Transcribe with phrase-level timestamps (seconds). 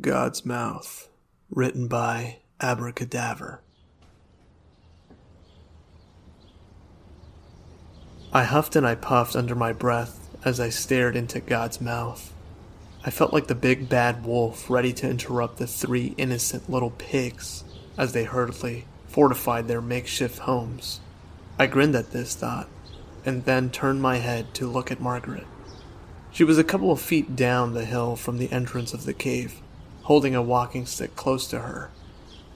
[0.00, 1.10] God's Mouth,
[1.50, 3.58] written by Abracadaver.
[8.32, 12.32] I huffed and I puffed under my breath as I stared into God's mouth.
[13.04, 17.64] I felt like the big bad wolf ready to interrupt the three innocent little pigs
[17.98, 21.00] as they hurriedly fortified their makeshift homes.
[21.58, 22.68] I grinned at this thought
[23.26, 25.46] and then turned my head to look at Margaret.
[26.30, 29.60] She was a couple of feet down the hill from the entrance of the cave,
[30.10, 31.88] holding a walking stick close to her.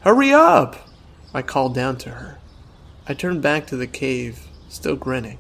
[0.01, 0.89] Hurry up!
[1.33, 2.41] I called down to her.
[3.07, 5.39] I turned back to the cave, still grinning.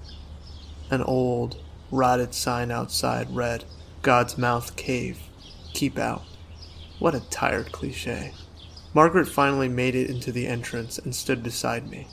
[0.93, 3.65] An old, rotted sign outside read,
[4.03, 5.23] God's Mouth Cave.
[5.73, 6.23] Keep out.
[7.01, 8.33] What a tired cliche.
[8.95, 12.07] Margaret finally made it into the entrance and stood beside me,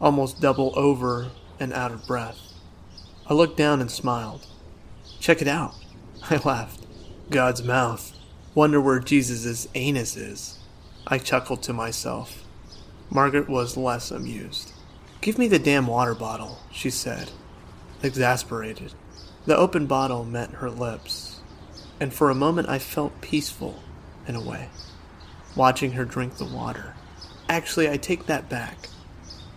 [0.00, 2.38] almost double over and out of breath.
[3.26, 4.46] I looked down and smiled.
[5.18, 5.74] Check it out.
[6.30, 6.86] I laughed.
[7.28, 8.12] God's mouth.
[8.54, 10.58] Wonder where Jesus' anus is.
[11.06, 12.44] I chuckled to myself.
[13.10, 14.72] Margaret was less amused.
[15.20, 17.30] Give me the damn water bottle, she said,
[18.02, 18.94] exasperated.
[19.46, 21.40] The open bottle met her lips,
[21.98, 23.82] and for a moment I felt peaceful
[24.26, 24.68] in a way,
[25.56, 26.94] watching her drink the water.
[27.48, 28.88] Actually, I take that back.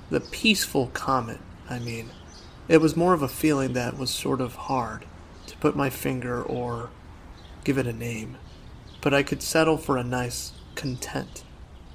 [0.10, 2.10] The peaceful comment, I mean.
[2.68, 5.06] It was more of a feeling that was sort of hard
[5.48, 6.90] to put my finger or
[7.64, 8.38] give it a name,
[9.02, 11.44] but I could settle for a nice content.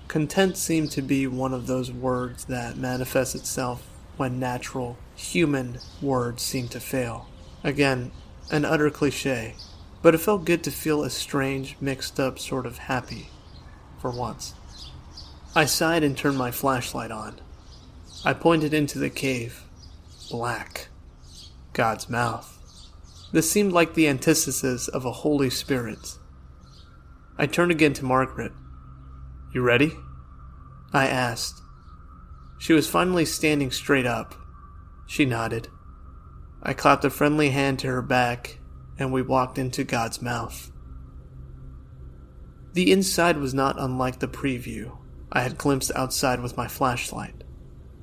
[0.09, 6.43] Content seemed to be one of those words that manifests itself when natural, human words
[6.43, 7.29] seem to fail.
[7.65, 8.13] Again,
[8.51, 9.55] an utter cliche,
[10.03, 13.29] but it felt good to feel a strange, mixed up sort of happy,
[13.99, 14.55] for once.
[15.55, 17.41] I sighed and turned my flashlight on.
[18.25, 19.65] I pointed into the cave.
[20.31, 20.89] Black.
[21.73, 22.53] God's mouth.
[23.33, 26.19] This seemed like the antithesis of a Holy Spirit.
[27.39, 28.53] I turned again to Margaret.
[29.53, 29.93] You ready?
[30.93, 31.61] I asked.
[32.59, 34.35] She was finally standing straight up.
[35.07, 35.69] She nodded.
[36.63, 38.59] I clapped a friendly hand to her back,
[38.99, 40.73] and we walked into God's mouth.
[42.73, 44.97] The inside was not unlike the preview
[45.31, 47.45] I had glimpsed outside with my flashlight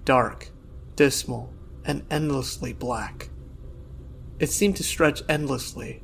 [0.06, 0.50] dark,
[0.96, 1.54] dismal,
[1.86, 3.30] and endlessly black.
[4.40, 6.04] It seemed to stretch endlessly,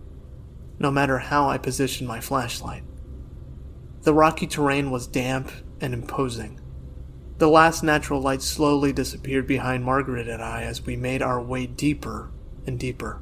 [0.79, 2.83] no matter how I positioned my flashlight.
[4.09, 6.59] The rocky terrain was damp and imposing.
[7.37, 11.67] The last natural light slowly disappeared behind Margaret and I as we made our way
[11.67, 12.31] deeper
[12.65, 13.21] and deeper.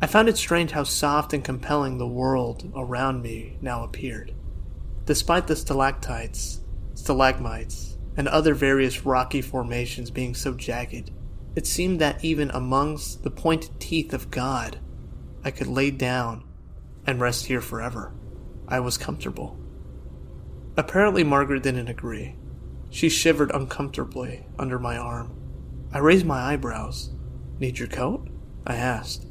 [0.00, 4.32] I found it strange how soft and compelling the world around me now appeared.
[5.06, 6.60] Despite the stalactites,
[6.94, 11.10] stalagmites, and other various rocky formations being so jagged,
[11.56, 14.78] it seemed that even amongst the pointed teeth of God,
[15.42, 16.44] I could lay down
[17.08, 18.14] and rest here forever.
[18.68, 19.59] I was comfortable.
[20.80, 22.36] Apparently, Margaret didn't agree.
[22.88, 25.38] She shivered uncomfortably under my arm.
[25.92, 27.10] I raised my eyebrows.
[27.58, 28.30] Need your coat?
[28.66, 29.26] I asked.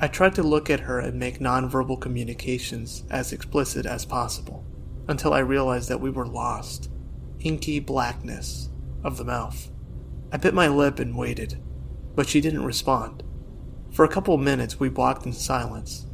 [0.00, 4.64] I tried to look at her and make nonverbal communications as explicit as possible,
[5.06, 6.88] until I realized that we were lost.
[7.40, 8.70] Inky blackness
[9.04, 9.70] of the mouth.
[10.32, 11.60] I bit my lip and waited,
[12.14, 13.22] but she didn't respond.
[13.90, 16.06] For a couple of minutes, we walked in silence.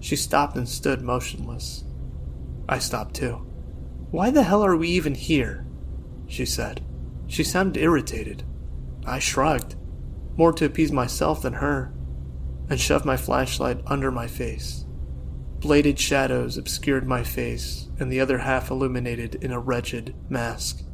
[0.00, 1.84] She stopped and stood motionless.
[2.68, 3.46] I stopped too.
[4.10, 5.66] Why the hell are we even here?
[6.26, 6.84] She said.
[7.26, 8.44] She sounded irritated.
[9.04, 9.74] I shrugged,
[10.36, 11.92] more to appease myself than her,
[12.68, 14.84] and shoved my flashlight under my face.
[15.60, 20.84] Bladed shadows obscured my face, and the other half illuminated in a wretched mask.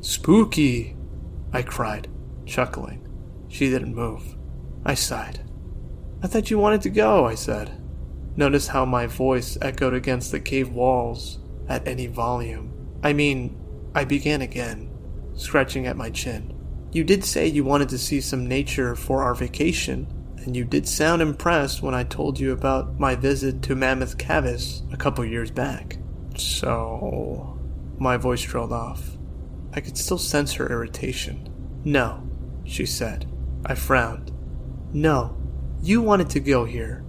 [0.00, 0.96] Spooky!
[1.52, 2.08] I cried,
[2.44, 3.06] chuckling.
[3.48, 4.36] She didn't move.
[4.84, 5.40] I sighed.
[6.22, 7.80] I thought you wanted to go, I said.
[8.36, 11.38] Notice how my voice echoed against the cave walls
[11.68, 12.72] at any volume.
[13.02, 13.60] I mean,
[13.94, 14.90] I began again,
[15.34, 16.52] scratching at my chin.
[16.92, 20.06] You did say you wanted to see some nature for our vacation,
[20.38, 24.82] and you did sound impressed when I told you about my visit to Mammoth Caves
[24.92, 25.98] a couple years back.
[26.36, 27.58] So.
[27.98, 29.16] My voice trailed off.
[29.72, 31.48] I could still sense her irritation.
[31.84, 32.28] No,
[32.64, 33.30] she said.
[33.64, 34.32] I frowned.
[34.92, 35.36] No,
[35.82, 37.04] you wanted to go here.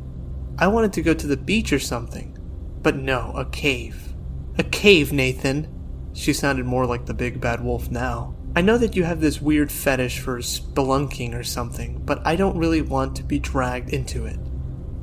[0.58, 2.38] I wanted to go to the beach or something.
[2.82, 4.15] But no, a cave.
[4.58, 5.68] A cave, Nathan.
[6.14, 8.36] She sounded more like the big bad wolf now.
[8.56, 12.58] I know that you have this weird fetish for spelunking or something, but I don't
[12.58, 14.40] really want to be dragged into it.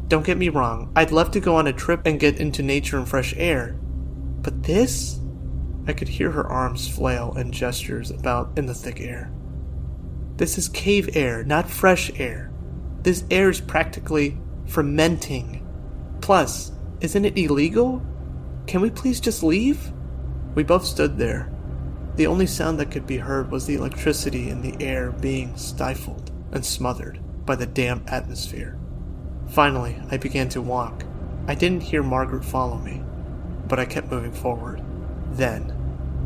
[0.08, 2.96] Don't get me wrong, I'd love to go on a trip and get into nature
[2.96, 3.78] and fresh air.
[4.40, 5.20] But this?
[5.86, 9.30] I could hear her arms flail and gestures about in the thick air.
[10.36, 12.50] This is cave air, not fresh air.
[13.02, 15.66] This air is practically fermenting.
[16.22, 16.72] Plus,
[17.02, 18.00] isn't it illegal?
[18.66, 19.92] Can we please just leave?
[20.54, 21.50] We both stood there.
[22.16, 26.30] The only sound that could be heard was the electricity in the air being stifled
[26.52, 28.78] and smothered by the damp atmosphere.
[29.48, 31.04] Finally, I began to walk.
[31.48, 33.02] I didn't hear Margaret follow me,
[33.66, 34.82] but I kept moving forward.
[35.32, 35.72] Then,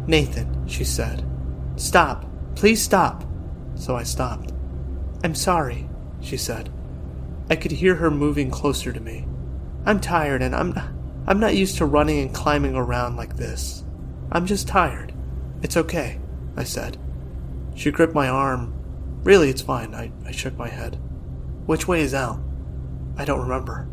[0.07, 1.25] Nathan, she said,
[1.77, 2.27] Stop!
[2.55, 3.25] Please stop!
[3.75, 4.53] So I stopped.
[5.23, 5.89] I'm sorry,
[6.21, 6.73] she said.
[7.49, 9.27] I could hear her moving closer to me.
[9.85, 10.73] I'm tired and I'm
[11.27, 13.85] I'm not used to running and climbing around like this.
[14.31, 15.13] I'm just tired.
[15.63, 16.21] It's okay,
[16.57, 16.99] I said.
[17.75, 18.73] She gripped my arm.
[19.25, 19.95] Really, it's fine.
[19.95, 21.01] I, I shook my head.
[21.67, 22.39] Which way is out?
[23.17, 23.89] I don't remember.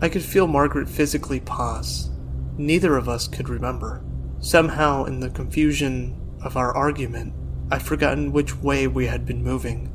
[0.00, 2.10] I could feel Margaret physically pause.
[2.56, 4.02] Neither of us could remember.
[4.40, 7.34] Somehow, in the confusion of our argument,
[7.70, 9.92] I'd forgotten which way we had been moving.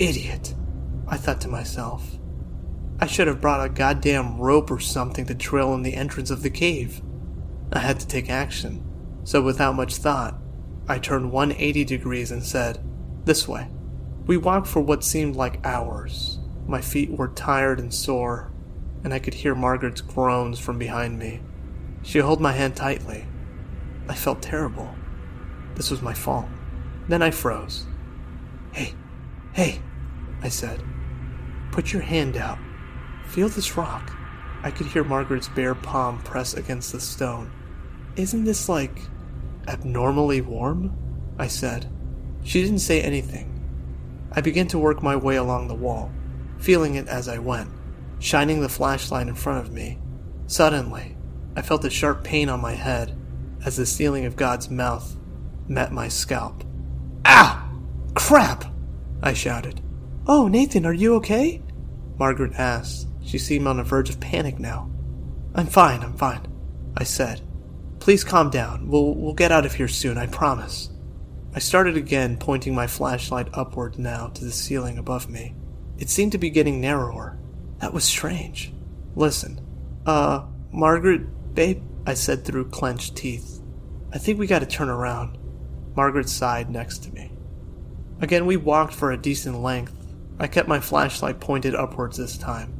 [0.00, 0.54] Idiot,
[1.06, 2.15] I thought to myself.
[2.98, 6.42] I should have brought a goddamn rope or something to trail in the entrance of
[6.42, 7.02] the cave.
[7.72, 8.82] I had to take action,
[9.24, 10.38] so without much thought,
[10.88, 12.78] I turned 180 degrees and said,
[13.24, 13.68] This way.
[14.26, 16.38] We walked for what seemed like hours.
[16.66, 18.50] My feet were tired and sore,
[19.04, 21.40] and I could hear Margaret's groans from behind me.
[22.02, 23.26] She held my hand tightly.
[24.08, 24.94] I felt terrible.
[25.74, 26.46] This was my fault.
[27.08, 27.86] Then I froze.
[28.72, 28.94] Hey,
[29.52, 29.80] hey,
[30.42, 30.82] I said.
[31.72, 32.58] Put your hand out.
[33.36, 34.16] Feel this rock.
[34.62, 37.50] I could hear Margaret's bare palm press against the stone.
[38.16, 38.98] Isn't this like
[39.68, 40.96] abnormally warm?
[41.38, 41.86] I said.
[42.44, 43.52] She didn't say anything.
[44.32, 46.10] I began to work my way along the wall,
[46.56, 47.68] feeling it as I went,
[48.20, 49.98] shining the flashlight in front of me.
[50.46, 51.18] Suddenly,
[51.54, 53.14] I felt a sharp pain on my head
[53.66, 55.14] as the ceiling of God's mouth
[55.68, 56.64] met my scalp.
[57.26, 57.70] Ah!
[58.14, 58.64] Crap!
[59.22, 59.82] I shouted.
[60.26, 61.60] Oh, Nathan, are you okay?
[62.16, 63.08] Margaret asked.
[63.26, 64.88] She seemed on the verge of panic now.
[65.52, 66.46] I'm fine, I'm fine,
[66.96, 67.40] I said.
[67.98, 68.88] Please calm down.
[68.88, 70.90] We'll, we'll get out of here soon, I promise.
[71.52, 75.56] I started again, pointing my flashlight upward now to the ceiling above me.
[75.98, 77.36] It seemed to be getting narrower.
[77.80, 78.72] That was strange.
[79.16, 79.60] Listen.
[80.06, 83.60] Uh, Margaret, babe, I said through clenched teeth.
[84.12, 85.36] I think we gotta turn around.
[85.96, 87.32] Margaret sighed next to me.
[88.20, 89.94] Again, we walked for a decent length.
[90.38, 92.75] I kept my flashlight pointed upwards this time.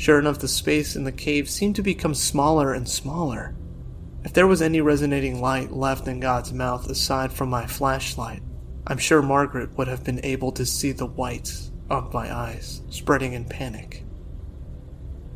[0.00, 3.54] Sure enough, the space in the cave seemed to become smaller and smaller.
[4.24, 8.42] If there was any resonating light left in God's mouth aside from my flashlight,
[8.86, 13.34] I'm sure Margaret would have been able to see the whites of my eyes spreading
[13.34, 14.06] in panic.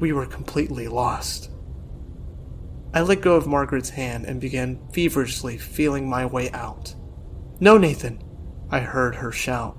[0.01, 1.51] We were completely lost.
[2.95, 6.95] I let go of Margaret's hand and began feverishly feeling my way out.
[7.61, 8.25] No, Nathan!
[8.71, 9.77] I heard her shout.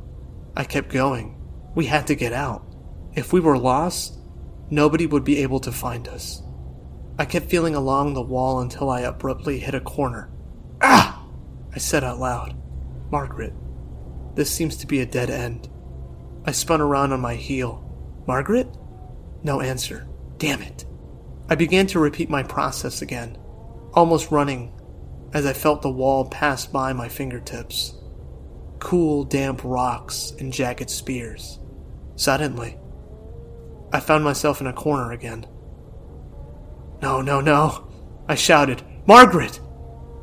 [0.56, 1.42] I kept going.
[1.74, 2.76] We had to get out.
[3.16, 4.20] If we were lost,
[4.70, 6.42] nobody would be able to find us.
[7.18, 10.30] I kept feeling along the wall until I abruptly hit a corner.
[10.82, 11.26] Ah!
[11.74, 12.56] I said out loud.
[13.12, 13.54] Margaret,
[14.36, 15.70] this seems to be a dead end.
[16.46, 17.82] I spun around on my heel.
[18.28, 18.68] Margaret?
[19.44, 20.08] No answer.
[20.38, 20.86] Damn it.
[21.48, 23.38] I began to repeat my process again,
[23.94, 24.74] almost running
[25.34, 27.94] as I felt the wall pass by my fingertips.
[28.80, 31.60] Cool, damp rocks and jagged spears.
[32.16, 32.78] Suddenly,
[33.96, 35.48] I found myself in a corner again.
[37.02, 37.88] No, no, no.
[38.28, 39.62] I shouted, Margaret!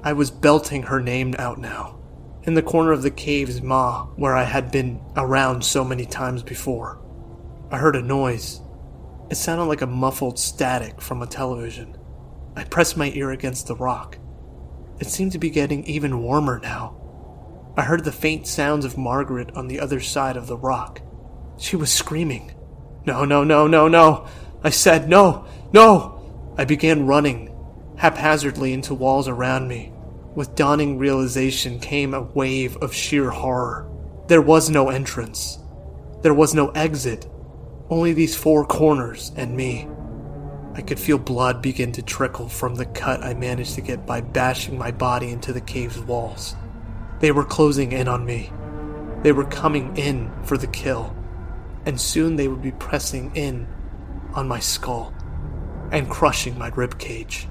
[0.03, 1.99] I was belting her name out now,
[2.43, 6.43] in the corner of the cave's maw where I had been around so many times
[6.43, 7.01] before.
[7.71, 8.61] I heard a noise.
[9.31, 11.97] It sounded like a muffled static from a television.
[12.55, 14.19] I pressed my ear against the rock.
[15.01, 17.73] It seemed to be getting even warmer now.
[17.79, 21.01] I heard the faint sounds of Margaret on the other side of the rock.
[21.57, 22.53] She was screaming.
[23.05, 24.27] No, no, no, no, no.
[24.63, 26.55] I said, no, no.
[26.57, 27.53] I began running
[27.97, 29.93] haphazardly into walls around me.
[30.35, 33.89] With dawning realization came a wave of sheer horror.
[34.29, 35.59] There was no entrance.
[36.23, 37.27] There was no exit.
[37.91, 39.89] Only these four corners and me.
[40.75, 44.21] I could feel blood begin to trickle from the cut I managed to get by
[44.23, 46.57] bashing my body into the cave's walls.
[47.21, 48.51] They were closing in on me.
[49.23, 51.15] They were coming in for the kill.
[51.85, 53.67] And soon they would be pressing in
[54.35, 55.13] on my skull
[55.91, 57.49] and crushing my rib cage.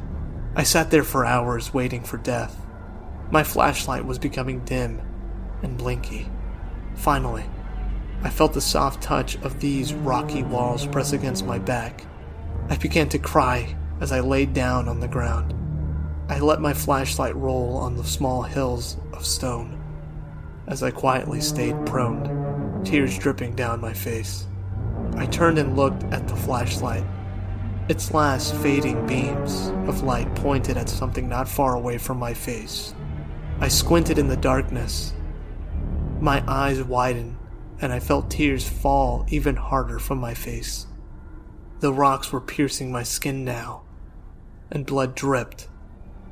[0.56, 2.66] I sat there for hours waiting for death.
[3.30, 5.02] My flashlight was becoming dim
[5.62, 6.30] and blinky.
[6.96, 7.46] Finally,
[8.24, 12.06] I felt the soft touch of these rocky walls press against my back.
[12.70, 15.54] I began to cry as I laid down on the ground.
[16.30, 19.78] I let my flashlight roll on the small hills of stone
[20.68, 22.24] as I quietly stayed prone,
[22.84, 24.48] tears dripping down my face.
[25.16, 27.04] I turned and looked at the flashlight
[27.92, 32.94] Its last fading beams of light pointed at something not far away from my face.
[33.60, 35.14] I squinted in the darkness.
[36.22, 37.38] My eyes widened,
[37.82, 40.88] and I felt tears fall even harder from my face.
[41.82, 43.82] The rocks were piercing my skin now,
[44.72, 45.68] and blood dripped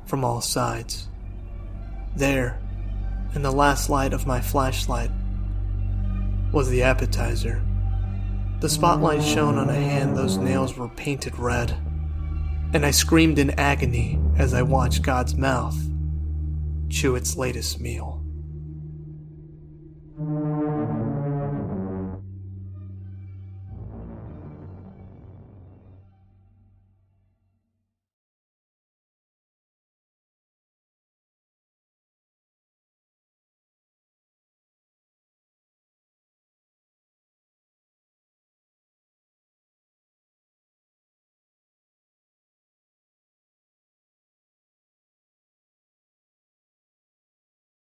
[0.06, 1.08] from all sides.
[2.16, 2.58] There,
[3.34, 5.10] in the last light of my flashlight,
[6.52, 7.62] was the appetizer.
[8.60, 11.72] The spotlight shone on a hand those nails were painted red,
[12.72, 15.78] and I screamed in agony as I watched God's mouth
[16.88, 18.19] chew its latest meal.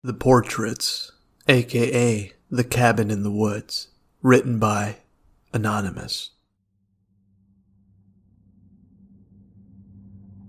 [0.06, 1.14] The Portraits,
[1.48, 3.88] aka The Cabin in the Woods,
[4.22, 4.98] written by
[5.54, 6.32] Anonymous.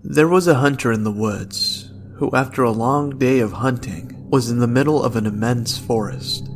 [0.03, 4.49] There was a hunter in the woods who, after a long day of hunting, was
[4.49, 6.49] in the middle of an immense forest.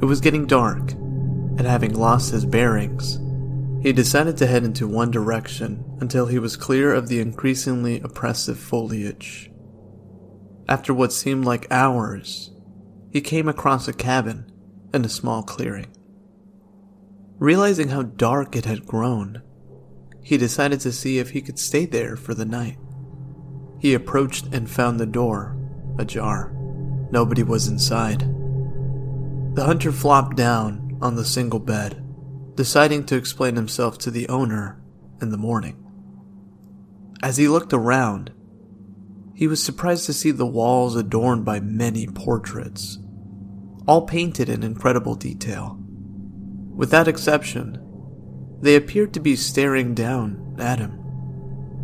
[0.00, 3.18] It was getting dark, and having lost his bearings,
[3.82, 8.58] he decided to head into one direction until he was clear of the increasingly oppressive
[8.58, 9.50] foliage
[10.68, 12.50] after what seemed like hours,
[13.10, 14.50] he came across a cabin
[14.92, 15.86] in a small clearing.
[17.38, 19.42] Realizing how dark it had grown,
[20.22, 22.78] he decided to see if he could stay there for the night.
[23.78, 25.56] He approached and found the door
[25.98, 26.52] ajar.
[27.10, 28.20] Nobody was inside.
[29.54, 32.02] The hunter flopped down on the single bed,
[32.56, 34.80] deciding to explain himself to the owner
[35.20, 35.80] in the morning.
[37.22, 38.32] As he looked around,
[39.34, 42.98] he was surprised to see the walls adorned by many portraits,
[43.86, 45.78] all painted in incredible detail.
[46.74, 47.80] With that exception,
[48.60, 51.00] they appeared to be staring down at him,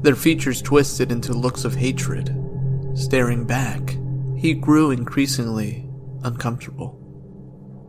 [0.02, 2.34] their features twisted into looks of hatred.
[2.94, 3.98] Staring back,
[4.36, 5.88] he grew increasingly
[6.24, 6.96] uncomfortable.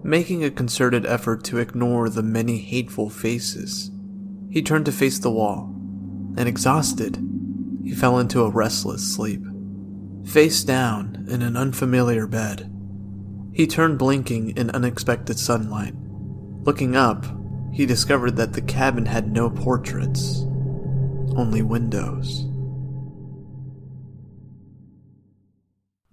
[0.03, 3.91] Making a concerted effort to ignore the many hateful faces,
[4.49, 5.73] he turned to face the wall,
[6.35, 7.23] and exhausted,
[7.83, 9.41] he fell into a restless sleep.
[10.25, 12.71] Face down in an unfamiliar bed,
[13.53, 15.93] he turned blinking in unexpected sunlight.
[16.63, 17.25] Looking up,
[17.73, 20.41] he discovered that the cabin had no portraits,
[21.35, 22.45] only windows.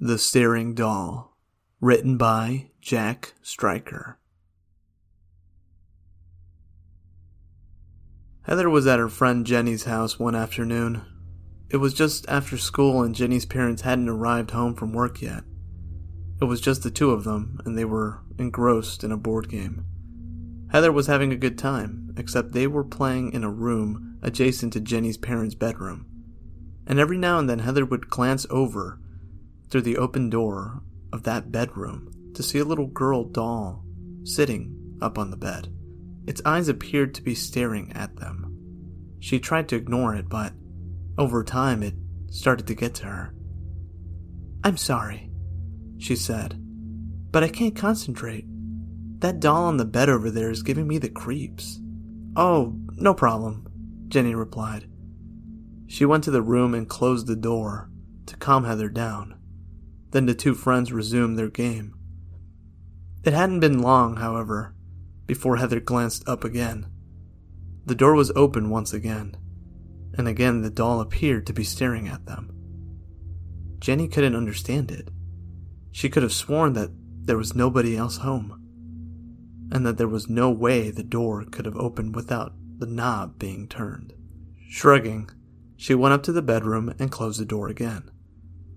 [0.00, 1.36] The Staring Doll,
[1.80, 4.18] written by Jack Stryker.
[8.42, 11.02] Heather was at her friend Jenny's house one afternoon
[11.70, 15.44] it was just after school, and Jenny's parents hadn't arrived home from work yet.
[16.40, 19.84] It was just the two of them, and they were engrossed in a board game.
[20.70, 24.80] Heather was having a good time, except they were playing in a room adjacent to
[24.80, 26.06] Jenny's parents' bedroom.
[26.86, 29.00] And every now and then, Heather would glance over
[29.68, 30.82] through the open door
[31.12, 33.84] of that bedroom to see a little girl doll
[34.24, 35.68] sitting up on the bed.
[36.26, 38.54] Its eyes appeared to be staring at them.
[39.20, 40.52] She tried to ignore it, but
[41.18, 41.94] over time, it
[42.30, 43.34] started to get to her.
[44.62, 45.30] I'm sorry,
[45.98, 46.56] she said,
[47.32, 48.44] but I can't concentrate.
[49.18, 51.80] That doll on the bed over there is giving me the creeps.
[52.36, 53.66] Oh, no problem,
[54.06, 54.88] Jenny replied.
[55.88, 57.90] She went to the room and closed the door
[58.26, 59.34] to calm Heather down.
[60.10, 61.94] Then the two friends resumed their game.
[63.24, 64.74] It hadn't been long, however,
[65.26, 66.86] before Heather glanced up again.
[67.84, 69.36] The door was open once again
[70.18, 72.52] and again the doll appeared to be staring at them.
[73.78, 75.08] Jenny couldn't understand it.
[75.92, 76.90] She could have sworn that
[77.24, 78.60] there was nobody else home,
[79.72, 83.68] and that there was no way the door could have opened without the knob being
[83.68, 84.12] turned.
[84.68, 85.30] Shrugging,
[85.76, 88.10] she went up to the bedroom and closed the door again,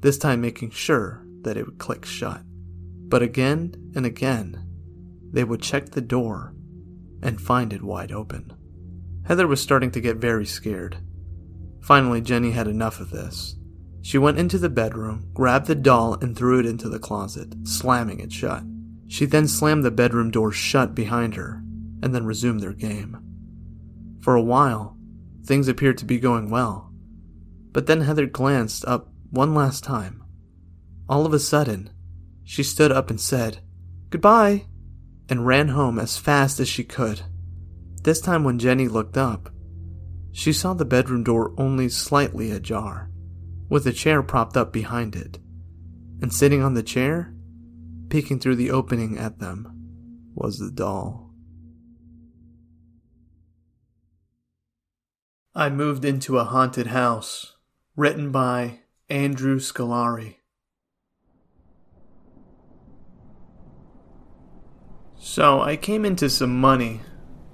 [0.02, 2.42] this time making sure that it would click shut.
[2.46, 4.64] But again and again,
[5.32, 6.54] they would check the door
[7.24, 8.54] and find it wide open.
[9.26, 10.98] Heather was starting to get very scared.
[11.82, 13.56] Finally, Jenny had enough of this.
[14.02, 18.20] She went into the bedroom, grabbed the doll, and threw it into the closet, slamming
[18.20, 18.64] it shut.
[19.08, 21.62] She then slammed the bedroom door shut behind her,
[22.02, 23.18] and then resumed their game.
[24.22, 24.98] For a while,
[25.46, 26.92] things appeared to be going well,
[27.72, 30.24] but then Heather glanced up one last time.
[31.10, 31.90] All of a sudden,
[32.44, 33.60] she stood up and said,
[34.10, 34.66] Goodbye,
[35.30, 37.22] and ran home as fast as she could.
[38.04, 39.50] This time, when Jenny looked up,
[40.32, 43.10] She saw the bedroom door only slightly ajar,
[43.70, 45.40] with a chair propped up behind it.
[46.22, 47.34] And sitting on the chair,
[48.10, 51.32] peeking through the opening at them, was the doll.
[55.54, 57.56] I moved into a haunted house,
[57.98, 60.38] written by Andrew Scolari.
[65.18, 67.02] So I came into some money.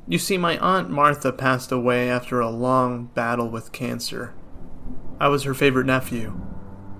[0.09, 4.33] You see, my Aunt Martha passed away after a long battle with cancer.
[5.19, 6.39] I was her favorite nephew,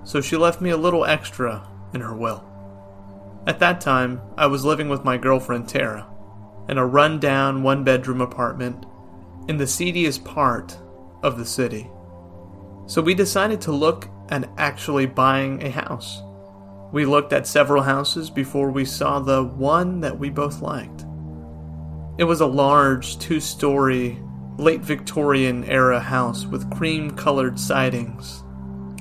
[0.04, 2.44] so she left me a little extra in her will.
[3.46, 6.06] At that time, I was living with my girlfriend Tara
[6.68, 8.84] in a run-down one-bedroom apartment
[9.48, 10.76] in the seediest part
[11.22, 11.88] of the city.
[12.84, 16.20] So we decided to look at actually buying a house.
[16.92, 21.06] We looked at several houses before we saw the one that we both liked.
[22.18, 24.18] It was a large, two story,
[24.56, 28.42] late Victorian era house with cream colored sidings,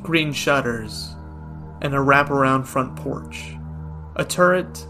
[0.03, 1.15] green shutters,
[1.81, 3.55] and a wraparound front porch,
[4.17, 4.85] a turret,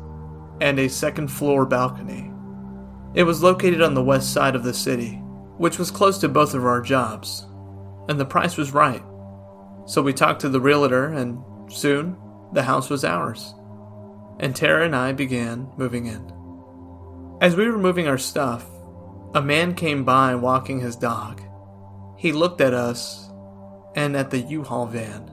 [0.60, 2.30] and a second floor balcony.
[3.14, 5.22] It was located on the west side of the city,
[5.56, 7.48] which was close to both of our jobs,
[8.10, 9.04] and the price was right.
[9.86, 11.42] So we talked to the realtor, and
[11.72, 12.18] soon
[12.52, 13.56] the house was ours.
[14.38, 16.37] And Tara and I began moving in.
[17.39, 18.65] As we were moving our stuff,
[19.36, 21.39] a man came by walking his dog.
[22.17, 23.29] He looked at us
[23.96, 25.29] and at the U Haul van,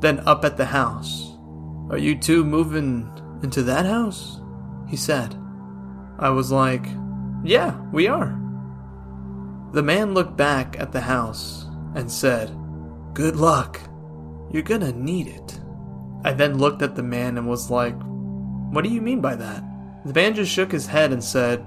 [0.00, 1.36] then up at the house.
[1.90, 3.10] Are you two moving
[3.42, 4.40] into that house?
[4.88, 5.34] He said.
[6.20, 6.86] I was like,
[7.42, 8.40] Yeah, we are.
[9.72, 12.56] The man looked back at the house and said,
[13.12, 13.80] Good luck.
[14.52, 15.60] You're gonna need it.
[16.24, 17.96] I then looked at the man and was like,
[18.70, 19.64] What do you mean by that?
[20.04, 21.64] The man just shook his head and said,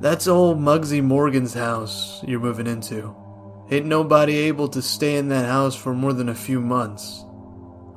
[0.00, 3.14] That's old Muggsy Morgan's house you're moving into.
[3.70, 7.24] Ain't nobody able to stay in that house for more than a few months.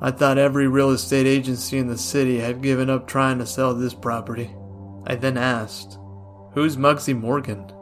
[0.00, 3.74] I thought every real estate agency in the city had given up trying to sell
[3.74, 4.50] this property.
[5.06, 5.98] I then asked,
[6.52, 7.72] Who's Muggsy Morgan?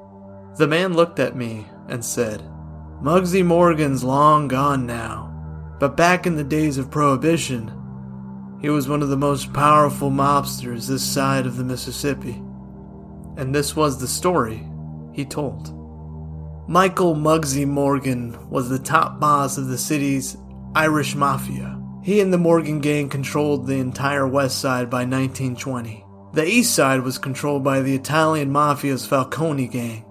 [0.59, 2.41] The man looked at me and said,
[3.03, 7.71] Muggsy Morgan's long gone now, but back in the days of Prohibition,
[8.61, 12.43] he was one of the most powerful mobsters this side of the Mississippi.
[13.37, 14.67] And this was the story
[15.13, 15.73] he told.
[16.69, 20.37] Michael Muggsy Morgan was the top boss of the city's
[20.75, 21.81] Irish Mafia.
[22.03, 26.05] He and the Morgan gang controlled the entire west side by 1920.
[26.33, 30.05] The east side was controlled by the Italian Mafia's Falcone gang,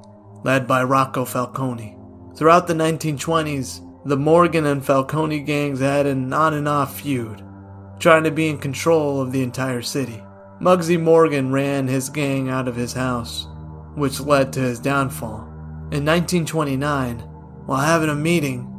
[0.43, 1.97] led by Rocco Falcone.
[2.35, 7.41] Throughout the 1920s, the Morgan and Falcone gangs had an on and off feud,
[7.99, 10.21] trying to be in control of the entire city.
[10.59, 13.47] Muggsy Morgan ran his gang out of his house,
[13.95, 15.41] which led to his downfall.
[15.91, 17.19] In 1929,
[17.65, 18.71] while having a meeting,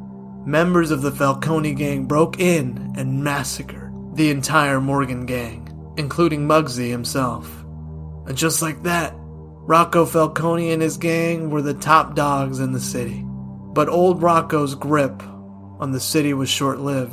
[0.46, 6.90] members of the Falcone gang broke in and massacred the entire Morgan gang, including Muggsy
[6.90, 7.64] himself.
[8.26, 12.80] And just like that, Rocco Falcone and his gang were the top dogs in the
[12.80, 13.24] city.
[13.26, 15.22] But old Rocco's grip
[15.78, 17.12] on the city was short lived.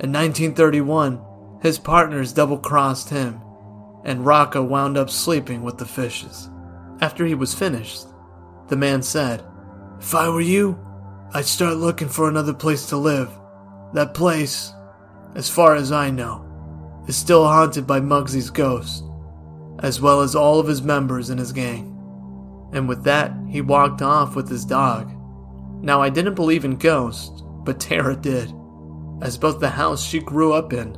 [0.00, 1.20] In 1931,
[1.60, 3.40] his partners double crossed him,
[4.04, 6.48] and Rocco wound up sleeping with the fishes.
[7.00, 8.06] After he was finished,
[8.68, 9.44] the man said,
[10.00, 10.78] If I were you,
[11.32, 13.30] I'd start looking for another place to live.
[13.94, 14.72] That place,
[15.34, 16.46] as far as I know,
[17.06, 19.04] is still haunted by Muggsy's ghost,
[19.80, 21.90] as well as all of his members in his gang
[22.72, 25.12] and with that, he walked off with his dog.
[25.82, 28.52] Now, I didn't believe in ghosts, but Tara did,
[29.22, 30.96] as both the house she grew up in,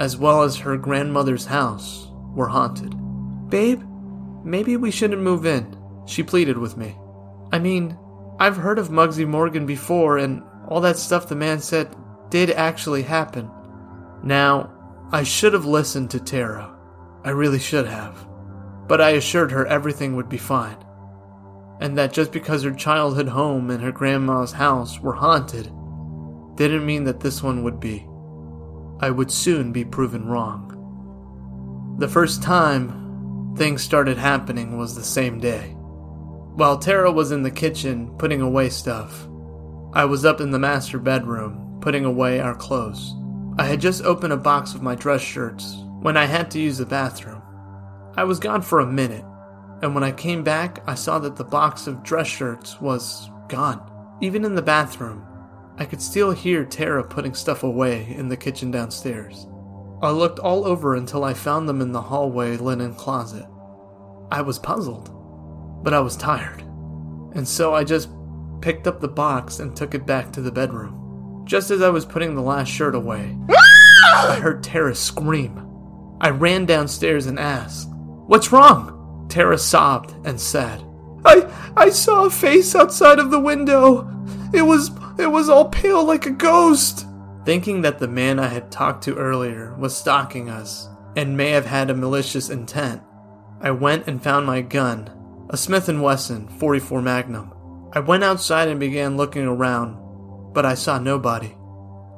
[0.00, 2.92] as well as her grandmother's house, were haunted.
[3.48, 3.82] Babe,
[4.44, 6.96] maybe we shouldn't move in, she pleaded with me.
[7.52, 7.96] I mean,
[8.40, 11.94] I've heard of Muggsy Morgan before, and all that stuff the man said
[12.30, 13.48] did actually happen.
[14.24, 14.72] Now,
[15.12, 16.76] I should have listened to Tara.
[17.24, 18.26] I really should have
[18.90, 20.76] but I assured her everything would be fine,
[21.80, 25.70] and that just because her childhood home and her grandma's house were haunted
[26.56, 28.04] didn't mean that this one would be.
[29.02, 30.76] I would soon be proven wrong.
[31.98, 35.74] The first time things started happening was the same day.
[36.54, 39.26] While Tara was in the kitchen putting away stuff,
[39.94, 43.14] I was up in the master bedroom putting away our clothes.
[43.58, 46.76] I had just opened a box of my dress shirts when I had to use
[46.76, 47.42] the bathroom.
[48.16, 49.24] I was gone for a minute,
[49.82, 53.80] and when I came back, I saw that the box of dress shirts was gone.
[54.20, 55.24] Even in the bathroom,
[55.80, 59.46] I could still hear Tara putting stuff away in the kitchen downstairs.
[60.02, 63.46] I looked all over until I found them in the hallway linen closet.
[64.30, 65.10] I was puzzled,
[65.82, 66.60] but I was tired,
[67.34, 68.10] and so I just
[68.60, 71.44] picked up the box and took it back to the bedroom.
[71.46, 73.38] Just as I was putting the last shirt away,
[74.04, 75.66] I heard Tara scream.
[76.20, 77.88] I ran downstairs and asked,
[78.26, 79.26] What's wrong?
[79.30, 80.84] Tara sobbed and said,
[81.24, 84.06] I I saw a face outside of the window.
[84.52, 87.06] It was it was all pale like a ghost.
[87.44, 91.66] Thinking that the man I had talked to earlier was stalking us and may have
[91.66, 93.02] had a malicious intent,
[93.60, 95.10] I went and found my gun,
[95.50, 97.52] a Smith & Wesson 44 Magnum.
[97.92, 101.54] I went outside and began looking around, but I saw nobody.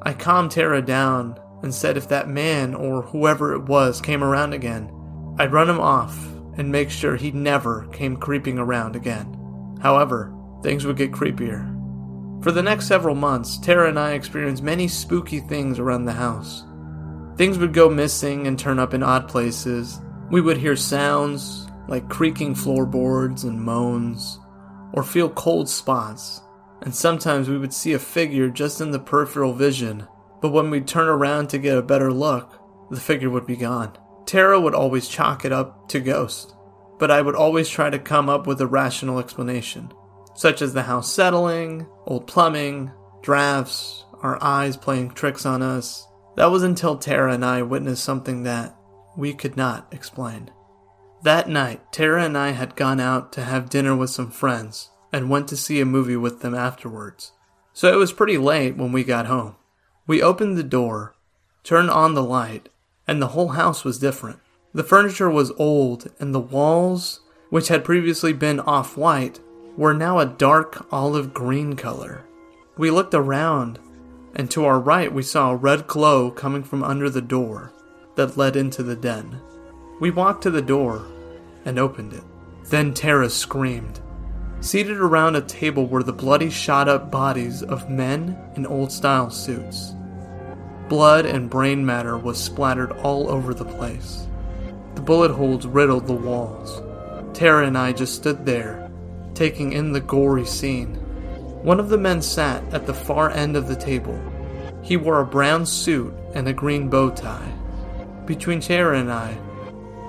[0.02, 4.52] I calmed Tara down and said if that man or whoever it was came around
[4.52, 4.92] again,
[5.38, 6.16] I'd run him off
[6.58, 9.78] and make sure he never came creeping around again.
[9.80, 11.71] However, things would get creepier.
[12.42, 16.64] For the next several months, Tara and I experienced many spooky things around the house.
[17.36, 20.00] Things would go missing and turn up in odd places.
[20.28, 24.40] We would hear sounds like creaking floorboards and moans,
[24.92, 26.40] or feel cold spots,
[26.80, 30.08] and sometimes we would see a figure just in the peripheral vision,
[30.40, 32.58] but when we'd turn around to get a better look,
[32.90, 33.96] the figure would be gone.
[34.26, 36.54] Tara would always chalk it up to ghost,
[36.98, 39.92] but I would always try to come up with a rational explanation,
[40.34, 42.90] such as the house settling, old plumbing,
[43.22, 46.06] drafts, our eyes playing tricks on us.
[46.36, 48.74] That was until Tara and I witnessed something that
[49.16, 50.50] we could not explain.
[51.22, 55.30] That night, Tara and I had gone out to have dinner with some friends and
[55.30, 57.32] went to see a movie with them afterwards.
[57.72, 59.56] So it was pretty late when we got home.
[60.06, 61.14] We opened the door,
[61.62, 62.70] turned on the light,
[63.06, 64.40] and the whole house was different.
[64.74, 69.40] The furniture was old, and the walls, which had previously been off white,
[69.76, 72.24] were now a dark olive green color.
[72.76, 73.78] We looked around,
[74.34, 77.72] and to our right we saw a red glow coming from under the door
[78.16, 79.40] that led into the den.
[80.00, 81.06] We walked to the door
[81.64, 82.24] and opened it.
[82.64, 84.00] Then Tara screamed.
[84.60, 89.30] Seated around a table were the bloody, shot up bodies of men in old style
[89.30, 89.94] suits.
[90.88, 94.26] Blood and brain matter was splattered all over the place.
[94.94, 96.82] The bullet holes riddled the walls.
[97.36, 98.90] Tara and I just stood there,
[99.34, 100.94] taking in the gory scene.
[101.62, 104.20] One of the men sat at the far end of the table.
[104.82, 107.52] He wore a brown suit and a green bow tie.
[108.26, 109.36] Between Tara and I,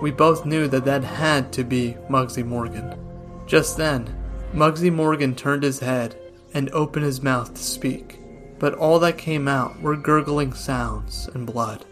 [0.02, 2.98] we both knew that that had to be Muggsy Morgan.
[3.46, 4.16] Just then,
[4.54, 6.16] Muggsy Morgan turned his head
[6.54, 8.20] and opened his mouth to speak
[8.64, 11.86] but all that came out were gurgling sounds and blood.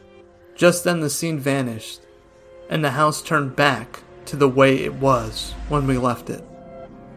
[0.56, 2.00] Just then the scene vanished,
[2.70, 6.42] and the house turned back to the way it was when we left it.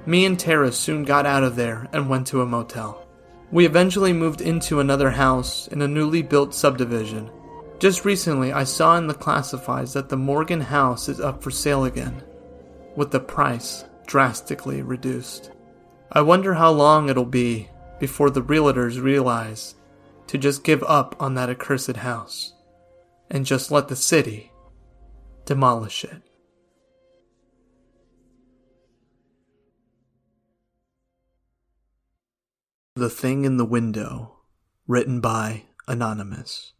[0.06, 3.06] Me and Tara soon got out of there and went to a motel.
[3.50, 7.30] We eventually moved into another house in a newly built subdivision.
[7.78, 11.84] Just recently, I saw in the classifieds that the Morgan house is up for sale
[11.84, 12.22] again,
[12.96, 15.50] with the price drastically reduced.
[16.12, 19.74] I wonder how long it'll be before the realtors realize
[20.26, 22.52] to just give up on that accursed house
[23.30, 24.52] and just let the city
[25.44, 26.22] demolish it.
[32.96, 34.36] The Thing in the Window,
[34.86, 36.74] written by Anonymous.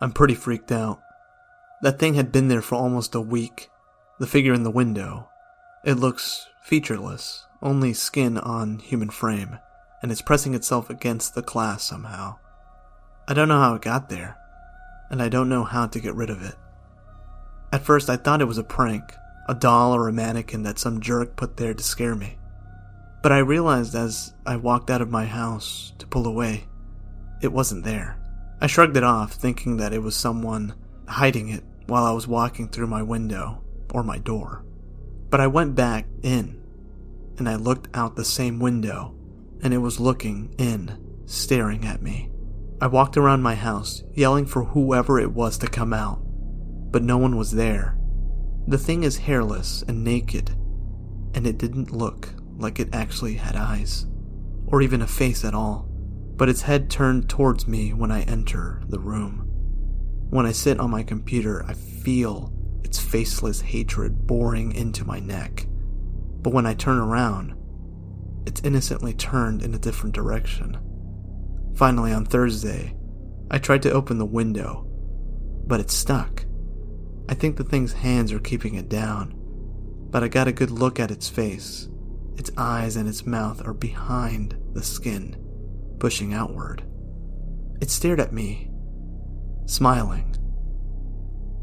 [0.00, 1.00] I'm pretty freaked out.
[1.82, 3.68] That thing had been there for almost a week.
[4.20, 5.28] The figure in the window.
[5.84, 9.58] It looks featureless, only skin on human frame,
[10.00, 12.36] and it's pressing itself against the glass somehow.
[13.26, 14.36] I don't know how it got there,
[15.10, 16.54] and I don't know how to get rid of it.
[17.72, 19.14] At first, I thought it was a prank,
[19.48, 22.37] a doll or a mannequin that some jerk put there to scare me.
[23.28, 26.64] But I realized as I walked out of my house to pull away,
[27.42, 28.18] it wasn't there.
[28.58, 30.72] I shrugged it off, thinking that it was someone
[31.06, 33.62] hiding it while I was walking through my window
[33.92, 34.64] or my door.
[35.28, 36.58] But I went back in
[37.36, 39.14] and I looked out the same window,
[39.62, 42.30] and it was looking in, staring at me.
[42.80, 46.22] I walked around my house, yelling for whoever it was to come out,
[46.90, 47.98] but no one was there.
[48.66, 50.48] The thing is hairless and naked,
[51.34, 54.06] and it didn't look like it actually had eyes,
[54.66, 55.88] or even a face at all,
[56.36, 59.44] but its head turned towards me when I enter the room.
[60.30, 62.52] When I sit on my computer, I feel
[62.84, 65.66] its faceless hatred boring into my neck.
[66.42, 67.54] But when I turn around,
[68.46, 70.78] it's innocently turned in a different direction.
[71.74, 72.94] Finally, on Thursday,
[73.50, 74.86] I tried to open the window,
[75.66, 76.44] but it's stuck.
[77.28, 79.34] I think the thing's hands are keeping it down,
[80.10, 81.88] but I got a good look at its face.
[82.38, 85.36] Its eyes and its mouth are behind the skin,
[85.98, 86.84] pushing outward.
[87.80, 88.70] It stared at me,
[89.66, 90.36] smiling.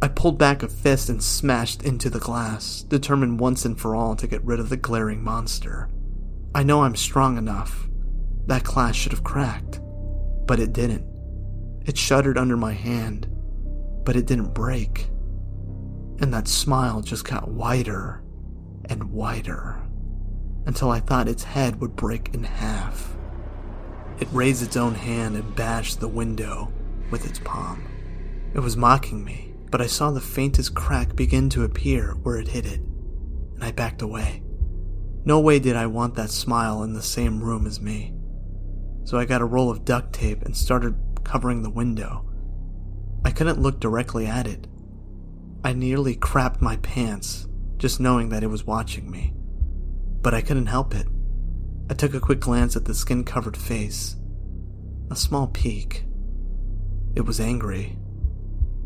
[0.01, 4.17] I pulled back a fist and smashed into the glass, determined once and for all
[4.17, 5.89] to get rid of the glaring monster.
[6.53, 7.87] I know I'm strong enough.
[8.47, 9.79] That glass should have cracked,
[10.45, 11.05] but it didn't.
[11.85, 13.27] It shuddered under my hand,
[14.03, 15.07] but it didn't break.
[16.19, 18.21] And that smile just got wider
[18.89, 19.84] and wider
[20.65, 23.15] until I thought its head would break in half.
[24.19, 26.71] It raised its own hand and bashed the window
[27.11, 27.83] with its palm.
[28.53, 32.47] It was mocking me, but I saw the faintest crack begin to appear where it
[32.47, 34.41] hit it, and I backed away.
[35.25, 38.13] No way did I want that smile in the same room as me.
[39.03, 42.29] So I got a roll of duct tape and started covering the window.
[43.25, 44.67] I couldn't look directly at it.
[45.63, 47.47] I nearly crapped my pants
[47.77, 49.34] just knowing that it was watching me.
[50.25, 51.05] But I couldn't help it.
[51.87, 54.15] I took a quick glance at the skin covered face.
[55.11, 56.05] A small peek.
[57.15, 57.99] It was angry.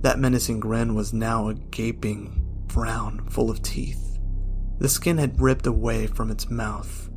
[0.01, 4.19] That menacing grin was now a gaping frown full of teeth.
[4.79, 7.09] The skin had ripped away from its mouth.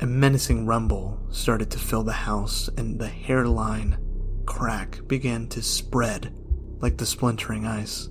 [0.00, 3.98] A menacing rumble started to fill the house, and the hairline
[4.46, 6.34] crack began to spread
[6.80, 8.08] like the splintering ice.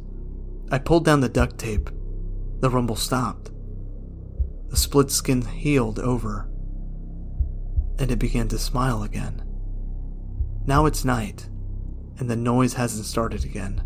[0.72, 1.90] I pulled down the duct tape.
[2.60, 3.50] The rumble stopped.
[4.72, 6.50] The split skin healed over,
[8.00, 9.44] and it began to smile again.
[10.66, 11.50] Now it's night,
[12.18, 13.84] and the noise hasn't started again.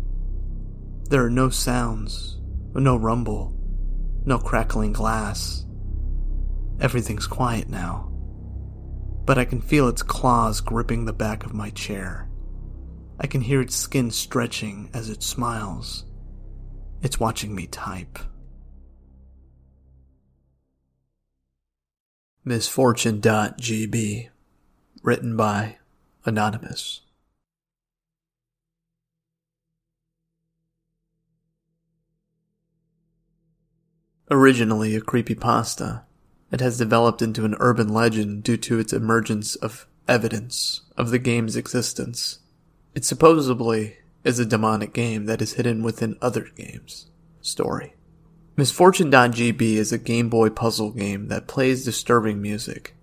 [1.10, 2.38] There are no sounds,
[2.72, 3.58] no rumble,
[4.24, 5.66] no crackling glass.
[6.80, 8.12] Everything's quiet now,
[9.24, 12.30] but I can feel its claws gripping the back of my chair.
[13.18, 16.04] I can hear its skin stretching as it smiles.
[17.02, 18.20] It's watching me type.
[22.48, 24.28] Misfortune.gb
[25.02, 25.78] Written by
[26.24, 27.00] Anonymous.
[34.30, 36.04] Originally a creepypasta,
[36.52, 41.18] it has developed into an urban legend due to its emergence of evidence of the
[41.18, 42.38] game's existence.
[42.94, 47.06] It supposedly is a demonic game that is hidden within other games.
[47.40, 47.95] Story.
[48.58, 52.96] Misfortune.gb is a Game Boy puzzle game that plays disturbing music.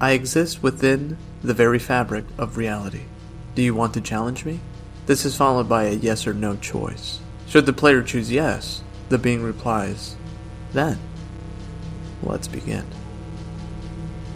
[0.00, 3.02] I exist within the very fabric of reality.
[3.56, 4.60] Do you want to challenge me?
[5.06, 7.18] This is followed by a yes or no choice.
[7.48, 10.14] Should the player choose yes, the being replies,
[10.72, 10.98] Then,
[12.22, 12.84] let's begin.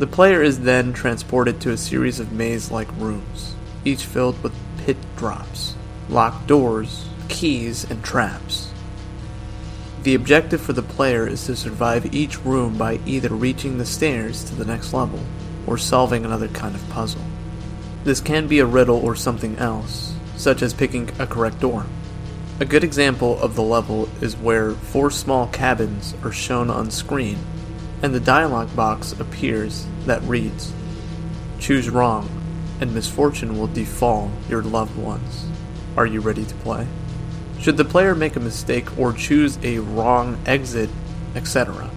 [0.00, 4.52] The player is then transported to a series of maze like rooms, each filled with
[4.78, 5.76] pit drops,
[6.08, 8.71] locked doors, keys, and traps.
[10.02, 14.42] The objective for the player is to survive each room by either reaching the stairs
[14.44, 15.20] to the next level
[15.64, 17.22] or solving another kind of puzzle.
[18.02, 21.86] This can be a riddle or something else, such as picking a correct door.
[22.58, 27.38] A good example of the level is where four small cabins are shown on screen,
[28.02, 30.72] and the dialog box appears that reads,
[31.60, 32.28] Choose wrong,
[32.80, 35.46] and misfortune will befall your loved ones.
[35.96, 36.88] Are you ready to play?
[37.62, 40.90] Should the player make a mistake or choose a wrong exit,
[41.36, 41.88] etc.,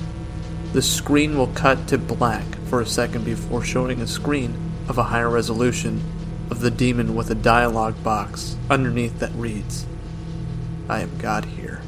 [0.73, 4.55] the screen will cut to black for a second before showing a screen
[4.87, 6.03] of a higher resolution
[6.51, 9.87] of the demon with a dialog box underneath that reads,
[10.87, 11.81] I am God here,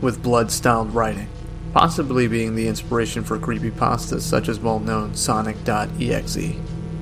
[0.00, 1.28] with blood styled writing,
[1.74, 6.54] possibly being the inspiration for creepypastas such as well known Sonic.exe.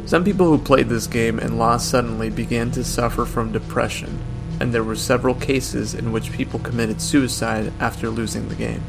[0.07, 4.19] Some people who played this game and lost suddenly began to suffer from depression
[4.61, 8.83] and there were several cases in which people committed suicide after losing the game.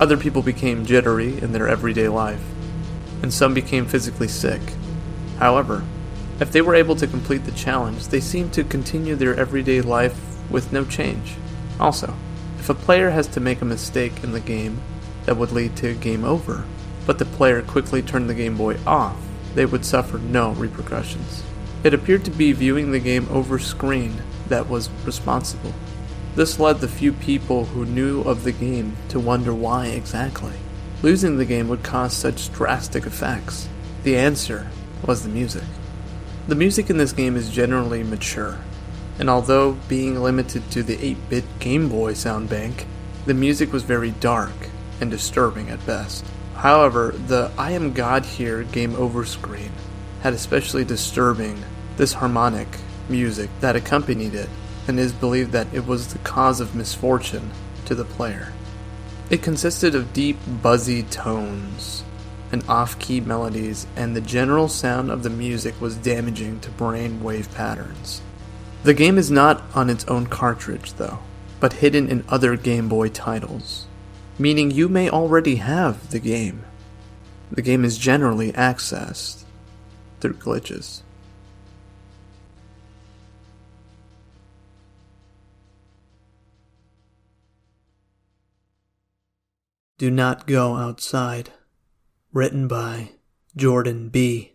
[0.00, 2.44] Other people became jittery in their everyday life,
[3.22, 4.60] and some became physically sick.
[5.38, 5.84] However,
[6.40, 10.20] if they were able to complete the challenge, they seemed to continue their everyday life
[10.50, 11.34] with no change.
[11.80, 12.14] Also,
[12.58, 14.80] if a player has to make a mistake in the game
[15.24, 16.64] that would lead to game over,
[17.06, 19.16] but the player quickly turned the Game Boy off,
[19.54, 21.42] they would suffer no repercussions.
[21.82, 25.72] It appeared to be viewing the game over screen that was responsible.
[26.34, 30.52] This led the few people who knew of the game to wonder why exactly.
[31.02, 33.68] Losing the game would cause such drastic effects.
[34.04, 34.68] The answer
[35.04, 35.64] was the music.
[36.46, 38.58] The music in this game is generally mature,
[39.18, 42.86] and although being limited to the 8 bit Game Boy sound bank,
[43.28, 44.54] The music was very dark
[45.02, 46.24] and disturbing at best.
[46.54, 49.70] However, the I Am God Here game over screen
[50.22, 51.62] had especially disturbing,
[51.98, 52.68] disharmonic
[53.08, 54.48] music that accompanied it,
[54.86, 57.50] and is believed that it was the cause of misfortune
[57.84, 58.52] to the player.
[59.30, 62.04] It consisted of deep, buzzy tones
[62.50, 67.22] and off key melodies, and the general sound of the music was damaging to brain
[67.22, 68.22] wave patterns.
[68.84, 71.18] The game is not on its own cartridge, though,
[71.60, 73.86] but hidden in other Game Boy titles,
[74.38, 76.64] meaning you may already have the game.
[77.50, 79.44] The game is generally accessed
[80.20, 81.02] through glitches.
[89.98, 91.50] Do Not Go Outside.
[92.32, 93.14] Written by
[93.56, 94.52] Jordan B.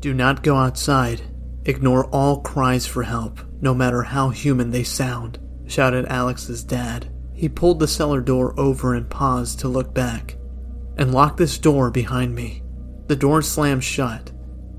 [0.00, 1.22] Do not go outside.
[1.64, 7.10] Ignore all cries for help, no matter how human they sound, shouted Alex's dad.
[7.32, 10.36] He pulled the cellar door over and paused to look back.
[10.98, 12.62] And lock this door behind me.
[13.06, 14.30] The door slammed shut.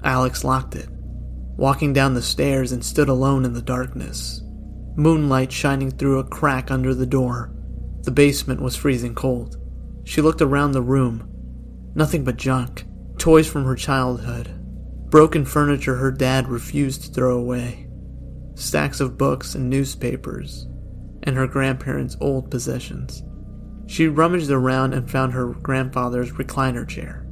[0.03, 0.92] Alex locked it
[1.55, 4.41] walking down the stairs and stood alone in the darkness.
[4.95, 7.53] Moonlight shining through a crack under the door.
[8.03, 9.57] The basement was freezing cold.
[10.03, 11.29] She looked around the room.
[11.95, 12.85] Nothing but junk.
[13.17, 14.49] Toys from her childhood.
[15.09, 17.87] Broken furniture her dad refused to throw away.
[18.55, 20.67] Stacks of books and newspapers.
[21.23, 23.23] And her grandparents' old possessions.
[23.87, 27.25] She rummaged around and found her grandfather's recliner chair.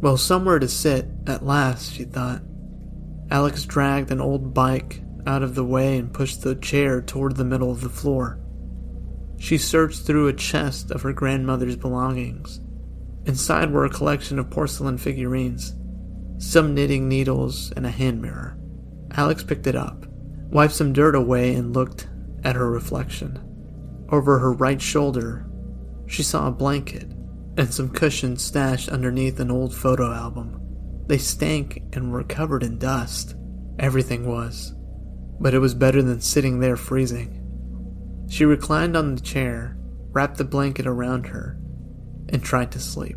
[0.00, 2.42] Well, somewhere to sit, at last, she thought.
[3.30, 7.44] Alex dragged an old bike out of the way and pushed the chair toward the
[7.44, 8.38] middle of the floor.
[9.38, 12.60] She searched through a chest of her grandmother's belongings.
[13.26, 15.74] Inside were a collection of porcelain figurines,
[16.38, 18.56] some knitting needles, and a hand mirror.
[19.12, 20.06] Alex picked it up,
[20.50, 22.08] wiped some dirt away, and looked
[22.44, 23.40] at her reflection.
[24.10, 25.46] Over her right shoulder,
[26.06, 27.12] she saw a blanket
[27.56, 30.60] and some cushions stashed underneath an old photo album.
[31.06, 33.36] They stank and were covered in dust.
[33.78, 34.74] Everything was.
[35.38, 37.42] But it was better than sitting there freezing.
[38.28, 39.76] She reclined on the chair,
[40.10, 41.58] wrapped the blanket around her,
[42.28, 43.16] and tried to sleep.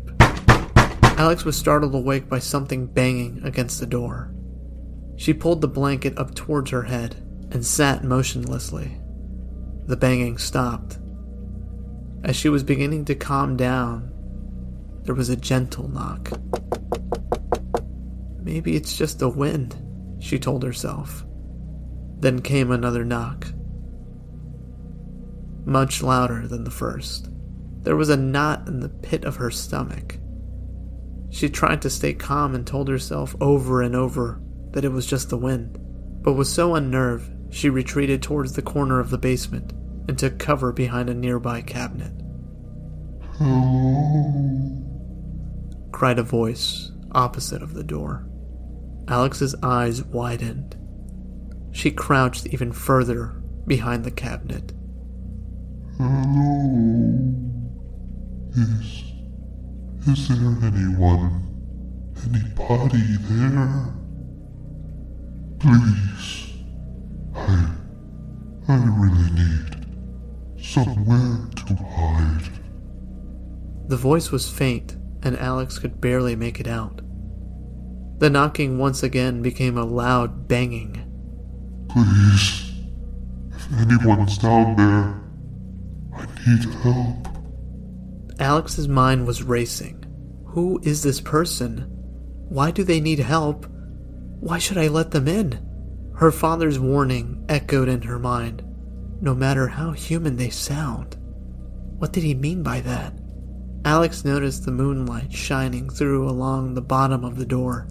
[1.20, 4.32] Alex was startled awake by something banging against the door.
[5.16, 7.16] She pulled the blanket up towards her head
[7.50, 8.98] and sat motionlessly.
[9.86, 10.98] The banging stopped.
[12.22, 14.12] As she was beginning to calm down,
[15.02, 16.30] there was a gentle knock.
[18.50, 19.76] Maybe it's just the wind,
[20.18, 21.24] she told herself.
[22.18, 23.46] Then came another knock.
[25.64, 27.30] Much louder than the first.
[27.84, 30.18] There was a knot in the pit of her stomach.
[31.30, 35.30] She tried to stay calm and told herself over and over that it was just
[35.30, 35.78] the wind,
[36.20, 39.72] but was so unnerved she retreated towards the corner of the basement
[40.08, 42.12] and took cover behind a nearby cabinet.
[43.38, 44.82] Hello?
[45.92, 48.26] cried a voice opposite of the door.
[49.08, 50.76] Alex's eyes widened.
[51.72, 53.34] She crouched even further
[53.66, 54.72] behind the cabinet.
[55.98, 57.30] Hello?
[58.56, 59.04] Is.
[60.06, 61.46] Is there anyone?
[62.24, 63.94] Anybody there?
[65.58, 66.52] Please.
[67.34, 67.70] I.
[68.68, 69.80] I really need
[70.62, 72.48] somewhere to hide.
[73.88, 77.02] The voice was faint, and Alex could barely make it out.
[78.20, 81.06] The knocking once again became a loud banging.
[81.88, 82.70] Please,
[83.50, 85.18] if anyone's down there,
[86.14, 87.28] I need help.
[88.38, 90.04] Alex's mind was racing.
[90.48, 91.86] Who is this person?
[92.50, 93.64] Why do they need help?
[94.40, 95.58] Why should I let them in?
[96.16, 98.62] Her father's warning echoed in her mind,
[99.22, 101.16] no matter how human they sound.
[101.96, 103.14] What did he mean by that?
[103.86, 107.88] Alex noticed the moonlight shining through along the bottom of the door.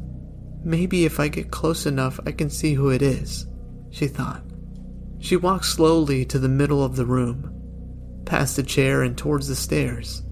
[0.63, 3.47] Maybe if I get close enough, I can see who it is,
[3.89, 4.43] she thought.
[5.19, 7.53] She walked slowly to the middle of the room,
[8.25, 10.23] past the chair and towards the stairs.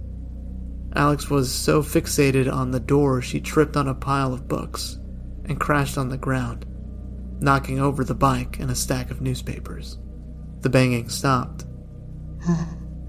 [0.95, 4.97] Alex was so fixated on the door she tripped on a pile of books
[5.45, 6.65] and crashed on the ground,
[7.39, 9.97] knocking over the bike and a stack of newspapers.
[10.61, 11.65] The banging stopped.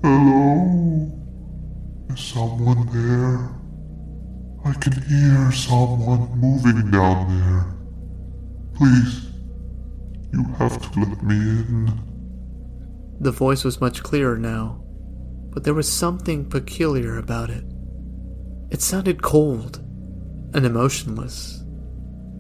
[0.03, 1.13] Hello?
[2.11, 3.58] Is someone there?
[4.69, 7.65] I can hear someone moving down there.
[8.77, 9.31] Please,
[10.31, 11.91] you have to let me in.
[13.19, 14.85] The voice was much clearer now,
[15.53, 17.65] but there was something peculiar about it.
[18.71, 19.79] It sounded cold
[20.53, 21.65] and emotionless,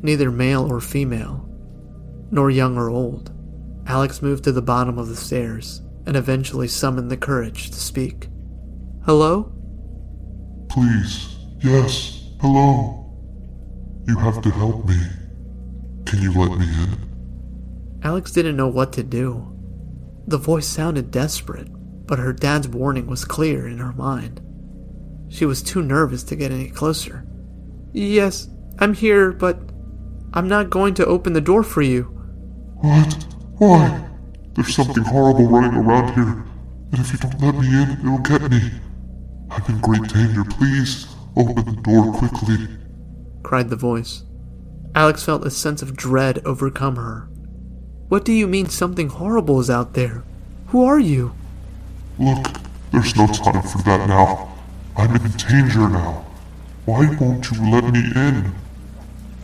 [0.02, 1.48] neither male or female.
[2.30, 3.32] nor young or old.
[3.86, 8.28] Alex moved to the bottom of the stairs and eventually summoned the courage to speak.
[9.06, 9.50] Hello?
[10.68, 13.04] Please, yes, hello.
[14.06, 14.98] You have to help me.
[16.06, 18.00] Can you let me in?
[18.02, 19.54] Alex didn't know what to do.
[20.26, 21.68] The voice sounded desperate,
[22.06, 24.40] but her dad's warning was clear in her mind.
[25.28, 27.26] She was too nervous to get any closer.
[27.92, 29.58] Yes, I'm here, but
[30.32, 32.04] I'm not going to open the door for you.
[32.80, 33.26] What?
[33.56, 34.08] Why?
[34.54, 36.44] There's something horrible running around here,
[36.92, 38.70] and if you don't let me in, it'll get me.
[39.50, 40.44] I'm in great danger.
[40.44, 41.06] Please
[41.38, 42.68] open the door quickly.
[43.42, 44.24] cried the voice.
[44.94, 47.28] Alex felt a sense of dread overcome her.
[48.08, 50.24] What do you mean something horrible is out there?
[50.68, 51.34] Who are you?
[52.18, 52.46] Look,
[52.90, 54.52] there's no time for that now.
[54.96, 56.24] I'm in danger now.
[56.84, 58.52] Why won't you let me in?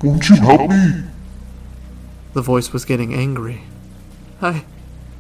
[0.03, 1.05] Won't you help me?
[2.33, 3.63] The voice was getting angry.
[4.43, 4.65] I.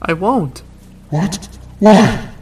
[0.03, 0.62] I won't.
[1.11, 1.49] What?
[1.79, 2.34] Why?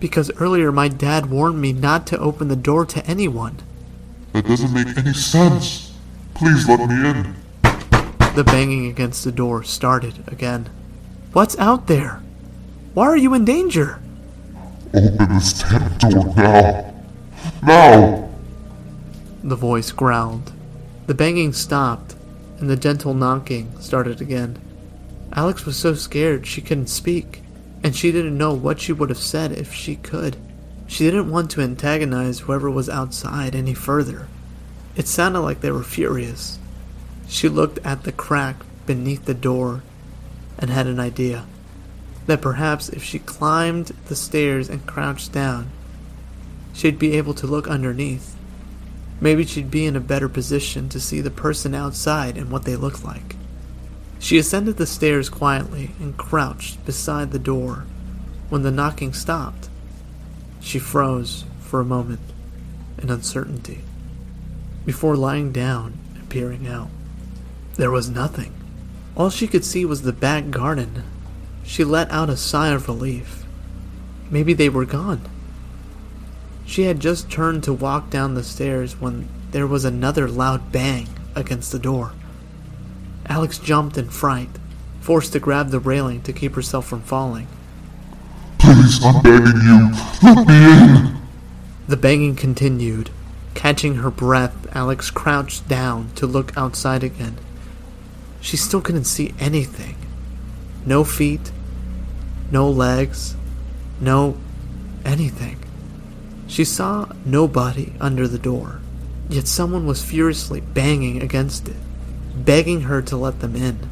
[0.00, 3.58] Because earlier my dad warned me not to open the door to anyone.
[4.32, 5.92] That doesn't make any sense.
[6.34, 7.34] Please let me in.
[8.34, 10.70] The banging against the door started again.
[11.32, 12.22] What's out there?
[12.94, 14.00] Why are you in danger?
[14.94, 16.94] Open this damn door now.
[17.62, 18.28] Now!
[19.42, 20.52] The voice growled.
[21.06, 22.14] The banging stopped,
[22.58, 24.58] and the gentle knocking started again.
[25.32, 27.42] Alex was so scared she couldn't speak,
[27.82, 30.36] and she didn't know what she would have said if she could.
[30.86, 34.28] She didn't want to antagonize whoever was outside any further.
[34.96, 36.58] It sounded like they were furious.
[37.28, 38.56] She looked at the crack
[38.86, 39.82] beneath the door
[40.58, 41.46] and had an idea
[42.26, 45.70] that perhaps if she climbed the stairs and crouched down,
[46.74, 48.36] she'd be able to look underneath.
[49.20, 52.76] Maybe she'd be in a better position to see the person outside and what they
[52.76, 53.36] looked like.
[54.18, 57.84] She ascended the stairs quietly and crouched beside the door
[58.48, 59.68] when the knocking stopped.
[60.60, 62.20] She froze for a moment
[63.00, 63.82] in uncertainty
[64.84, 66.88] before lying down and peering out.
[67.76, 68.54] There was nothing.
[69.16, 71.04] All she could see was the back garden.
[71.62, 73.44] She let out a sigh of relief.
[74.30, 75.20] Maybe they were gone.
[76.66, 81.08] She had just turned to walk down the stairs when there was another loud bang
[81.34, 82.12] against the door.
[83.28, 84.50] Alex jumped in fright,
[85.00, 87.46] forced to grab the railing to keep herself from falling.
[88.58, 89.90] Please, I'm begging you.
[90.22, 91.16] Let me in.
[91.86, 93.10] The banging continued.
[93.54, 97.38] Catching her breath, Alex crouched down to look outside again.
[98.40, 99.96] She still couldn't see anything.
[100.86, 101.50] No feet,
[102.50, 103.36] no legs,
[104.00, 104.36] no
[105.04, 105.58] anything.
[106.46, 108.80] She saw nobody under the door,
[109.28, 111.76] yet someone was furiously banging against it,
[112.44, 113.90] begging her to let them in.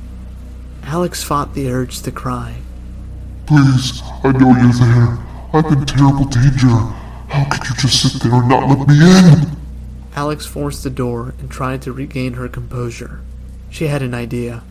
[0.82, 2.57] Alex fought the urge to cry.
[3.47, 5.18] Please, I know you're there.
[5.53, 6.68] I'm in terrible danger.
[7.28, 9.57] How could you just sit there and not let me in?
[10.14, 13.20] Alex forced the door and tried to regain her composure.
[13.68, 14.62] She had an idea.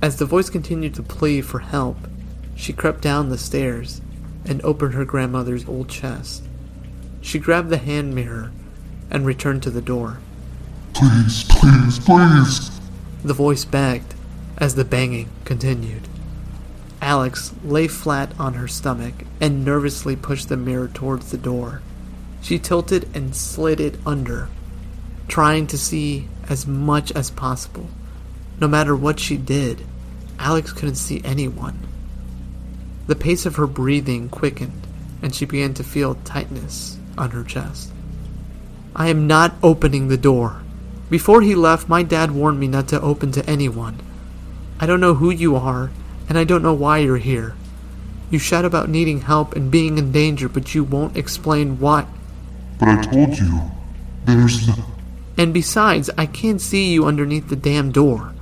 [0.00, 1.96] As the voice continued to plead for help,
[2.54, 4.00] she crept down the stairs
[4.46, 6.44] and opened her grandmother's old chest.
[7.20, 8.50] She grabbed the hand mirror
[9.10, 10.18] and returned to the door.
[10.94, 12.79] Please, please, please.
[13.22, 14.14] The voice begged
[14.56, 16.08] as the banging continued.
[17.02, 21.82] Alex lay flat on her stomach and nervously pushed the mirror towards the door.
[22.42, 24.48] She tilted and slid it under,
[25.28, 27.88] trying to see as much as possible.
[28.60, 29.84] No matter what she did,
[30.38, 31.78] Alex couldn't see anyone.
[33.06, 34.86] The pace of her breathing quickened,
[35.22, 37.92] and she began to feel tightness on her chest.
[38.94, 40.62] I am not opening the door.
[41.10, 43.98] Before he left, my dad warned me not to open to anyone.
[44.78, 45.90] I don't know who you are,
[46.28, 47.56] and I don't know why you're here.
[48.30, 52.06] You shout about needing help and being in danger, but you won't explain why.
[52.78, 53.60] But I told you,
[54.24, 54.84] there's no.
[55.36, 58.32] And besides, I can't see you underneath the damn door.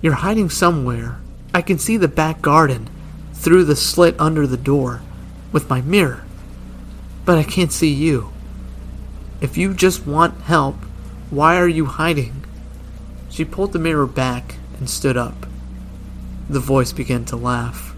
[0.00, 1.20] You're hiding somewhere.
[1.52, 2.88] I can see the back garden
[3.34, 5.02] through the slit under the door
[5.52, 6.24] with my mirror.
[7.26, 8.32] But I can't see you.
[9.42, 10.76] If you just want help,
[11.32, 12.44] why are you hiding?
[13.30, 15.46] She pulled the mirror back and stood up.
[16.50, 17.96] The voice began to laugh.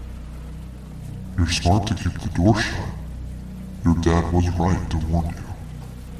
[1.37, 2.87] You're smart to keep the door shut.
[3.83, 5.43] Your dad was right to warn you.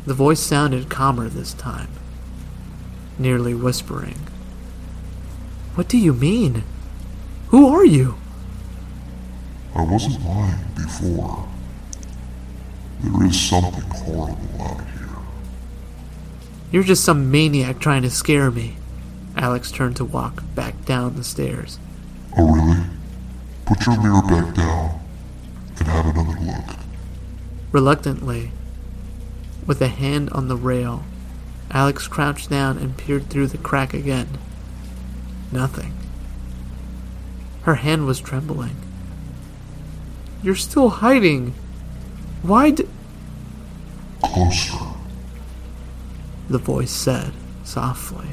[0.05, 1.87] The voice sounded calmer this time,
[3.17, 4.19] nearly whispering.
[5.75, 6.63] What do you mean?
[7.47, 8.17] Who are you?
[9.73, 11.47] I wasn't lying before.
[12.99, 14.94] There is something horrible out here.
[16.75, 18.75] You're just some maniac trying to scare me.
[19.37, 21.79] Alex turned to walk back down the stairs.
[22.37, 22.83] Oh, really?
[23.65, 24.99] Put your mirror back down
[25.79, 26.77] and have another look.
[27.71, 28.51] Reluctantly,
[29.65, 31.05] with a hand on the rail,
[31.71, 34.27] Alex crouched down and peered through the crack again.
[35.53, 35.93] Nothing.
[37.61, 38.75] Her hand was trembling.
[40.43, 41.53] You're still hiding.
[42.41, 42.89] Why d-
[44.21, 44.84] Closer.
[46.49, 47.31] The voice said
[47.63, 48.29] softly.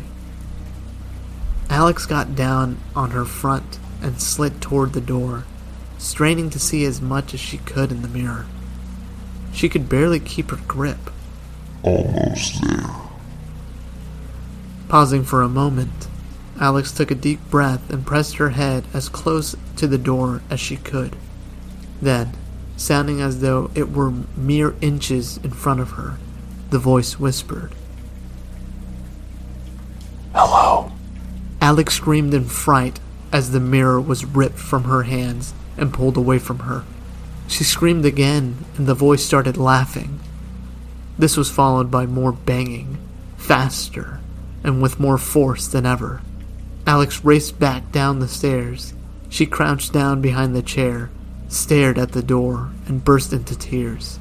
[1.71, 5.45] Alex got down on her front and slid toward the door,
[5.99, 8.47] straining to see as much as she could in the mirror.
[9.53, 11.11] She could barely keep her grip.
[11.83, 12.91] Almost there.
[14.89, 16.09] Pausing for a moment,
[16.61, 20.61] Alex took a deep breath and pressed her head as close to the door as
[20.61, 21.17] she could.
[22.03, 22.33] Then,
[22.77, 26.19] sounding as though it were mere inches in front of her,
[26.71, 27.75] the voice whispered,
[31.63, 32.99] Alex screamed in fright
[33.33, 36.83] as the mirror was ripped from her hands and pulled away from her.
[37.47, 40.19] She screamed again, and the voice started laughing.
[41.17, 42.99] This was followed by more banging,
[43.37, 44.19] faster,
[44.65, 46.21] and with more force than ever.
[46.85, 48.93] Alex raced back down the stairs.
[49.29, 51.11] She crouched down behind the chair,
[51.49, 54.19] stared at the door, and burst into tears.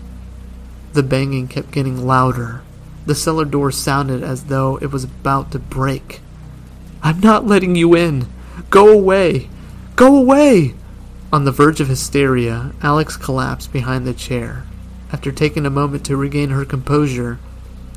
[0.93, 2.61] The banging kept getting louder.
[3.07, 6.21] The cellar door sounded as though it was about to break.
[7.03, 8.27] I'm not letting you in.
[8.69, 9.49] Go away.
[9.95, 10.75] Go away.
[11.33, 14.65] On the verge of hysteria, Alex collapsed behind the chair.
[15.11, 17.39] After taking a moment to regain her composure,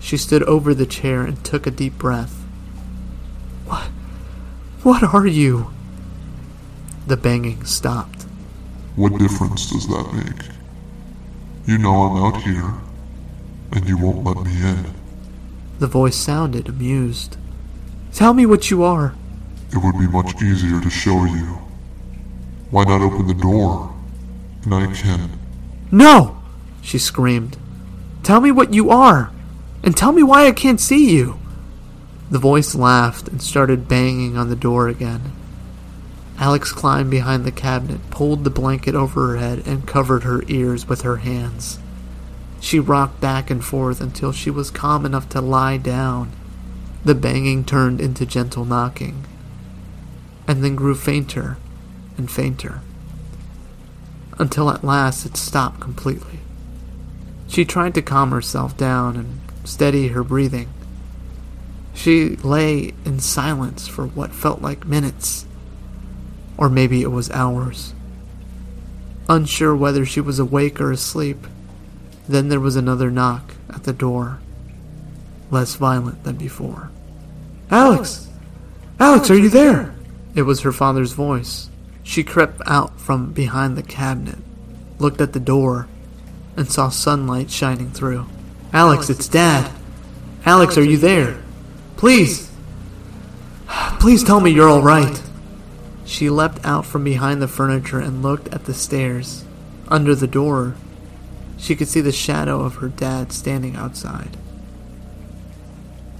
[0.00, 2.44] she stood over the chair and took a deep breath.
[3.66, 3.88] What?
[4.82, 5.70] What are you?
[7.06, 8.22] The banging stopped.
[8.96, 10.50] What difference does that make?
[11.66, 12.74] You know I'm out here,
[13.72, 14.86] and you won't let me in.
[15.78, 17.36] The voice sounded amused.
[18.14, 19.12] Tell me what you are.
[19.72, 21.58] It would be much easier to show you.
[22.70, 23.92] Why not open the door?
[24.62, 25.30] And I can.
[25.90, 26.40] No!
[26.80, 27.56] She screamed.
[28.22, 29.32] Tell me what you are,
[29.82, 31.40] and tell me why I can't see you.
[32.30, 35.32] The voice laughed and started banging on the door again.
[36.38, 40.88] Alex climbed behind the cabinet, pulled the blanket over her head, and covered her ears
[40.88, 41.80] with her hands.
[42.60, 46.30] She rocked back and forth until she was calm enough to lie down.
[47.04, 49.26] The banging turned into gentle knocking,
[50.48, 51.58] and then grew fainter
[52.16, 52.80] and fainter,
[54.38, 56.40] until at last it stopped completely.
[57.46, 60.70] She tried to calm herself down and steady her breathing.
[61.92, 65.44] She lay in silence for what felt like minutes,
[66.56, 67.92] or maybe it was hours.
[69.28, 71.46] Unsure whether she was awake or asleep,
[72.26, 74.40] then there was another knock at the door,
[75.50, 76.90] less violent than before.
[77.70, 78.28] Alex!
[79.00, 79.94] Alex, are you there?
[80.34, 81.70] It was her father's voice.
[82.02, 84.38] She crept out from behind the cabinet,
[84.98, 85.88] looked at the door,
[86.56, 88.26] and saw sunlight shining through.
[88.72, 89.70] Alex, it's Dad.
[90.44, 91.42] Alex, are you there?
[91.96, 92.50] Please.
[93.98, 95.22] Please tell me you're all right.
[96.04, 99.44] She leapt out from behind the furniture and looked at the stairs.
[99.88, 100.74] Under the door,
[101.56, 104.36] she could see the shadow of her dad standing outside.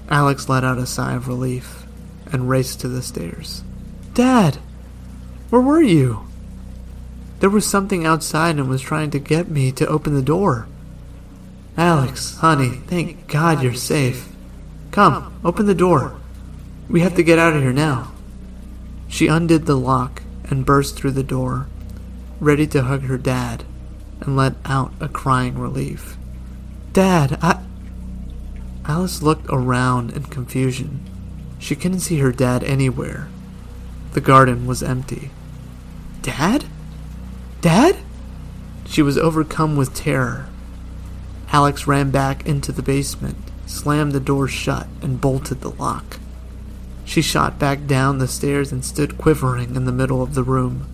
[0.08, 1.86] Alex let out a sigh of relief
[2.30, 3.62] and raced to the stairs.
[4.12, 4.58] Dad!
[5.50, 6.26] Where were you?
[7.40, 10.66] There was something outside and was trying to get me to open the door.
[11.76, 14.28] Alex, oh, honey, thank God you're safe.
[14.90, 16.16] Come, open the door.
[16.88, 18.12] We have to get out of here now.
[19.08, 21.66] She undid the lock and burst through the door,
[22.40, 23.64] ready to hug her dad,
[24.20, 26.16] and let out a crying relief.
[26.92, 27.60] Dad, I.
[28.86, 31.00] Alice looked around in confusion.
[31.58, 33.28] She couldn't see her dad anywhere.
[34.12, 35.30] The garden was empty.
[36.20, 36.66] Dad?
[37.62, 37.96] Dad?
[38.86, 40.46] She was overcome with terror.
[41.50, 46.18] Alex ran back into the basement, slammed the door shut, and bolted the lock.
[47.04, 50.86] She shot back down the stairs and stood quivering in the middle of the room.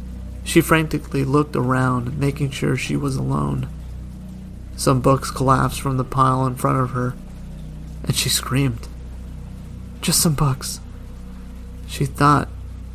[0.44, 3.68] She frantically looked around, making sure she was alone.
[4.76, 7.14] Some books collapsed from the pile in front of her,
[8.10, 8.88] and she screamed.
[10.00, 10.80] Just some books,
[11.86, 12.48] she thought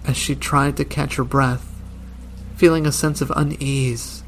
[0.06, 1.74] as she tried to catch her breath,
[2.58, 4.24] feeling a sense of unease.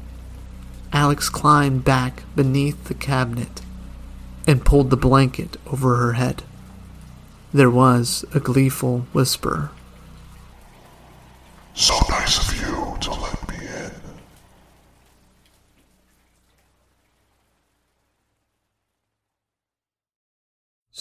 [0.90, 3.60] Alex climbed back beneath the cabinet
[4.46, 6.42] and pulled the blanket over her head.
[7.52, 9.70] There was a gleeful whisper.
[11.74, 12.87] So nice of you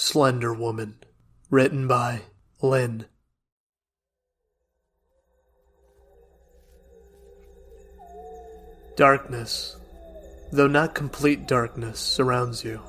[0.10, 0.96] Slender Woman,
[1.50, 2.22] written by
[2.62, 3.08] Lynn.
[8.96, 9.76] Darkness,
[10.54, 12.80] though not complete darkness, surrounds you.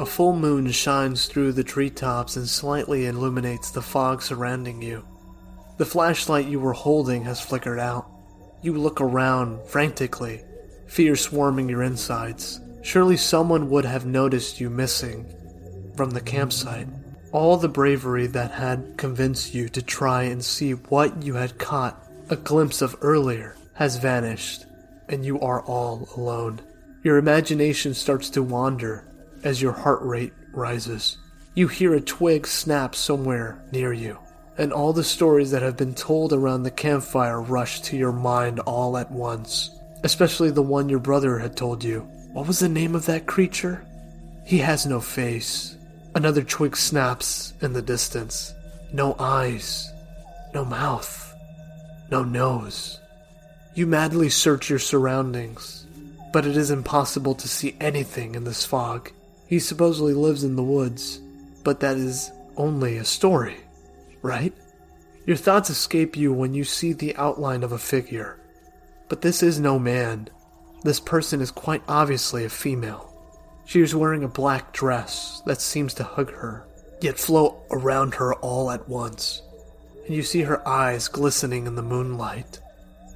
[0.00, 5.06] A full moon shines through the treetops and slightly illuminates the fog surrounding you.
[5.78, 8.10] The flashlight you were holding has flickered out.
[8.62, 10.42] You look around frantically,
[10.88, 12.60] fear swarming your insides.
[12.82, 15.32] Surely someone would have noticed you missing
[15.96, 16.88] from the campsite.
[17.32, 22.02] All the bravery that had convinced you to try and see what you had caught
[22.28, 24.64] a glimpse of earlier has vanished,
[25.08, 26.60] and you are all alone.
[27.02, 29.06] Your imagination starts to wander
[29.44, 31.18] as your heart rate rises.
[31.54, 34.18] You hear a twig snap somewhere near you,
[34.58, 38.60] and all the stories that have been told around the campfire rush to your mind
[38.60, 39.70] all at once,
[40.02, 42.00] especially the one your brother had told you.
[42.32, 43.86] What was the name of that creature?
[44.44, 45.75] He has no face.
[46.16, 48.54] Another twig snaps in the distance.
[48.90, 49.92] No eyes,
[50.54, 51.34] no mouth,
[52.10, 52.98] no nose.
[53.74, 55.84] You madly search your surroundings,
[56.32, 59.12] but it is impossible to see anything in this fog.
[59.46, 61.20] He supposedly lives in the woods,
[61.62, 63.58] but that is only a story,
[64.22, 64.54] right?
[65.26, 68.40] Your thoughts escape you when you see the outline of a figure.
[69.10, 70.30] But this is no man.
[70.82, 73.05] This person is quite obviously a female.
[73.66, 76.64] She is wearing a black dress that seems to hug her,
[77.00, 79.42] yet float around her all at once.
[80.06, 82.60] And you see her eyes glistening in the moonlight.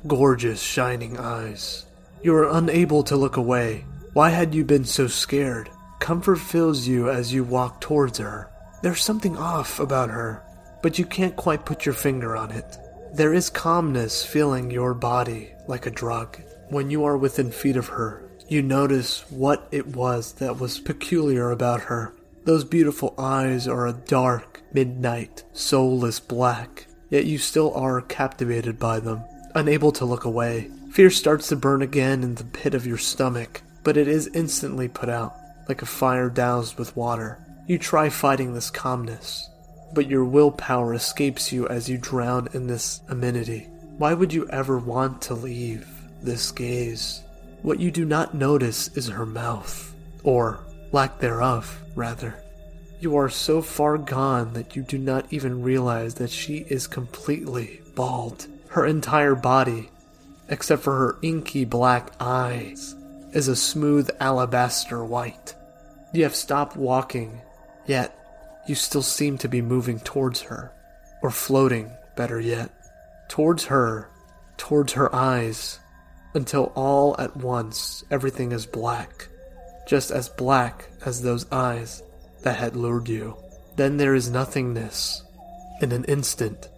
[0.08, 1.86] Gorgeous, shining eyes.
[2.22, 3.84] You are unable to look away.
[4.12, 5.70] Why had you been so scared?
[6.00, 8.50] Comfort fills you as you walk towards her.
[8.82, 10.42] There's something off about her,
[10.82, 12.76] but you can't quite put your finger on it.
[13.14, 16.40] There is calmness filling your body like a drug.
[16.70, 21.52] When you are within feet of her, you notice what it was that was peculiar
[21.52, 22.12] about her.
[22.44, 28.98] Those beautiful eyes are a dark, midnight, soulless black, yet you still are captivated by
[28.98, 29.22] them,
[29.54, 30.68] unable to look away.
[30.90, 34.88] Fear starts to burn again in the pit of your stomach, but it is instantly
[34.88, 35.36] put out,
[35.68, 37.38] like a fire doused with water.
[37.68, 39.48] You try fighting this calmness,
[39.94, 43.68] but your willpower escapes you as you drown in this amenity.
[43.96, 45.86] Why would you ever want to leave
[46.20, 47.22] this gaze?
[47.62, 50.60] What you do not notice is her mouth, or
[50.92, 52.42] lack thereof, rather.
[53.00, 57.80] You are so far gone that you do not even realize that she is completely
[57.94, 58.46] bald.
[58.68, 59.90] Her entire body,
[60.48, 62.94] except for her inky black eyes,
[63.32, 65.54] is a smooth alabaster white.
[66.12, 67.40] You have stopped walking,
[67.86, 68.16] yet
[68.66, 70.72] you still seem to be moving towards her,
[71.22, 72.70] or floating, better yet,
[73.28, 74.08] towards her,
[74.56, 75.79] towards her eyes,
[76.34, 79.28] until all at once everything is black,
[79.86, 82.02] just as black as those eyes
[82.42, 83.36] that had lured you.
[83.76, 85.22] Then there is nothingness.
[85.80, 86.68] In an instant,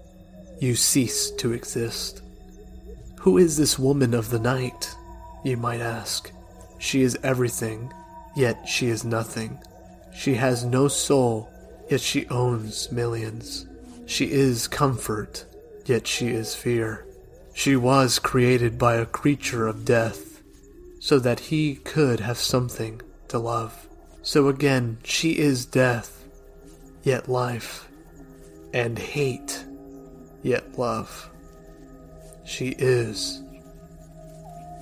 [0.61, 2.23] you cease to exist.
[3.21, 4.95] Who is this woman of the night?
[5.45, 6.31] You might ask.
[6.79, 7.93] She is everything,
[8.37, 9.59] yet she is nothing.
[10.15, 11.51] She has no soul,
[11.91, 13.67] yet she owns millions.
[14.07, 15.45] She is comfort,
[15.87, 17.07] yet she is fear.
[17.55, 20.43] She was created by a creature of death,
[20.99, 23.89] so that he could have something to love.
[24.23, 26.25] So again, she is death,
[27.03, 27.89] yet life,
[28.73, 29.65] and hate,
[30.43, 31.31] yet love.
[32.45, 33.43] She is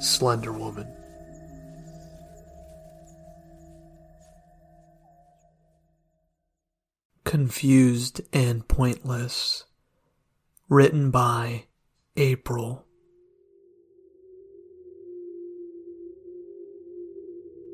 [0.00, 0.86] Slender Woman.
[7.24, 9.64] Confused and Pointless.
[10.68, 11.64] Written by
[12.20, 12.84] April.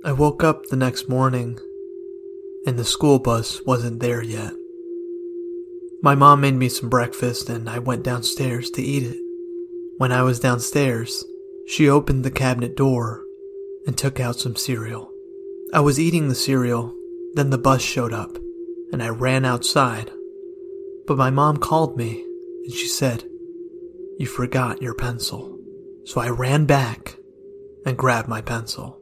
[0.04, 1.58] I woke up the next morning,
[2.64, 4.52] and the school bus wasn't there yet.
[6.00, 9.18] My mom made me some breakfast, and I went downstairs to eat it.
[9.98, 11.24] When I was downstairs,
[11.66, 13.24] she opened the cabinet door
[13.84, 15.10] and took out some cereal.
[15.74, 16.94] I was eating the cereal,
[17.34, 18.38] then the bus showed up,
[18.92, 20.12] and I ran outside.
[21.08, 22.22] But my mom called me,
[22.64, 23.24] and she said,
[24.18, 25.58] you forgot your pencil.
[26.04, 27.16] So I ran back
[27.84, 29.00] and grabbed my pencil.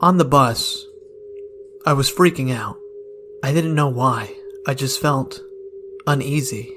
[0.00, 0.84] On the bus,
[1.84, 2.76] I was freaking out.
[3.42, 4.34] I didn't know why.
[4.66, 5.40] I just felt
[6.06, 6.76] uneasy.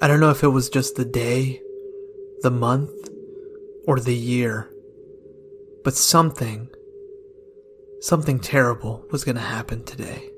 [0.00, 1.60] I don't know if it was just the day,
[2.42, 2.92] the month,
[3.86, 4.70] or the year,
[5.82, 6.68] but something,
[8.00, 10.28] something terrible was going to happen today.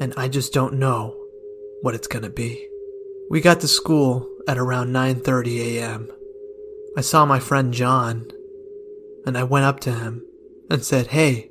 [0.00, 1.16] And I just don't know
[1.82, 2.66] what it's going to be.
[3.28, 6.10] We got to school at around 9:30 a.m.
[6.96, 8.26] I saw my friend John
[9.26, 10.24] and I went up to him
[10.70, 11.50] and said, "Hey,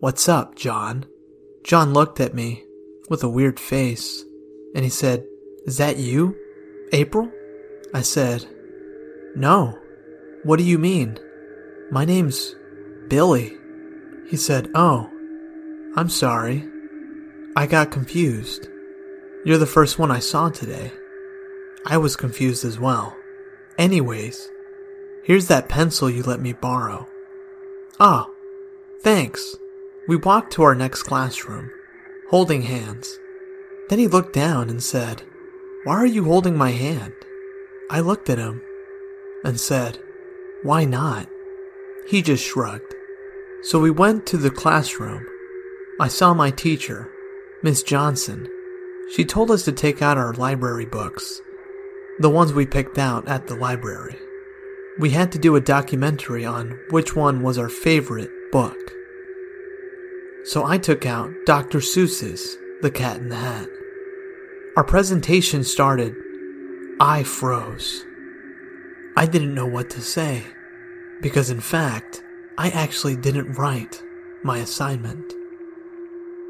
[0.00, 1.06] what's up, John?"
[1.64, 2.64] John looked at me
[3.10, 4.24] with a weird face
[4.74, 5.26] and he said,
[5.66, 6.36] "Is that you,
[6.92, 7.30] April?"
[7.92, 8.46] I said,
[9.34, 9.78] "No.
[10.44, 11.18] What do you mean?"
[11.90, 12.54] My name's
[13.08, 13.56] Billy.
[14.28, 15.08] He said, Oh,
[15.96, 16.68] I'm sorry.
[17.56, 18.68] I got confused.
[19.46, 20.92] You're the first one I saw today.
[21.90, 23.16] I was confused as well.
[23.78, 24.50] Anyways,
[25.24, 27.08] here's that pencil you let me borrow.
[27.98, 28.28] Ah,
[29.00, 29.56] thanks.
[30.06, 31.70] We walked to our next classroom,
[32.28, 33.18] holding hands.
[33.88, 35.22] Then he looked down and said,
[35.84, 37.14] Why are you holding my hand?
[37.90, 38.60] I looked at him
[39.42, 39.98] and said,
[40.62, 41.26] Why not?
[42.06, 42.94] He just shrugged.
[43.62, 45.24] So we went to the classroom.
[45.98, 47.10] I saw my teacher,
[47.62, 48.46] Miss Johnson.
[49.10, 51.40] She told us to take out our library books
[52.18, 54.16] the ones we picked out at the library.
[54.98, 58.76] We had to do a documentary on which one was our favorite book.
[60.44, 61.78] So I took out Dr.
[61.78, 63.68] Seuss's The Cat in the Hat.
[64.76, 66.14] Our presentation started.
[67.00, 68.04] I froze.
[69.16, 70.44] I didn't know what to say,
[71.20, 72.22] because in fact,
[72.56, 74.02] I actually didn't write
[74.42, 75.34] my assignment.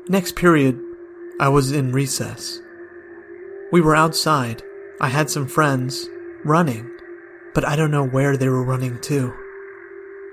[0.09, 0.81] Next period,
[1.39, 2.63] I was in recess.
[3.71, 4.63] We were outside
[5.01, 6.09] I had some friends
[6.45, 6.91] running,
[7.55, 9.33] but I don't know where they were running to.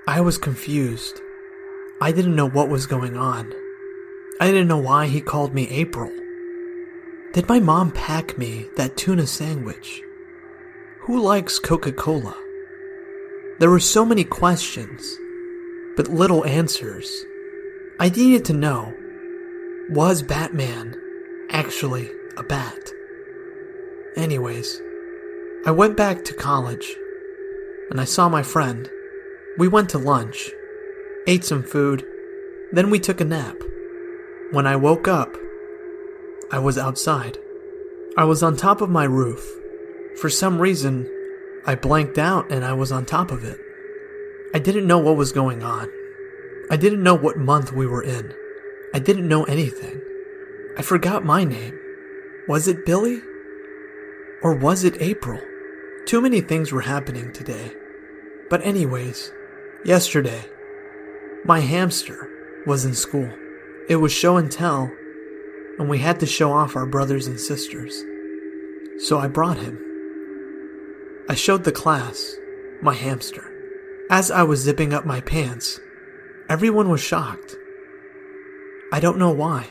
[0.08, 1.20] I was confused.
[2.00, 3.52] I didn't know what was going on.
[4.40, 6.10] I didn't know why he called me April.
[7.32, 10.02] Did my mom pack me that tuna sandwich?
[11.02, 12.36] Who likes Coca Cola?
[13.60, 15.16] There were so many questions,
[15.96, 17.24] but little answers.
[18.00, 18.92] I needed to know
[19.88, 21.00] was Batman
[21.50, 22.90] actually a bat?
[24.16, 24.80] Anyways,
[25.66, 26.96] I went back to college
[27.90, 28.88] and I saw my friend.
[29.58, 30.50] We went to lunch,
[31.26, 32.02] ate some food,
[32.72, 33.56] then we took a nap.
[34.52, 35.36] When I woke up,
[36.50, 37.36] I was outside.
[38.16, 39.44] I was on top of my roof.
[40.18, 41.10] For some reason,
[41.66, 43.60] I blanked out and I was on top of it.
[44.54, 45.90] I didn't know what was going on.
[46.70, 48.32] I didn't know what month we were in.
[48.94, 50.00] I didn't know anything.
[50.78, 51.78] I forgot my name.
[52.48, 53.20] Was it Billy?
[54.46, 55.40] Or was it April?
[56.06, 57.72] Too many things were happening today.
[58.48, 59.32] But, anyways,
[59.84, 60.44] yesterday,
[61.44, 62.30] my hamster
[62.64, 63.28] was in school.
[63.88, 64.88] It was show and tell,
[65.80, 68.00] and we had to show off our brothers and sisters.
[68.98, 69.80] So I brought him.
[71.28, 72.36] I showed the class
[72.80, 73.52] my hamster.
[74.10, 75.80] As I was zipping up my pants,
[76.48, 77.56] everyone was shocked.
[78.92, 79.66] I don't know why.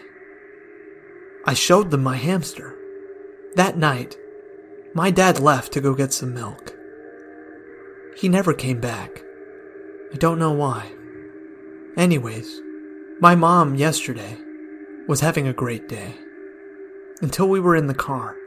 [1.46, 2.76] I showed them my hamster.
[3.56, 4.18] That night,
[4.96, 6.74] my dad left to go get some milk.
[8.16, 9.22] He never came back.
[10.14, 10.90] I don't know why.
[11.98, 12.62] Anyways,
[13.20, 14.38] my mom yesterday
[15.06, 16.16] was having a great day.
[17.22, 18.38] Until we were in the car.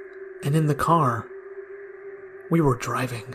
[0.42, 1.26] And in the car,
[2.50, 3.34] we were driving.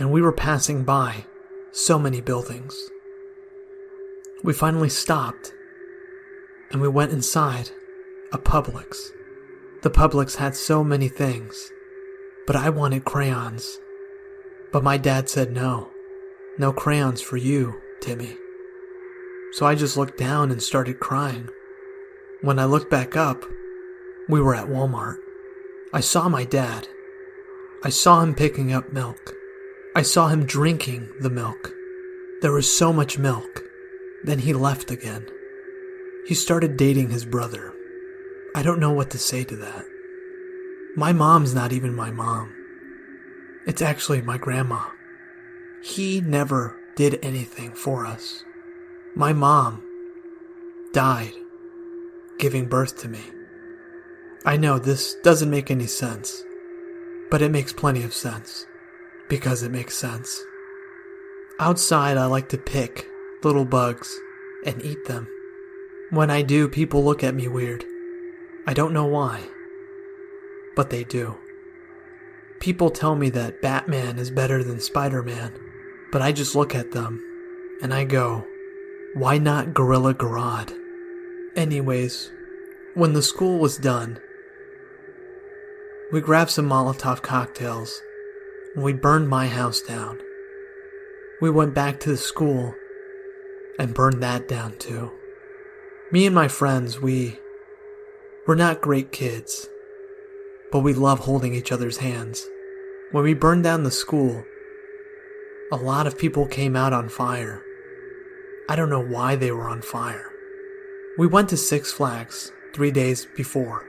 [0.00, 1.26] And we were passing by
[1.70, 2.76] so many buildings.
[4.42, 5.52] We finally stopped
[6.72, 7.70] and we went inside
[8.32, 9.12] a Publix.
[9.82, 11.72] The Publix had so many things,
[12.46, 13.80] but I wanted crayons.
[14.72, 15.90] But my dad said no.
[16.56, 18.36] No crayons for you, Timmy.
[19.50, 21.48] So I just looked down and started crying.
[22.42, 23.44] When I looked back up,
[24.28, 25.16] we were at Walmart.
[25.92, 26.86] I saw my dad.
[27.82, 29.34] I saw him picking up milk.
[29.96, 31.72] I saw him drinking the milk.
[32.40, 33.62] There was so much milk.
[34.22, 35.26] Then he left again.
[36.28, 37.74] He started dating his brother.
[38.54, 39.84] I don't know what to say to that.
[40.96, 42.54] My mom's not even my mom.
[43.66, 44.90] It's actually my grandma.
[45.82, 48.44] He never did anything for us.
[49.14, 49.82] My mom
[50.92, 51.32] died
[52.38, 53.22] giving birth to me.
[54.44, 56.42] I know this doesn't make any sense,
[57.30, 58.66] but it makes plenty of sense
[59.28, 60.42] because it makes sense.
[61.60, 63.06] Outside, I like to pick
[63.44, 64.18] little bugs
[64.66, 65.28] and eat them.
[66.10, 67.84] When I do, people look at me weird.
[68.66, 69.42] I don't know why,
[70.76, 71.36] but they do.
[72.60, 75.52] People tell me that Batman is better than Spider Man,
[76.12, 77.20] but I just look at them
[77.82, 78.46] and I go,
[79.14, 80.72] why not Gorilla Grodd?
[81.56, 82.30] Anyways,
[82.94, 84.20] when the school was done,
[86.12, 88.00] we grabbed some Molotov cocktails
[88.76, 90.20] and we burned my house down.
[91.40, 92.74] We went back to the school
[93.78, 95.10] and burned that down too.
[96.12, 97.38] Me and my friends, we
[98.44, 99.68] we're not great kids,
[100.72, 102.44] but we love holding each other's hands.
[103.12, 104.44] When we burned down the school,
[105.70, 107.62] a lot of people came out on fire.
[108.68, 110.32] I don't know why they were on fire.
[111.16, 113.88] We went to Six Flags three days before.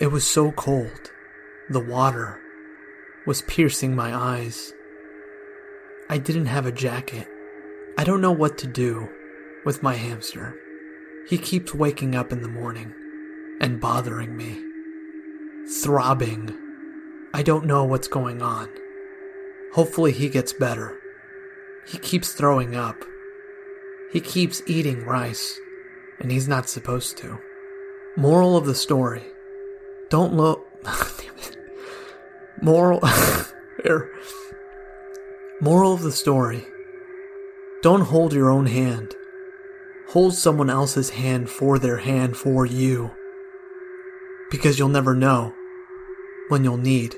[0.00, 1.10] It was so cold.
[1.68, 2.40] The water
[3.26, 4.72] was piercing my eyes.
[6.08, 7.28] I didn't have a jacket.
[7.98, 9.10] I don't know what to do
[9.66, 10.56] with my hamster.
[11.28, 12.94] He keeps waking up in the morning
[13.60, 14.62] and bothering me,
[15.82, 16.56] throbbing.
[17.34, 18.68] I don't know what's going on.
[19.74, 20.98] Hopefully, he gets better.
[21.86, 22.96] He keeps throwing up.
[24.12, 25.58] He keeps eating rice,
[26.20, 27.38] and he's not supposed to.
[28.16, 29.22] Moral of the story
[30.08, 30.66] don't look.
[32.62, 33.00] Moral.
[35.60, 36.64] Moral of the story
[37.82, 39.14] don't hold your own hand.
[40.10, 43.12] Hold someone else's hand for their hand for you.
[44.50, 45.54] Because you'll never know
[46.48, 47.14] when you'll need.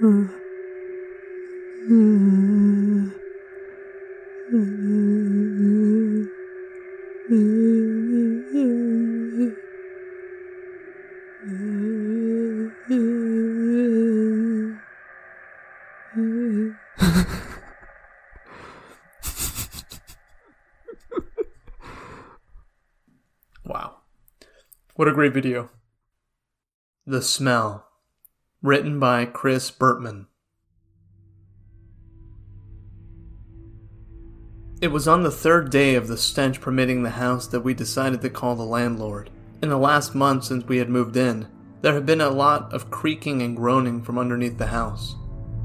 [0.00, 0.28] wow.
[24.98, 25.70] What a great video.
[27.06, 27.86] The Smell.
[28.62, 30.26] Written by Chris Burtman.
[34.80, 38.22] It was on the third day of the stench permitting the house that we decided
[38.22, 39.30] to call the landlord.
[39.62, 41.46] In the last month since we had moved in,
[41.80, 45.14] there had been a lot of creaking and groaning from underneath the house.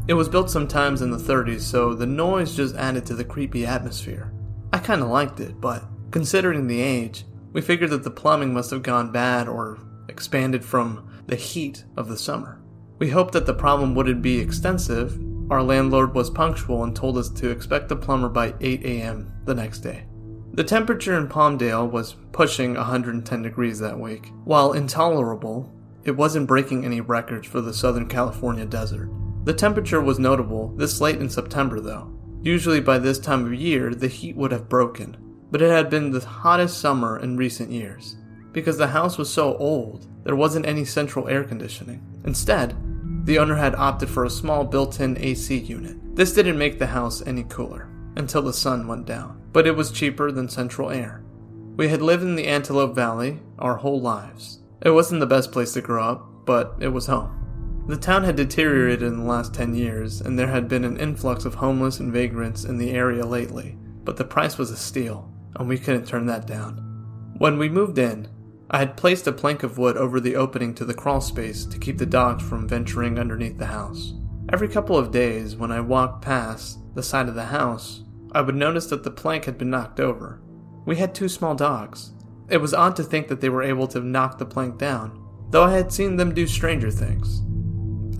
[0.08, 3.66] It was built sometimes in the 30s, so the noise just added to the creepy
[3.66, 4.32] atmosphere.
[4.72, 8.84] I kinda liked it, but considering the age, we figured that the plumbing must have
[8.84, 9.80] gone bad or
[10.10, 12.62] expanded from the heat of the summer.
[13.00, 15.20] We hoped that the problem wouldn't be extensive.
[15.50, 19.34] Our landlord was punctual and told us to expect the plumber by 8 a.m.
[19.46, 20.06] the next day.
[20.54, 24.32] The temperature in Palmdale was pushing 110 degrees that week.
[24.44, 25.74] While intolerable,
[26.04, 29.10] it wasn't breaking any records for the Southern California desert.
[29.46, 32.14] The temperature was notable this late in September, though.
[32.42, 35.18] Usually by this time of year, the heat would have broken,
[35.54, 38.18] but it had been the hottest summer in recent years.
[38.54, 42.02] Because the house was so old, there wasn't any central air conditioning.
[42.26, 42.76] Instead,
[43.28, 45.96] the owner had opted for a small built in AC unit.
[46.16, 49.92] This didn't make the house any cooler until the sun went down, but it was
[49.92, 51.24] cheaper than central air.
[51.78, 54.58] We had lived in the Antelope Valley our whole lives.
[54.82, 57.86] It wasn't the best place to grow up, but it was home.
[57.88, 61.46] The town had deteriorated in the last 10 years, and there had been an influx
[61.46, 65.68] of homeless and vagrants in the area lately, but the price was a steal, and
[65.68, 66.78] we couldn't turn that down.
[67.38, 68.28] When we moved in,
[68.70, 71.78] I had placed a plank of wood over the opening to the crawl space to
[71.78, 74.14] keep the dogs from venturing underneath the house.
[74.52, 78.56] Every couple of days, when I walked past the side of the house, I would
[78.56, 80.42] notice that the plank had been knocked over.
[80.86, 82.14] We had two small dogs.
[82.50, 85.64] It was odd to think that they were able to knock the plank down, though
[85.64, 87.42] I had seen them do stranger things.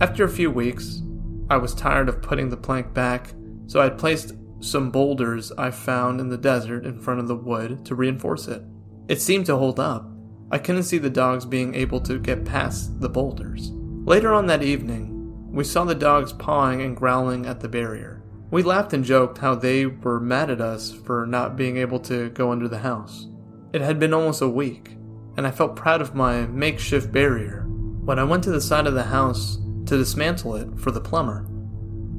[0.00, 1.02] After a few weeks,
[1.50, 3.34] I was tired of putting the plank back,
[3.66, 4.34] so I had placed
[4.64, 8.62] some boulders I found in the desert in front of the wood to reinforce it.
[9.08, 10.10] It seemed to hold up,
[10.50, 13.70] I couldn't see the dogs being able to get past the boulders.
[14.04, 18.22] Later on that evening, we saw the dogs pawing and growling at the barrier.
[18.50, 22.30] We laughed and joked how they were mad at us for not being able to
[22.30, 23.26] go under the house.
[23.72, 24.96] It had been almost a week,
[25.36, 27.64] and I felt proud of my makeshift barrier.
[28.04, 29.56] When I went to the side of the house
[29.86, 31.48] to dismantle it for the plumber,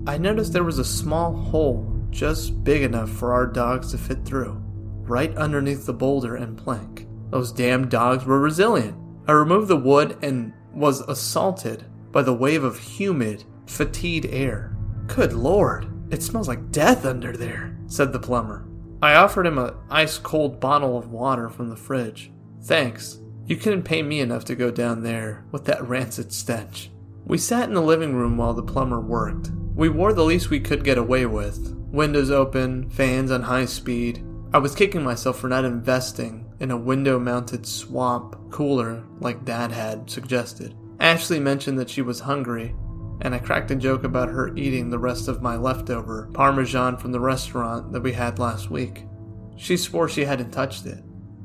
[0.07, 4.23] I noticed there was a small hole just big enough for our dogs to fit
[4.23, 4.53] through,
[5.01, 7.07] right underneath the boulder and plank.
[7.29, 8.97] Those damn dogs were resilient.
[9.27, 14.77] I removed the wood and was assaulted by the wave of humid, fatigued air.
[15.07, 18.65] Good lord, it smells like death under there, said the plumber.
[19.01, 22.31] I offered him an ice cold bottle of water from the fridge.
[22.63, 23.19] Thanks.
[23.45, 26.89] You couldn't pay me enough to go down there with that rancid stench.
[27.25, 29.51] We sat in the living room while the plumber worked.
[29.75, 34.21] We wore the least we could get away with windows open, fans on high speed.
[34.53, 39.71] I was kicking myself for not investing in a window mounted swamp cooler like Dad
[39.71, 40.75] had suggested.
[40.99, 42.75] Ashley mentioned that she was hungry,
[43.21, 47.13] and I cracked a joke about her eating the rest of my leftover parmesan from
[47.13, 49.05] the restaurant that we had last week.
[49.55, 51.01] She swore she hadn't touched it,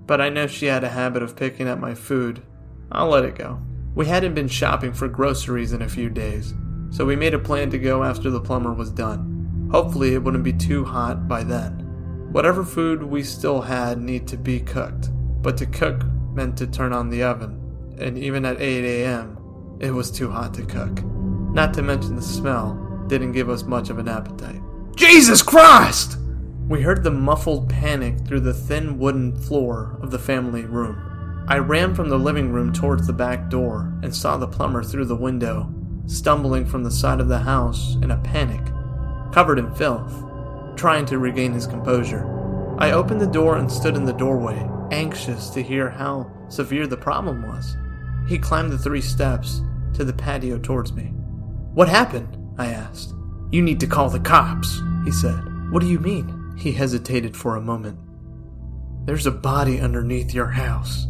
[0.06, 2.42] but I know she had a habit of picking at my food.
[2.90, 3.60] I'll let it go.
[3.94, 6.54] We hadn't been shopping for groceries in a few days,
[6.90, 9.29] so we made a plan to go after the plumber was done.
[9.70, 11.86] Hopefully, it wouldn't be too hot by then.
[12.32, 15.10] Whatever food we still had need to be cooked,
[15.42, 19.36] but to cook meant to turn on the oven, and even at 8 a.m.,
[19.80, 21.02] it was too hot to cook.
[21.52, 24.60] Not to mention the smell didn't give us much of an appetite.
[24.96, 26.18] Jesus Christ!
[26.68, 31.44] We heard the muffled panic through the thin wooden floor of the family room.
[31.48, 35.06] I ran from the living room towards the back door and saw the plumber through
[35.06, 35.72] the window,
[36.06, 38.60] stumbling from the side of the house in a panic,
[39.32, 40.12] covered in filth,
[40.76, 42.26] trying to regain his composure.
[42.78, 46.96] I opened the door and stood in the doorway, anxious to hear how severe the
[46.96, 47.76] problem was.
[48.28, 49.62] He climbed the three steps
[49.94, 51.12] to the patio towards me.
[51.74, 52.36] What happened?
[52.58, 53.14] I asked.
[53.50, 55.40] You need to call the cops, he said.
[55.70, 56.54] What do you mean?
[56.56, 57.98] He hesitated for a moment.
[59.06, 61.06] There's a body underneath your house.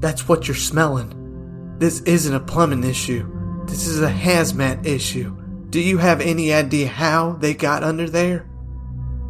[0.00, 1.76] That's what you're smelling.
[1.78, 3.64] This isn't a plumbing issue.
[3.66, 5.36] This is a hazmat issue.
[5.70, 8.48] Do you have any idea how they got under there?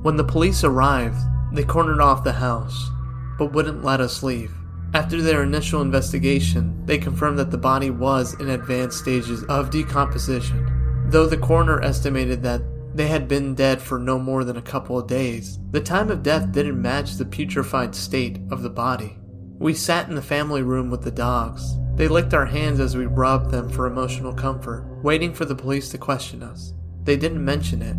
[0.03, 1.19] When the police arrived,
[1.53, 2.91] they cornered off the house,
[3.39, 4.55] but wouldn't let us leave.
[4.95, 11.09] After their initial investigation, they confirmed that the body was in advanced stages of decomposition.
[11.11, 12.63] Though the coroner estimated that
[12.95, 16.23] they had been dead for no more than a couple of days, the time of
[16.23, 19.19] death didn't match the putrefied state of the body.
[19.59, 21.75] We sat in the family room with the dogs.
[21.99, 25.89] They licked our hands as we rubbed them for emotional comfort, waiting for the police
[25.89, 26.73] to question us.
[27.03, 27.97] They didn't mention it,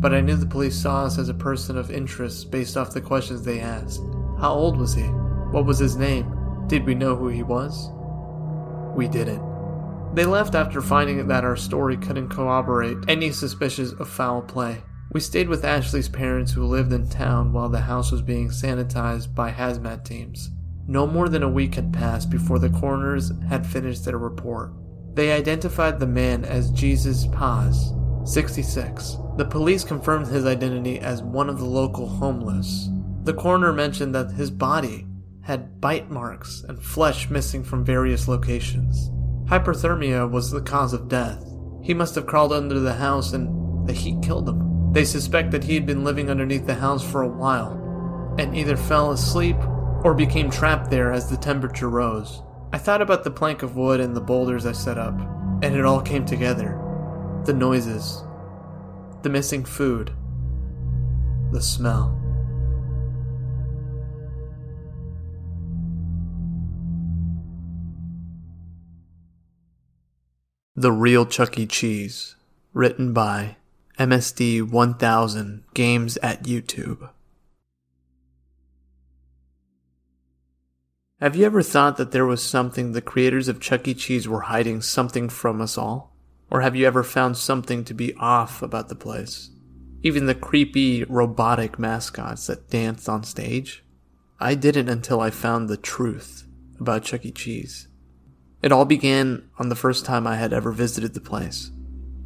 [0.00, 3.02] but I knew the police saw us as a person of interest based off the
[3.02, 4.00] questions they asked.
[4.40, 5.02] How old was he?
[5.02, 6.34] What was his name?
[6.66, 7.90] Did we know who he was?
[8.96, 9.44] We didn't.
[10.14, 14.80] They left after finding that our story couldn't corroborate any suspicions of foul play.
[15.12, 19.34] We stayed with Ashley's parents who lived in town while the house was being sanitized
[19.34, 20.48] by hazmat teams.
[20.86, 24.72] No more than a week had passed before the coroners had finished their report.
[25.14, 27.92] They identified the man as Jesus Paz,
[28.24, 29.16] 66.
[29.36, 32.88] The police confirmed his identity as one of the local homeless.
[33.24, 35.06] The coroner mentioned that his body
[35.42, 39.10] had bite marks and flesh missing from various locations.
[39.48, 41.44] Hypothermia was the cause of death.
[41.82, 44.92] He must have crawled under the house and the heat killed him.
[44.92, 48.76] They suspect that he had been living underneath the house for a while and either
[48.76, 49.56] fell asleep
[50.04, 52.42] or became trapped there as the temperature rose.
[52.72, 55.14] I thought about the plank of wood and the boulders I set up,
[55.62, 56.80] and it all came together.
[57.44, 58.22] The noises,
[59.22, 60.12] the missing food,
[61.52, 62.18] the smell.
[70.74, 71.66] The Real Chuck E.
[71.66, 72.34] Cheese,
[72.72, 73.56] written by
[73.98, 77.10] MSD 1000 Games at YouTube.
[81.22, 83.94] Have you ever thought that there was something the creators of Chuck E.
[83.94, 86.16] Cheese were hiding something from us all?
[86.50, 89.50] Or have you ever found something to be off about the place?
[90.02, 93.84] Even the creepy, robotic mascots that danced on stage?
[94.40, 96.44] I didn't until I found the truth
[96.80, 97.30] about Chuck E.
[97.30, 97.86] Cheese.
[98.60, 101.70] It all began on the first time I had ever visited the place.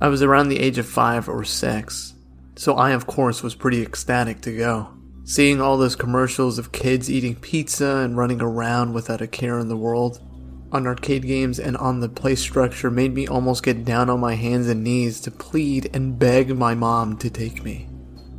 [0.01, 2.15] I was around the age of five or six,
[2.55, 4.96] so I, of course, was pretty ecstatic to go.
[5.29, 9.67] Seeing all those commercials of kids eating pizza and running around without a care in
[9.67, 10.21] the world
[10.71, 14.37] on arcade games and on the play structure made me almost get down on my
[14.37, 17.89] hands and knees to plead and beg my mom to take me.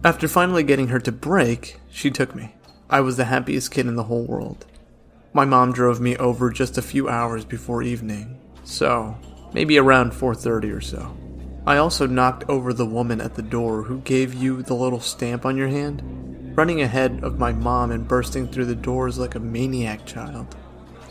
[0.05, 2.55] After finally getting her to break, she took me.
[2.89, 4.65] I was the happiest kid in the whole world.
[5.33, 9.17] My mom drove me over just a few hours before evening, so
[9.53, 11.17] maybe around 4:30 or so.
[11.67, 15.45] I also knocked over the woman at the door who gave you the little stamp
[15.45, 16.01] on your hand
[16.55, 20.55] running ahead of my mom and bursting through the doors like a maniac child.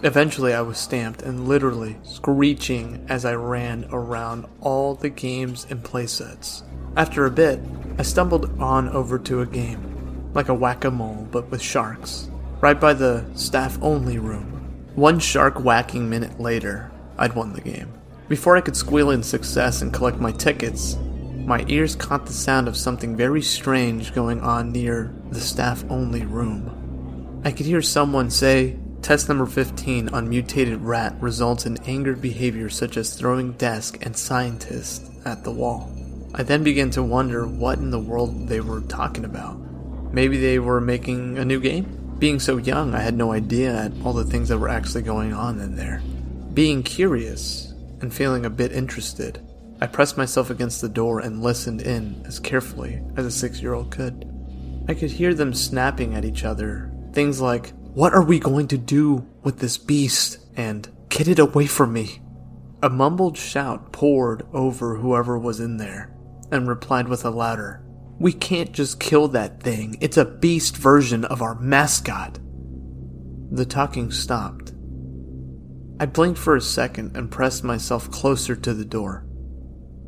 [0.02, 5.84] Eventually, I was stamped and literally screeching as I ran around all the games and
[5.84, 6.62] playsets.
[6.96, 7.61] After a bit,
[7.98, 12.30] I stumbled on over to a game, like a whack a mole but with sharks,
[12.62, 14.86] right by the staff only room.
[14.94, 17.95] One shark whacking minute later, I'd won the game.
[18.29, 20.97] Before I could squeal in success and collect my tickets,
[21.47, 26.24] my ears caught the sound of something very strange going on near the staff only
[26.24, 27.41] room.
[27.45, 32.68] I could hear someone say, Test number 15 on mutated rat results in angered behavior
[32.68, 35.93] such as throwing desk and scientist at the wall.
[36.35, 39.57] I then began to wonder what in the world they were talking about.
[40.12, 42.16] Maybe they were making a new game?
[42.18, 45.33] Being so young, I had no idea at all the things that were actually going
[45.33, 46.03] on in there.
[46.53, 47.65] Being curious
[48.01, 49.40] and feeling a bit interested,
[49.80, 53.74] I pressed myself against the door and listened in as carefully as a six year
[53.74, 54.30] old could.
[54.88, 56.90] I could hear them snapping at each other.
[57.12, 60.38] Things like, What are we going to do with this beast?
[60.57, 62.20] and Get it away from me.
[62.82, 66.14] A mumbled shout poured over whoever was in there
[66.53, 67.82] and replied with a louder,
[68.18, 69.97] We can't just kill that thing.
[70.01, 72.38] It's a beast version of our mascot.
[73.51, 74.72] The talking stopped.
[75.99, 79.24] I blinked for a second and pressed myself closer to the door.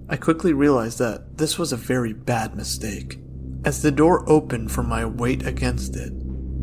[0.08, 3.18] I quickly realized that this was a very bad mistake.
[3.64, 6.12] As the door opened from my weight against it,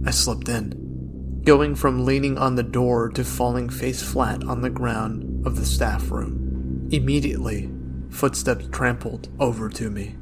[0.06, 1.42] I slipped in.
[1.46, 5.66] going from leaning on the door to falling face flat on the ground of the
[5.66, 6.90] staff room.
[6.92, 7.72] Immediately,
[8.10, 10.16] footsteps trampled over to me,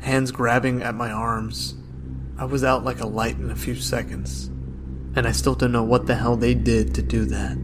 [0.00, 1.74] hands grabbing at my arms.
[2.38, 4.46] I was out like a light in a few seconds,
[5.16, 7.58] and I still don't know what the hell they did to do that.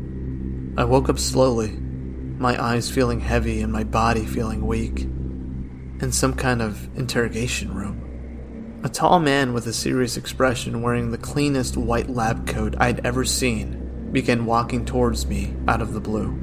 [0.79, 6.35] I woke up slowly, my eyes feeling heavy and my body feeling weak, in some
[6.35, 8.81] kind of interrogation room.
[8.85, 13.25] A tall man with a serious expression wearing the cleanest white lab coat I'd ever
[13.25, 16.39] seen began walking towards me out of the blue.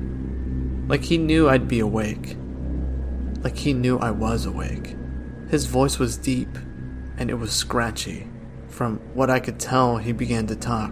[0.88, 2.36] Like he knew I'd be awake.
[3.44, 4.96] Like he knew I was awake.
[5.50, 6.58] His voice was deep,
[7.18, 8.28] and it was scratchy.
[8.68, 10.92] From what I could tell, he began to talk.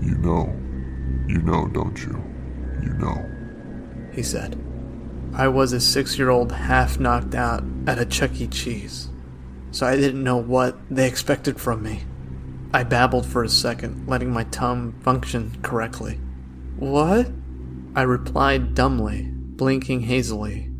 [0.00, 0.65] You know.
[1.28, 2.22] You know, don't you?
[2.82, 4.10] You know.
[4.12, 4.62] He said.
[5.34, 8.46] I was a six year old half knocked out at a Chuck E.
[8.46, 9.10] Cheese
[9.76, 12.04] so I didn't know what they expected from me.
[12.72, 16.18] I babbled for a second, letting my tongue function correctly.
[16.78, 17.30] What?
[17.94, 20.70] I replied dumbly, blinking hazily.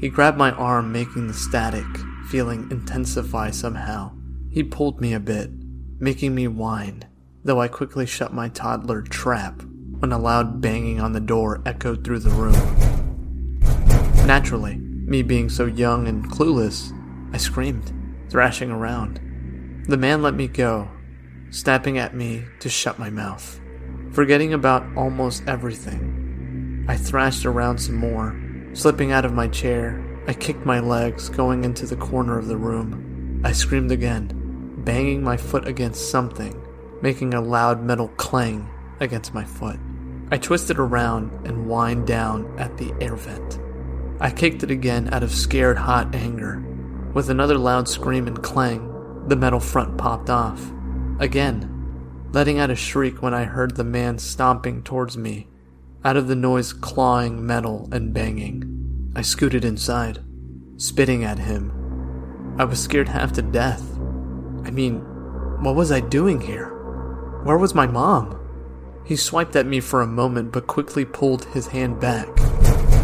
[0.00, 1.84] He grabbed my arm, making the static
[2.28, 4.12] feeling intensify somehow.
[4.50, 5.50] He pulled me a bit,
[5.98, 7.04] making me whine,
[7.42, 9.62] though I quickly shut my toddler trap
[10.04, 12.52] when a loud banging on the door echoed through the room.
[14.26, 16.92] Naturally, me being so young and clueless,
[17.32, 17.90] I screamed
[18.28, 19.84] thrashing around.
[19.88, 20.90] The man let me go,
[21.48, 23.58] snapping at me to shut my mouth.
[24.12, 28.38] Forgetting about almost everything, I thrashed around some more.
[28.74, 32.58] Slipping out of my chair, I kicked my legs, going into the corner of the
[32.58, 33.40] room.
[33.42, 36.62] I screamed again, banging my foot against something,
[37.00, 38.68] making a loud metal clang
[39.00, 39.78] against my foot.
[40.30, 43.58] I twisted around and whined down at the air vent.
[44.20, 46.64] I kicked it again out of scared hot anger,
[47.12, 48.90] with another loud scream and clang,
[49.28, 50.60] the metal front popped off.
[51.20, 55.48] Again, letting out a shriek when I heard the man stomping towards me,
[56.04, 59.12] out of the noise clawing metal and banging.
[59.16, 60.20] I scooted inside,
[60.76, 62.56] spitting at him.
[62.58, 63.82] I was scared half to death.
[64.64, 65.00] I mean,
[65.62, 66.68] what was I doing here?
[67.44, 68.40] Where was my mom?
[69.04, 72.26] He swiped at me for a moment but quickly pulled his hand back.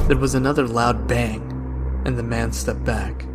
[0.09, 1.43] There was another loud bang,
[2.07, 3.27] and the man stepped back.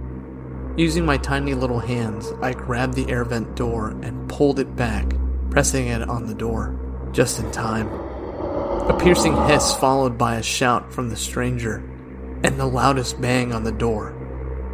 [0.76, 5.06] Using my tiny little hands, I grabbed the air vent door and pulled it back,
[5.52, 6.78] pressing it on the door,
[7.12, 7.88] just in time.
[7.88, 11.78] A piercing hiss followed by a shout from the stranger,
[12.44, 14.16] and the loudest bang on the door.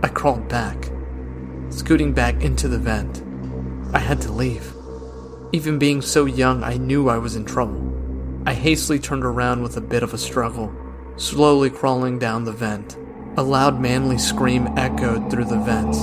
[0.02, 0.90] I crawled back,
[1.70, 3.22] scooting back into the vent.
[3.94, 4.74] I had to leave.
[5.54, 7.92] Even being so young, I knew I was in trouble.
[8.46, 10.74] I hastily turned around with a bit of a struggle,
[11.18, 12.98] slowly crawling down the vent.
[13.36, 16.00] A loud manly scream echoed through the vents,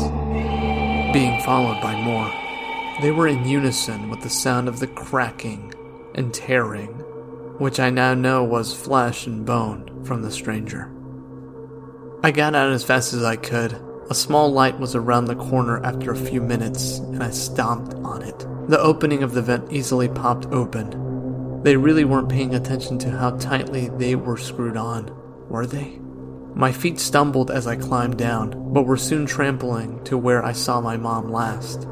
[1.12, 2.30] being followed by more.
[3.00, 5.72] They were in unison with the sound of the cracking
[6.14, 6.88] and tearing,
[7.58, 10.92] which I now know was flesh and bone from the stranger.
[12.22, 13.80] I got out as fast as I could.
[14.10, 18.22] A small light was around the corner after a few minutes, and I stomped on
[18.22, 18.38] it.
[18.68, 21.60] The opening of the vent easily popped open.
[21.62, 25.14] They really weren't paying attention to how tightly they were screwed on,
[25.50, 25.98] were they?
[26.54, 30.80] My feet stumbled as I climbed down, but were soon trampling to where I saw
[30.80, 31.84] my mom last.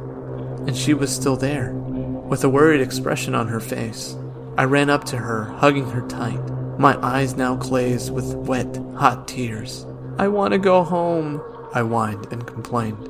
[0.66, 4.16] And she was still there, with a worried expression on her face.
[4.56, 6.40] I ran up to her, hugging her tight,
[6.78, 9.86] my eyes now glazed with wet, hot tears.
[10.18, 11.42] I want to go home,
[11.76, 13.06] I whined and complained.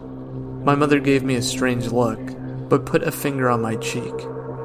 [0.64, 2.18] My mother gave me a strange look,
[2.68, 4.12] but put a finger on my cheek.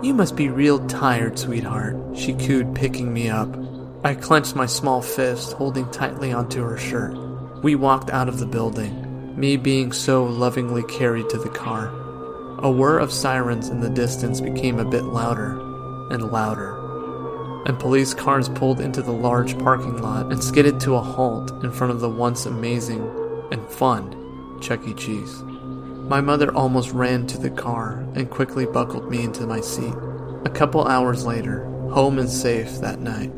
[0.01, 3.55] You must be real tired, sweetheart, she cooed, picking me up.
[4.03, 7.15] I clenched my small fist, holding tightly onto her shirt.
[7.61, 11.89] We walked out of the building, me being so lovingly carried to the car.
[12.57, 15.59] A whir of sirens in the distance became a bit louder
[16.09, 16.75] and louder,
[17.67, 21.71] and police cars pulled into the large parking lot and skidded to a halt in
[21.71, 23.20] front of the once amazing
[23.51, 24.93] and fun Chuck E.
[24.93, 25.41] Cheese.
[26.11, 29.93] My mother almost ran to the car and quickly buckled me into my seat.
[30.45, 33.31] A couple hours later, home and safe that night.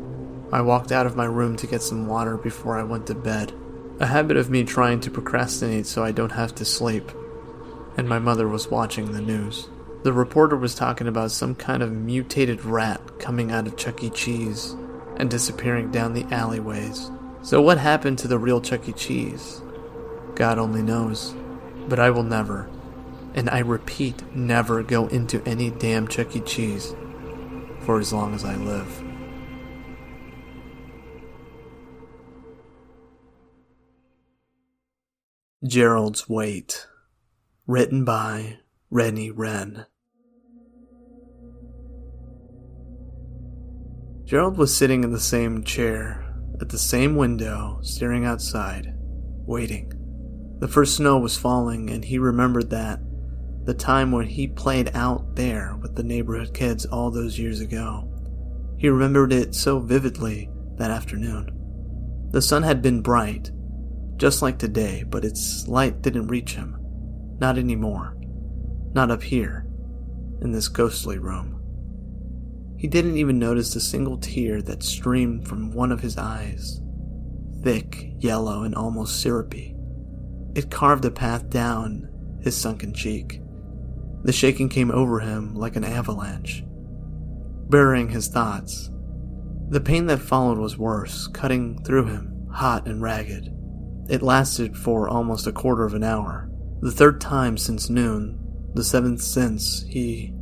[0.52, 3.52] I walked out of my room to get some water before I went to bed,
[4.00, 7.10] a habit of me trying to procrastinate so I don't have to sleep.
[7.96, 9.68] And my mother was watching the news.
[10.04, 14.10] The reporter was talking about some kind of mutated rat coming out of Chuck E.
[14.10, 14.76] Cheese
[15.16, 17.10] and disappearing down the alleyways.
[17.42, 18.92] So, what happened to the real Chuck E.
[18.92, 19.62] Cheese?
[20.34, 21.34] God only knows.
[21.88, 22.68] But I will never,
[23.34, 26.40] and I repeat, never go into any damn Chuck E.
[26.40, 26.94] Cheese
[27.80, 29.02] for as long as I live.
[35.66, 36.86] Gerald's Wait.
[37.66, 38.58] Written by
[38.90, 39.86] Rennie Wren.
[44.24, 46.24] Gerald was sitting in the same chair,
[46.60, 48.94] at the same window, staring outside,
[49.46, 49.93] waiting.
[50.58, 53.00] The first snow was falling, and he remembered that
[53.64, 58.10] the time when he played out there with the neighborhood kids all those years ago.
[58.76, 61.50] He remembered it so vividly that afternoon.
[62.30, 63.50] The sun had been bright,
[64.16, 66.76] just like today, but its light didn't reach him.
[67.40, 68.16] Not anymore.
[68.92, 69.66] Not up here,
[70.42, 71.60] in this ghostly room.
[72.76, 76.80] He didn't even notice a single tear that streamed from one of his eyes,
[77.62, 79.73] thick, yellow, and almost syrupy.
[80.54, 82.08] It carved a path down
[82.42, 83.40] his sunken cheek.
[84.22, 86.64] The shaking came over him like an avalanche,
[87.68, 88.90] burying his thoughts.
[89.68, 93.52] The pain that followed was worse, cutting through him, hot and ragged.
[94.08, 96.50] It lasted for almost a quarter of an hour,
[96.80, 98.38] the third time since noon,
[98.74, 100.34] the seventh since he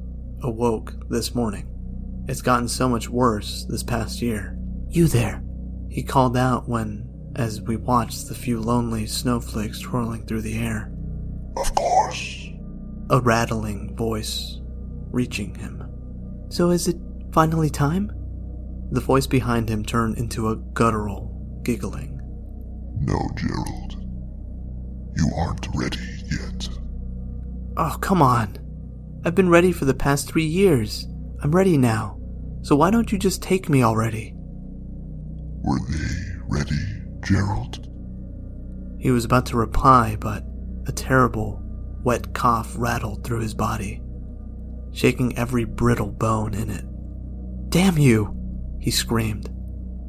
[0.42, 1.68] awoke this morning.
[2.28, 4.58] It's gotten so much worse this past year.
[4.88, 5.42] You there,
[5.88, 10.92] he called out when, as we watched the few lonely snowflakes twirling through the air.
[11.56, 12.48] Of course.
[13.10, 14.60] A rattling voice
[15.10, 15.88] reaching him.
[16.48, 16.96] So is it
[17.32, 18.12] finally time?
[18.90, 22.20] The voice behind him turned into a guttural giggling.
[23.00, 23.96] No, Gerald.
[25.16, 25.98] You aren't ready
[26.30, 26.68] yet.
[27.76, 28.58] Oh, come on.
[29.24, 31.06] I've been ready for the past three years.
[31.42, 32.18] I'm ready now.
[32.62, 34.34] So why don't you just take me already?
[35.64, 36.91] Were they ready,
[37.22, 37.88] Gerald?
[38.98, 40.44] He was about to reply, but
[40.86, 41.60] a terrible,
[42.02, 44.02] wet cough rattled through his body,
[44.92, 46.84] shaking every brittle bone in it.
[47.70, 48.36] Damn you!
[48.80, 49.50] He screamed,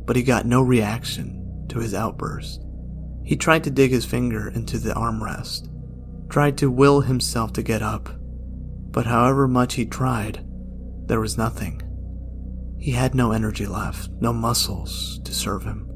[0.06, 2.64] but he got no reaction to his outburst.
[3.24, 5.70] He tried to dig his finger into the armrest,
[6.30, 8.10] tried to will himself to get up,
[8.92, 10.46] but however much he tried,
[11.06, 11.82] there was nothing.
[12.80, 15.90] He had no energy left, no muscles to serve him,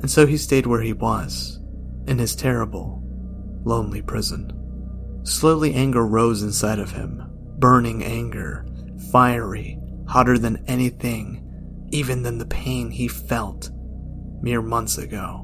[0.00, 1.60] and so he stayed where he was,
[2.06, 3.02] in his terrible,
[3.64, 4.52] lonely prison.
[5.24, 7.22] Slowly, anger rose inside of him,
[7.58, 8.66] burning anger,
[9.10, 11.42] fiery, hotter than anything,
[11.90, 13.70] even than the pain he felt
[14.40, 15.42] mere months ago.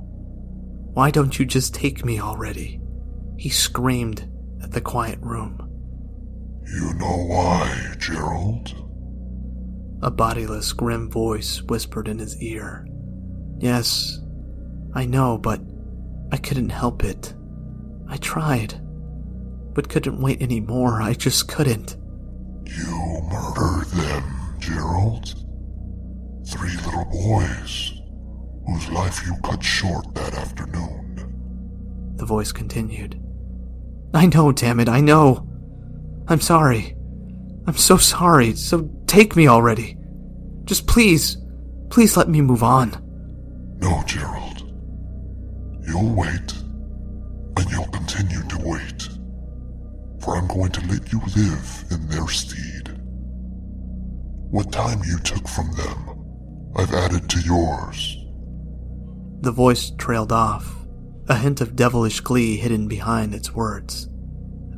[0.94, 2.80] Why don't you just take me already?
[3.38, 4.30] He screamed
[4.62, 5.58] at the quiet room.
[6.64, 8.74] You know why, Gerald?
[10.02, 12.86] A bodiless, grim voice whispered in his ear.
[13.58, 14.20] Yes,
[14.94, 15.60] I know, but
[16.30, 17.34] I couldn't help it.
[18.08, 18.80] I tried,
[19.74, 21.00] but couldn't wait any more.
[21.00, 21.96] I just couldn't.
[22.66, 25.34] You murdered them, Gerald.
[26.46, 27.92] Three little boys
[28.66, 32.14] whose life you cut short that afternoon.
[32.16, 33.20] The voice continued.
[34.14, 35.48] I know, damn it, I know.
[36.28, 36.94] I'm sorry.
[37.66, 39.96] I'm so sorry, so take me already.
[40.64, 41.38] Just please,
[41.90, 42.90] please let me move on.
[43.80, 44.41] No, Gerald.
[45.86, 46.52] You'll wait,
[47.56, 49.08] and you'll continue to wait.
[50.20, 53.00] For I'm going to let you live in their stead.
[54.50, 58.18] What time you took from them, I've added to yours.
[59.40, 60.86] The voice trailed off,
[61.28, 64.08] a hint of devilish glee hidden behind its words.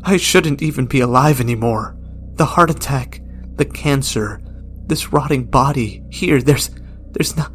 [0.02, 1.98] I shouldn't even be alive anymore.
[2.34, 3.20] The heart attack,
[3.56, 4.40] the cancer,
[4.86, 6.70] this rotting body, here, there's.
[7.10, 7.46] there's no.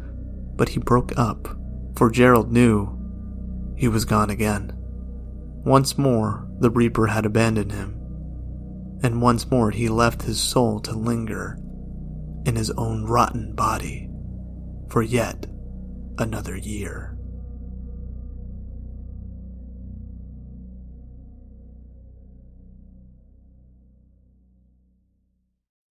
[0.56, 1.48] But he broke up,
[1.96, 2.99] for Gerald knew
[3.80, 4.70] he was gone again.
[5.64, 7.94] Once more, the Reaper had abandoned him,
[9.02, 11.58] and once more he left his soul to linger
[12.44, 14.10] in his own rotten body
[14.90, 15.46] for yet
[16.18, 17.16] another year.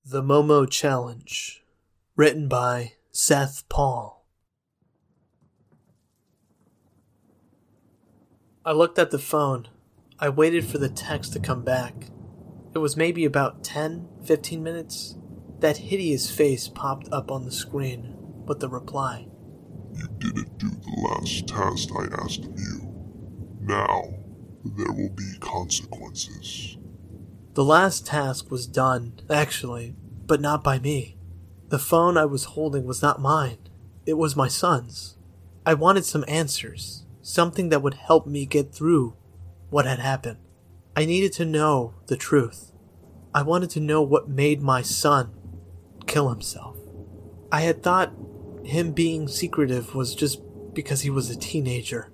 [0.06, 1.64] The Momo Challenge,
[2.16, 4.19] written by Seth Paul.
[8.70, 9.68] I looked at the phone.
[10.20, 12.12] I waited for the text to come back.
[12.76, 15.16] It was maybe about 10, 15 minutes.
[15.58, 18.14] That hideous face popped up on the screen
[18.46, 19.28] with the reply.
[19.92, 22.94] You didn't do the last task I asked of you.
[23.60, 24.04] Now,
[24.64, 26.78] there will be consequences.
[27.56, 29.96] The last task was done, actually,
[30.28, 31.18] but not by me.
[31.70, 33.58] The phone I was holding was not mine,
[34.06, 35.18] it was my son's.
[35.66, 39.16] I wanted some answers, something that would help me get through
[39.70, 40.40] what had happened.
[40.96, 42.72] I needed to know the truth.
[43.36, 45.32] I wanted to know what made my son
[46.08, 46.76] kill himself.
[47.52, 48.12] I had thought
[48.64, 50.42] him being secretive was just
[50.74, 52.12] because he was a teenager.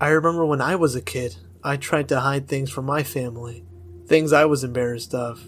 [0.00, 3.64] I remember when I was a kid, I tried to hide things from my family,
[4.06, 5.44] things I was embarrassed of.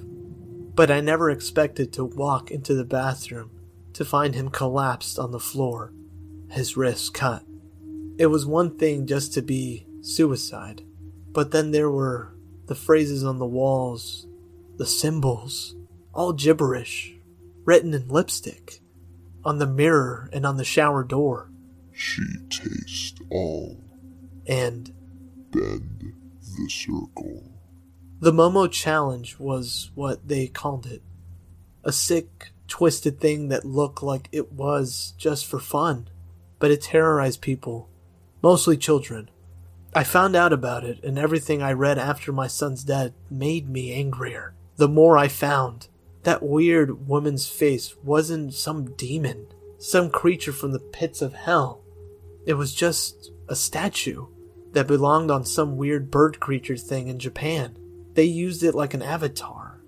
[0.76, 3.50] But I never expected to walk into the bathroom
[3.94, 5.92] to find him collapsed on the floor,
[6.50, 7.42] his wrists cut.
[8.18, 10.82] It was one thing just to be suicide,
[11.30, 12.34] but then there were
[12.66, 14.26] the phrases on the walls,
[14.76, 15.76] the symbols,
[16.12, 17.14] all gibberish,
[17.64, 18.80] written in lipstick,
[19.44, 21.50] on the mirror and on the shower door.
[21.92, 23.80] She tastes all.
[24.46, 24.92] And
[25.52, 27.44] bend the circle.
[28.20, 31.02] The Momo Challenge was what they called it.
[31.84, 36.08] A sick, twisted thing that looked like it was just for fun,
[36.58, 37.88] but it terrorized people,
[38.42, 39.30] mostly children.
[39.94, 43.92] I found out about it, and everything I read after my son's death made me
[43.92, 44.54] angrier.
[44.76, 45.88] The more I found,
[46.22, 49.46] that weird woman's face wasn't some demon,
[49.78, 51.82] some creature from the pits of hell.
[52.46, 54.26] It was just a statue
[54.72, 57.76] that belonged on some weird bird creature thing in Japan.
[58.14, 59.80] They used it like an avatar,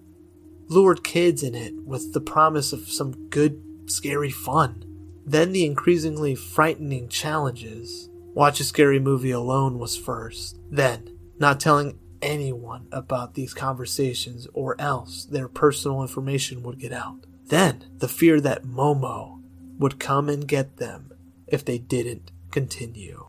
[0.68, 4.84] lured kids in it with the promise of some good, scary fun.
[5.26, 8.09] Then the increasingly frightening challenges.
[8.34, 10.58] Watch a scary movie alone was first.
[10.70, 17.26] Then, not telling anyone about these conversations or else their personal information would get out.
[17.46, 19.42] Then, the fear that Momo
[19.78, 21.12] would come and get them
[21.48, 23.28] if they didn't continue.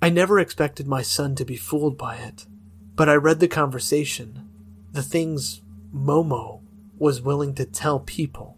[0.00, 2.46] I never expected my son to be fooled by it,
[2.94, 4.48] but I read the conversation,
[4.92, 5.60] the things
[5.94, 6.62] Momo
[6.98, 8.56] was willing to tell people.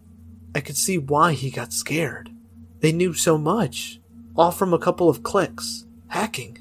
[0.55, 2.31] I could see why he got scared.
[2.81, 4.01] They knew so much,
[4.37, 5.87] all from a couple of clicks.
[6.09, 6.59] Hacking.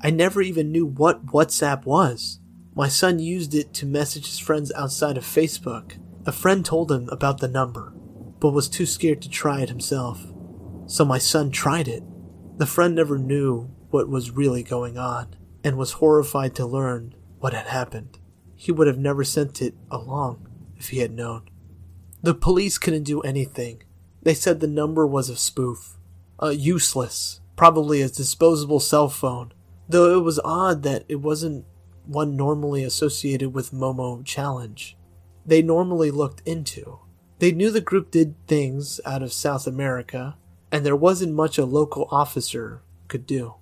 [0.00, 2.40] I never even knew what WhatsApp was.
[2.74, 5.98] My son used it to message his friends outside of Facebook.
[6.26, 7.92] A friend told him about the number,
[8.40, 10.26] but was too scared to try it himself.
[10.86, 12.02] So my son tried it.
[12.58, 17.52] The friend never knew what was really going on and was horrified to learn what
[17.54, 18.18] had happened.
[18.54, 21.48] He would have never sent it along if he had known.
[22.22, 23.82] The police couldn't do anything.
[24.22, 25.93] They said the number was a spoof,
[26.44, 29.52] uh, useless, probably a disposable cell phone,
[29.88, 31.64] though it was odd that it wasn't
[32.06, 34.96] one normally associated with Momo Challenge.
[35.46, 36.98] They normally looked into.
[37.38, 40.36] They knew the group did things out of South America,
[40.70, 43.54] and there wasn't much a local officer could do.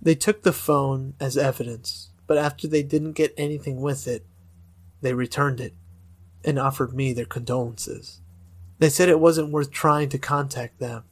[0.00, 4.26] They took the phone as evidence, but after they didn't get anything with it,
[5.00, 5.74] they returned it
[6.44, 8.20] and offered me their condolences.
[8.78, 11.04] They said it wasn't worth trying to contact them.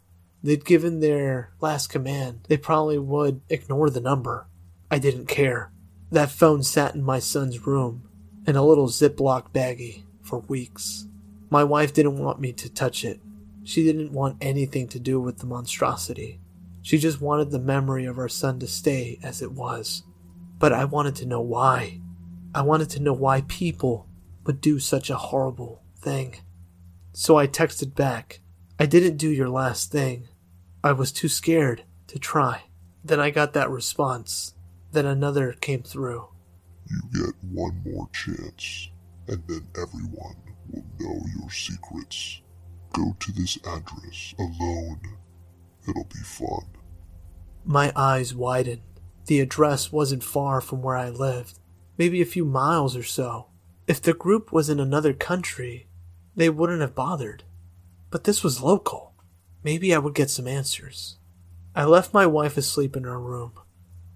[0.45, 2.41] They'd given their last command.
[2.49, 4.47] They probably would ignore the number.
[4.91, 5.73] I didn't care.
[6.11, 8.07] That phone sat in my son's room
[8.47, 11.09] in a little Ziploc baggie for weeks.
[11.49, 13.21] My wife didn't want me to touch it.
[13.65, 16.41] She didn't want anything to do with the monstrosity.
[16.83, 20.03] She just wanted the memory of our son to stay as it was.
[20.59, 22.03] But I wanted to know why.
[22.55, 24.07] I wanted to know why people
[24.45, 26.37] would do such a horrible thing.
[27.15, 28.41] So I texted back,
[28.79, 30.29] I didn't do your last thing.
[30.85, 32.65] I was too scared to try.
[33.02, 34.52] Then I got that response.
[34.93, 36.28] Then another came through.
[36.90, 38.90] You get one more chance,
[39.27, 40.36] and then everyone
[40.70, 42.43] will know your secrets.
[42.93, 45.01] Go to this address alone.
[45.89, 46.66] It'll be fun.
[47.65, 48.82] My eyes widened.
[49.24, 51.61] The address wasn't far from where I lived,
[51.97, 53.47] maybe a few miles or so.
[53.86, 55.89] If the group was in another country,
[56.36, 57.44] they wouldn't have bothered.
[58.11, 59.14] But this was local.
[59.65, 61.16] Maybe I would get some answers.
[61.74, 63.53] I left my wife asleep in her room,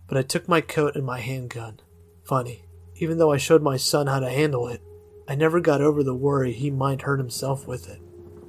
[0.06, 1.80] but I took my coat and my handgun.
[2.22, 2.66] Funny,
[2.96, 4.82] even though I showed my son how to handle it,
[5.26, 8.00] I never got over the worry he might hurt himself with it.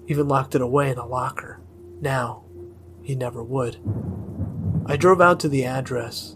[0.07, 1.61] Even locked it away in a locker.
[2.01, 2.43] Now,
[3.01, 3.77] he never would.
[4.85, 6.35] I drove out to the address.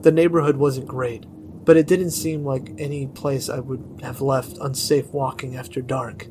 [0.00, 1.24] The neighborhood wasn't great,
[1.64, 6.26] but it didn't seem like any place I would have left unsafe walking after dark.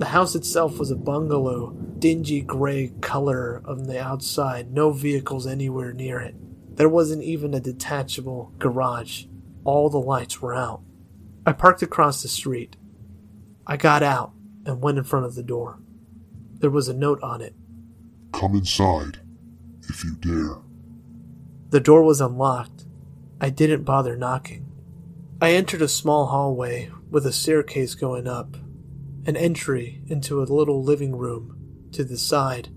[0.00, 5.92] The house itself was a bungalow, dingy gray color on the outside, no vehicles anywhere
[5.92, 6.34] near it.
[6.74, 9.26] There wasn't even a detachable garage.
[9.62, 10.80] All the lights were out.
[11.44, 12.76] I parked across the street.
[13.66, 14.32] I got out
[14.64, 15.80] and went in front of the door.
[16.60, 17.54] There was a note on it.
[18.32, 19.20] Come inside,
[19.82, 20.62] if you dare.
[21.68, 22.86] The door was unlocked.
[23.38, 24.64] I didn't bother knocking.
[25.42, 28.56] I entered a small hallway with a staircase going up,
[29.26, 31.56] an entry into a little living room
[31.92, 32.68] to the side,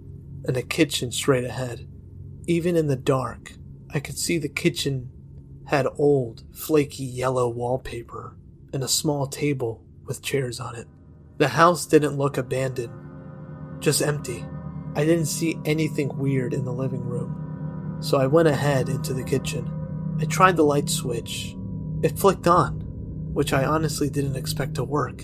[0.46, 1.88] and a kitchen straight ahead.
[2.48, 3.54] Even in the dark,
[3.94, 5.10] I could see the kitchen
[5.68, 8.36] had old, flaky yellow wallpaper
[8.74, 10.88] and a small table with chairs on it.
[11.38, 12.92] The house didn't look abandoned,
[13.80, 14.44] just empty.
[14.96, 17.44] I didn't see anything weird in the living room
[18.04, 19.72] so I went ahead into the kitchen.
[20.20, 21.56] I tried the light switch.
[22.04, 22.82] It flicked on,
[23.34, 25.24] which I honestly didn't expect to work.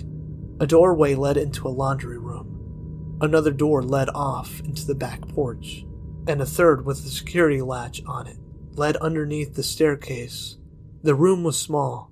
[0.59, 3.17] A doorway led into a laundry room.
[3.21, 5.85] Another door led off into the back porch,
[6.27, 8.37] and a third with a security latch on it
[8.79, 10.57] led underneath the staircase.
[11.03, 12.11] The room was small,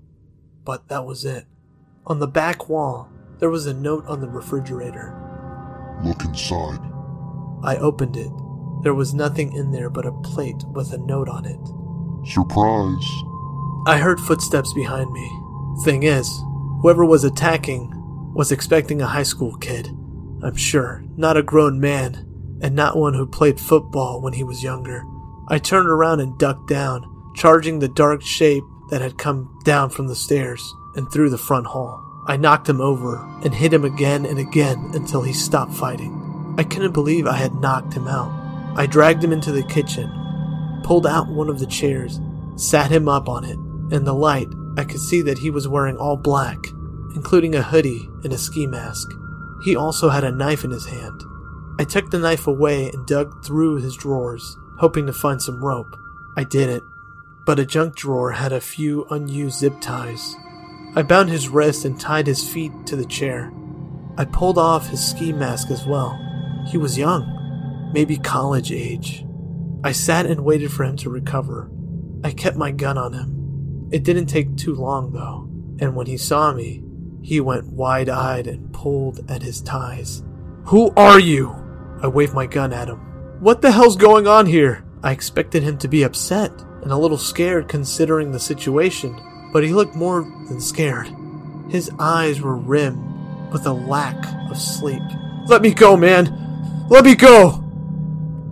[0.65, 1.45] but that was it.
[2.05, 3.09] On the back wall,
[3.39, 5.15] there was a note on the refrigerator.
[6.03, 6.79] Look inside.
[7.63, 8.31] I opened it.
[8.83, 12.29] There was nothing in there but a plate with a note on it.
[12.29, 13.07] Surprise.
[13.87, 15.31] I heard footsteps behind me.
[15.83, 16.29] Thing is,
[16.81, 17.93] whoever was attacking
[18.33, 19.87] was expecting a high school kid.
[20.43, 22.25] I'm sure, not a grown man,
[22.61, 25.03] and not one who played football when he was younger.
[25.47, 30.07] I turned around and ducked down, charging the dark shape that had come down from
[30.07, 32.03] the stairs and through the front hall.
[32.27, 36.55] I knocked him over and hit him again and again until he stopped fighting.
[36.57, 38.31] I couldn't believe I had knocked him out.
[38.75, 40.11] I dragged him into the kitchen,
[40.83, 42.19] pulled out one of the chairs,
[42.55, 43.57] sat him up on it.
[43.95, 44.47] In the light,
[44.77, 46.57] I could see that he was wearing all black,
[47.15, 49.09] including a hoodie and a ski mask.
[49.63, 51.23] He also had a knife in his hand.
[51.79, 55.95] I took the knife away and dug through his drawers, hoping to find some rope.
[56.35, 56.83] I didn't,
[57.45, 60.35] but a junk drawer had a few unused zip ties.
[60.95, 63.51] I bound his wrists and tied his feet to the chair.
[64.17, 66.19] I pulled off his ski mask as well.
[66.67, 69.23] He was young, maybe college age.
[69.83, 71.69] I sat and waited for him to recover.
[72.23, 73.89] I kept my gun on him.
[73.91, 75.47] It didn't take too long, though,
[75.79, 76.83] and when he saw me,
[77.27, 80.23] he went wide eyed and pulled at his ties.
[80.67, 81.53] Who are you?
[82.01, 82.99] I waved my gun at him.
[83.41, 84.85] What the hell's going on here?
[85.03, 89.21] I expected him to be upset and a little scared considering the situation,
[89.51, 91.13] but he looked more than scared.
[91.67, 94.15] His eyes were rimmed with a lack
[94.49, 95.03] of sleep.
[95.47, 96.87] Let me go, man!
[96.87, 97.61] Let me go!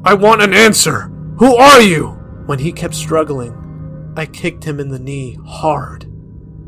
[0.04, 1.04] I want an answer!
[1.40, 2.08] Who are you?
[2.46, 6.12] When he kept struggling, I kicked him in the knee hard.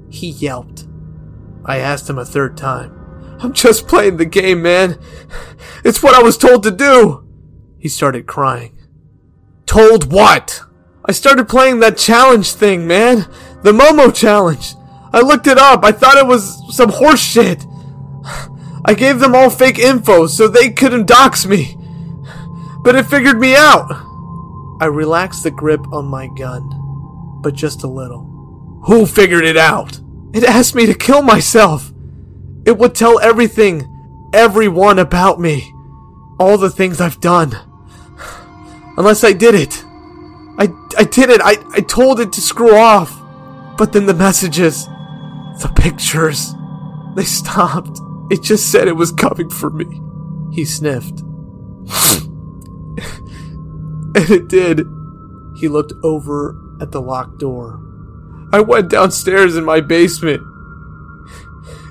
[0.08, 0.87] He yelped.
[1.68, 2.94] I asked him a third time.
[3.40, 4.98] I'm just playing the game, man.
[5.84, 7.28] It's what I was told to do.
[7.78, 8.78] He started crying.
[9.66, 10.62] Told what?
[11.06, 13.30] I started playing that challenge thing, man.
[13.62, 14.74] The Momo challenge.
[15.14, 15.84] I looked it up.
[15.84, 17.66] I thought it was some horse shit.
[18.86, 21.78] I gave them all fake info so they couldn't dox me.
[22.82, 23.88] But it figured me out.
[24.80, 28.24] I relaxed the grip on my gun, but just a little.
[28.86, 30.00] Who figured it out?
[30.38, 31.92] It asked me to kill myself.
[32.64, 33.90] It would tell everything,
[34.36, 35.74] everyone about me.
[36.40, 37.58] All the things I've done.
[38.98, 39.84] Unless I did it.
[40.60, 41.42] I, I did it.
[41.44, 43.20] I, I told it to screw off.
[43.80, 46.54] But then the messages, the pictures,
[47.16, 48.00] they stopped.
[48.30, 49.88] It just said it was coming for me.
[50.54, 51.22] He sniffed.
[54.16, 54.86] and it did.
[55.60, 57.87] He looked over at the locked door.
[58.52, 60.42] I went downstairs in my basement.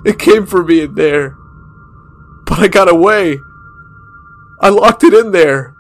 [0.05, 1.37] It came for me in there.
[2.45, 3.41] But I got away.
[4.61, 5.75] I locked it in there.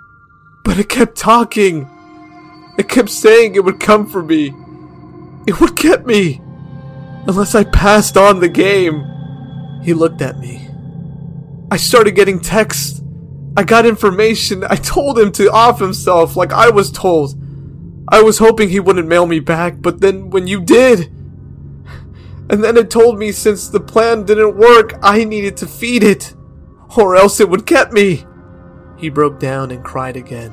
[0.64, 1.88] But it kept talking.
[2.76, 4.54] It kept saying it would come for me.
[5.46, 6.40] It would get me.
[7.26, 9.04] Unless I passed on the game.
[9.82, 10.68] He looked at me.
[11.70, 13.00] I started getting texts.
[13.56, 14.64] I got information.
[14.64, 17.40] I told him to off himself like I was told.
[18.08, 21.12] I was hoping he wouldn't mail me back, but then when you did.
[22.48, 26.34] And then it told me since the plan didn't work, I needed to feed it.
[26.96, 28.24] Or else it would get me.
[28.96, 30.52] He broke down and cried again.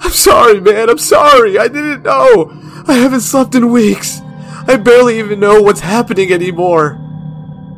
[0.00, 0.90] I'm sorry, man.
[0.90, 1.58] I'm sorry.
[1.58, 2.50] I didn't know.
[2.86, 4.20] I haven't slept in weeks.
[4.66, 6.98] I barely even know what's happening anymore.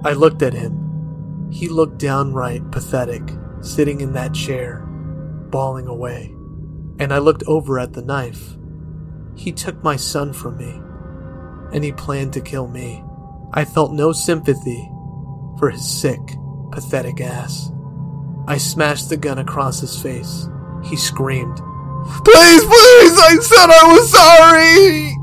[0.05, 1.49] I looked at him.
[1.53, 3.23] He looked downright pathetic,
[3.61, 4.81] sitting in that chair,
[5.51, 6.35] bawling away.
[7.01, 8.57] And I looked over at the knife.
[9.35, 10.81] He took my son from me,
[11.75, 13.03] and he planned to kill me.
[13.53, 14.89] I felt no sympathy
[15.59, 16.21] for his sick,
[16.71, 17.73] pathetic ass.
[18.47, 20.47] I smashed the gun across his face.
[20.85, 21.57] He screamed,
[22.25, 25.17] Please, please, I said I was sorry!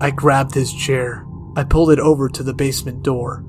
[0.00, 1.26] I grabbed his chair.
[1.56, 3.44] I pulled it over to the basement door.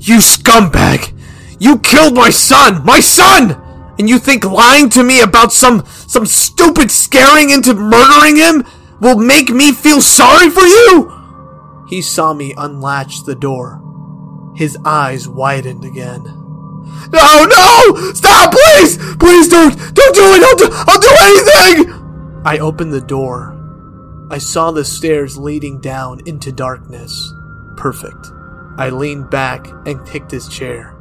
[0.00, 1.16] You scumbag!
[1.58, 2.84] You killed my son!
[2.84, 3.60] My son!
[4.00, 8.64] And you think lying to me about some, some stupid scaring into murdering him
[8.98, 11.12] will make me feel sorry for you?
[11.86, 13.82] He saw me unlatch the door.
[14.56, 16.22] His eyes widened again.
[17.12, 18.12] No, no!
[18.14, 18.96] Stop, please!
[19.16, 20.44] Please don't, don't do it!
[20.44, 22.42] I'll do, I'll do anything!
[22.46, 23.54] I opened the door.
[24.30, 27.34] I saw the stairs leading down into darkness.
[27.76, 28.28] Perfect.
[28.78, 30.96] I leaned back and kicked his chair.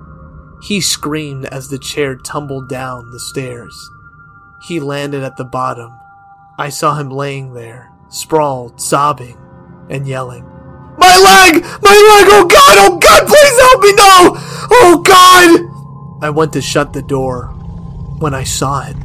[0.62, 3.90] He screamed as the chair tumbled down the stairs.
[4.68, 5.94] He landed at the bottom.
[6.58, 9.38] I saw him laying there, sprawled, sobbing,
[9.90, 10.44] and yelling.
[10.98, 11.64] My leg!
[11.64, 12.28] My leg!
[12.30, 12.78] Oh god!
[12.78, 13.28] Oh god!
[13.28, 13.94] Please help me!
[13.94, 14.34] No!
[14.72, 16.24] Oh god!
[16.24, 17.48] I went to shut the door,
[18.20, 18.98] when I saw it.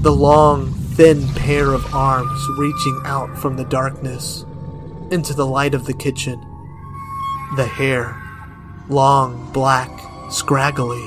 [0.00, 4.46] The long, thin pair of arms reaching out from the darkness
[5.10, 6.40] into the light of the kitchen.
[7.56, 8.20] The hair,
[8.88, 9.90] long, black,
[10.30, 11.04] scraggly.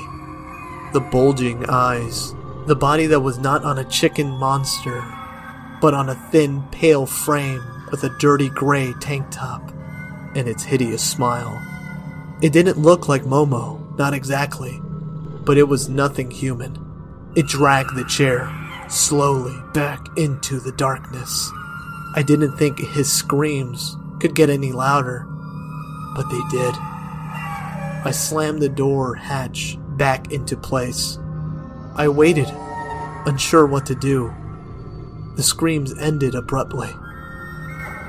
[0.92, 2.34] The bulging eyes.
[2.66, 5.02] The body that was not on a chicken monster,
[5.80, 9.72] but on a thin, pale frame with a dirty gray tank top
[10.34, 11.60] and its hideous smile.
[12.42, 14.80] It didn't look like Momo, not exactly,
[15.44, 16.78] but it was nothing human.
[17.34, 18.50] It dragged the chair
[18.88, 21.50] slowly back into the darkness.
[22.14, 25.26] I didn't think his screams could get any louder,
[26.16, 26.74] but they did.
[28.04, 31.18] I slammed the door hatch back into place.
[31.94, 32.48] I waited,
[33.26, 34.32] unsure what to do.
[35.36, 36.90] The screams ended abruptly.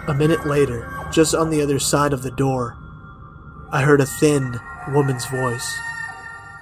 [0.07, 2.77] A minute later, just on the other side of the door,
[3.72, 4.59] I heard a thin
[4.89, 5.77] woman's voice.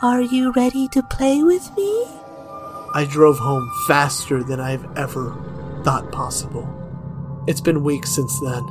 [0.02, 2.06] Are you ready to play with me?
[2.94, 5.36] I drove home faster than I've ever
[5.84, 6.68] thought possible.
[7.48, 8.64] It's been weeks since then.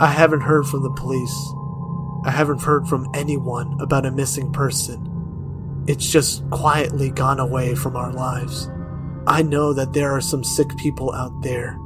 [0.00, 1.52] I haven't heard from the police.
[2.24, 5.84] I haven't heard from anyone about a missing person.
[5.86, 8.68] It's just quietly gone away from our lives.
[9.26, 11.78] I know that there are some sick people out there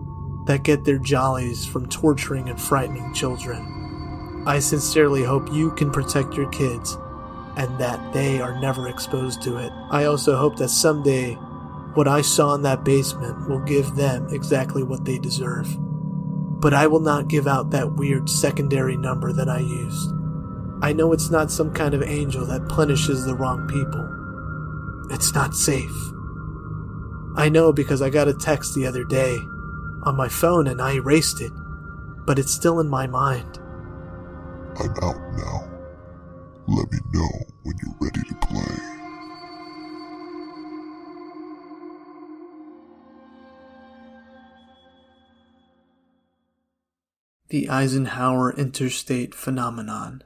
[0.47, 4.43] that get their jollies from torturing and frightening children.
[4.47, 6.97] I sincerely hope you can protect your kids
[7.57, 9.73] and that they are never exposed to it.
[9.91, 11.35] I also hope that someday
[11.95, 15.69] what I saw in that basement will give them exactly what they deserve.
[16.61, 20.11] But I will not give out that weird secondary number that I used.
[20.83, 24.05] I know it's not some kind of angel that punishes the wrong people.
[25.15, 25.95] It's not safe.
[27.37, 29.39] I know because I got a text the other day
[30.03, 31.53] on my phone and I erased it,
[32.27, 33.61] but it's still in my mind.
[34.81, 35.71] I'm out now.
[36.67, 37.31] Let me know
[37.63, 38.77] when you're ready to play.
[47.51, 50.25] The Eisenhower Interstate Phenomenon,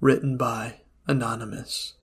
[0.00, 0.76] written by
[1.06, 1.94] Anonymous.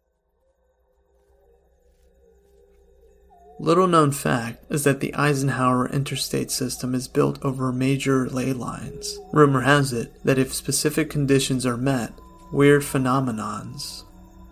[3.57, 9.17] Little known fact is that the Eisenhower interstate system is built over major ley lines.
[9.31, 12.11] Rumor has it that if specific conditions are met,
[12.51, 14.03] weird phenomenons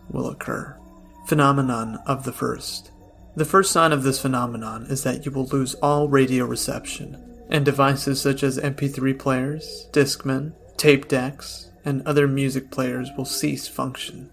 [0.09, 0.77] will occur.
[1.27, 2.91] Phenomenon of the first.
[3.35, 7.17] The first sign of this phenomenon is that you will lose all radio reception,
[7.49, 13.67] and devices such as MP3 players, Discman, tape decks, and other music players will cease
[13.67, 14.29] function.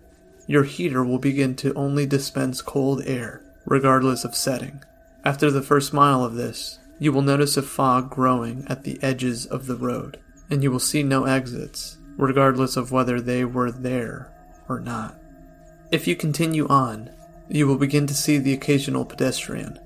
[0.46, 4.82] Your heater will begin to only dispense cold air regardless of setting.
[5.24, 9.46] After the first mile of this, you will notice a fog growing at the edges
[9.46, 10.18] of the road,
[10.50, 14.32] and you will see no exits, regardless of whether they were there
[14.68, 15.16] or not.
[15.90, 17.10] If you continue on,
[17.48, 19.78] you will begin to see the occasional pedestrian.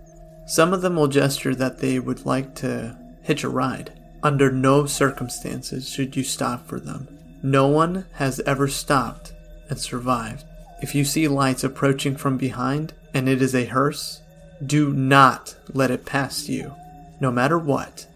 [0.47, 3.93] Some of them will gesture that they would like to hitch a ride.
[4.23, 7.09] Under no circumstances should you stop for them.
[7.45, 9.35] No one has ever stopped
[9.69, 10.47] and survived.
[10.81, 14.23] If you see lights approaching from behind, and it is a hearse,
[14.65, 16.75] do not let it pass you,
[17.21, 18.07] no matter what.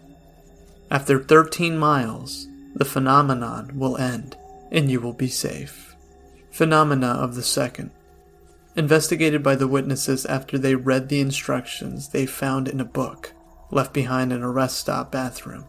[0.89, 4.35] After 13 miles, the phenomenon will end,
[4.71, 5.95] and you will be safe.
[6.49, 7.91] Phenomena of the second.
[8.75, 13.33] Investigated by the witnesses after they read the instructions they found in a book
[13.69, 15.65] left behind in a rest stop bathroom.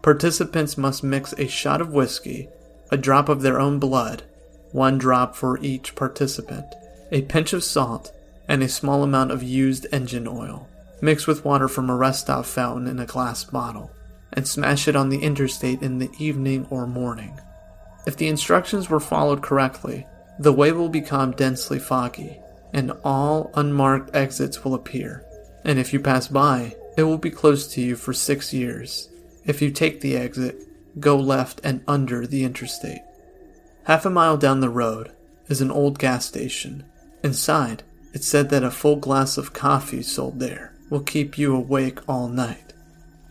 [0.00, 2.48] Participants must mix a shot of whiskey,
[2.92, 4.22] a drop of their own blood,
[4.70, 6.66] one drop for each participant,
[7.10, 8.12] a pinch of salt,
[8.46, 10.68] and a small amount of used engine oil,
[11.00, 13.90] mixed with water from a rest stop fountain in a glass bottle,
[14.34, 17.40] and smash it on the interstate in the evening or morning.
[18.06, 20.06] If the instructions were followed correctly,
[20.38, 22.38] the way will become densely foggy,
[22.74, 25.24] and all unmarked exits will appear.
[25.64, 29.08] And if you pass by, it will be close to you for six years.
[29.46, 30.56] If you take the exit,
[31.00, 33.02] go left and under the interstate.
[33.84, 35.12] Half a mile down the road
[35.48, 36.84] is an old gas station.
[37.24, 37.82] Inside,
[38.12, 42.28] it said that a full glass of coffee sold there will keep you awake all
[42.28, 42.72] night,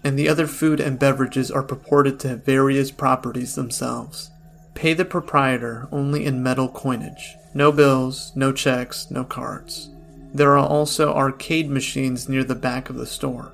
[0.03, 4.31] and the other food and beverages are purported to have various properties themselves.
[4.73, 7.35] Pay the proprietor only in metal coinage.
[7.53, 9.89] No bills, no checks, no cards.
[10.33, 13.53] There are also arcade machines near the back of the store,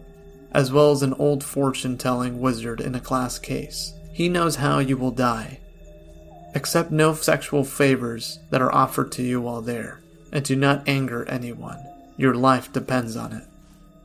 [0.51, 3.93] as well as an old fortune telling wizard in a glass case.
[4.17, 5.59] He knows how you will die.
[6.55, 10.01] Accept no sexual favors that are offered to you while there
[10.33, 11.77] and do not anger anyone.
[12.17, 13.43] Your life depends on it.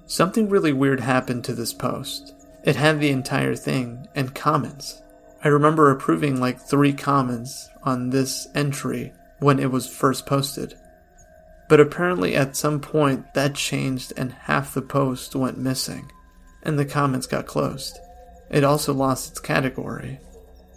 [0.05, 2.34] Something really weird happened to this post.
[2.62, 5.01] It had the entire thing and comments.
[5.43, 10.74] I remember approving like three comments on this entry when it was first posted.
[11.70, 16.12] But apparently, at some point, that changed and half the post went missing,
[16.62, 17.98] and the comments got closed.
[18.52, 20.20] It also lost its category,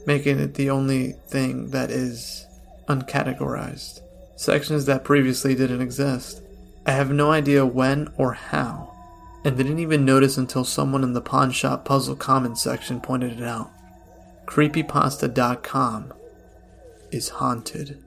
[0.07, 2.47] making it the only thing that is
[2.87, 3.99] uncategorized.
[4.37, 6.41] Sections that previously didn't exist.
[6.85, 8.93] I have no idea when or how,
[9.43, 13.43] and didn't even notice until someone in the pawn shop puzzle comment section pointed it
[13.43, 13.71] out.
[14.45, 16.13] Creepypasta.com
[17.11, 18.01] is haunted.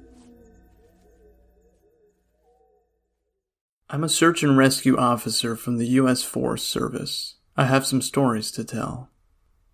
[3.91, 6.23] I'm a search and rescue officer from the U.S.
[6.23, 7.37] Forest Service.
[7.57, 9.11] I have some stories to tell.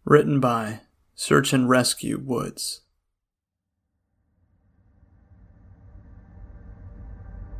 [0.06, 0.80] Written by
[1.14, 2.82] Search and Rescue Woods.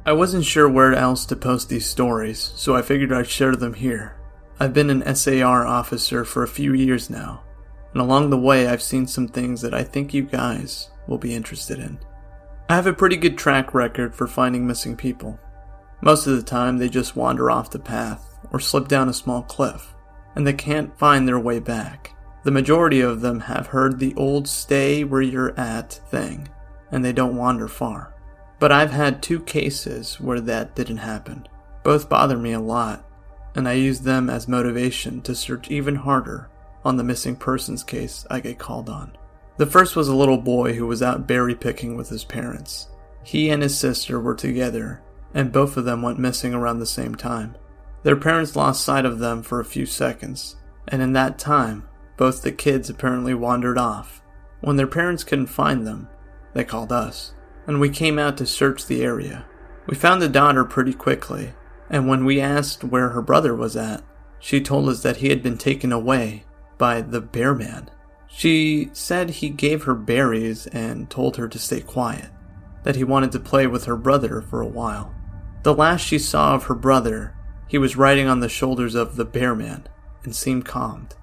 [0.05, 3.73] I wasn't sure where else to post these stories, so I figured I'd share them
[3.73, 4.21] here.
[4.61, 7.43] I've been an SAR officer for a few years now,
[7.95, 11.35] and along the way I've seen some things that I think you guys will be
[11.35, 11.99] interested in.
[12.69, 15.41] I have a pretty good track record for finding missing people.
[16.03, 19.41] Most of the time they just wander off the path or slip down a small
[19.41, 19.95] cliff,
[20.35, 22.14] and they can't find their way back.
[22.45, 26.49] The majority of them have heard the old stay where you're at thing,
[26.93, 28.15] and they don't wander far.
[28.59, 31.49] But I've had two cases where that didn't happen.
[31.83, 33.05] Both bother me a lot,
[33.55, 36.51] and I use them as motivation to search even harder
[36.85, 39.17] on the missing persons case I get called on.
[39.57, 42.89] The first was a little boy who was out berry picking with his parents.
[43.23, 45.03] He and his sister were together,
[45.33, 47.57] and both of them went missing around the same time.
[48.03, 50.57] Their parents lost sight of them for a few seconds,
[50.89, 54.23] and in that time, both the kids apparently wandered off.
[54.61, 56.09] When their parents couldn't find them,
[56.53, 57.35] they called us
[57.67, 59.45] and we came out to search the area.
[59.87, 61.55] We found the daughter pretty quickly,
[61.91, 64.03] and when we asked where her brother was at,
[64.39, 66.45] she told us that he had been taken away
[66.77, 67.91] by the bear man.
[68.27, 72.29] She said he gave her berries and told her to stay quiet,
[72.83, 75.15] that he wanted to play with her brother for a while.
[75.63, 77.35] The last she saw of her brother,
[77.67, 79.87] he was riding on the shoulders of the bear man
[80.25, 81.15] and seemed calmed.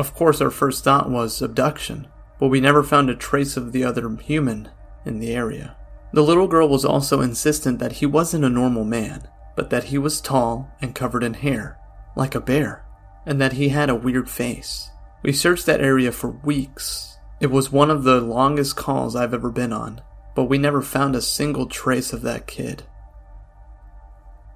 [0.00, 2.08] Of course, our first thought was abduction,
[2.38, 4.70] but we never found a trace of the other human
[5.04, 5.76] in the area.
[6.14, 9.98] The little girl was also insistent that he wasn't a normal man, but that he
[9.98, 11.78] was tall and covered in hair,
[12.16, 12.82] like a bear,
[13.26, 14.88] and that he had a weird face.
[15.22, 17.18] We searched that area for weeks.
[17.38, 20.00] It was one of the longest calls I've ever been on,
[20.34, 22.84] but we never found a single trace of that kid.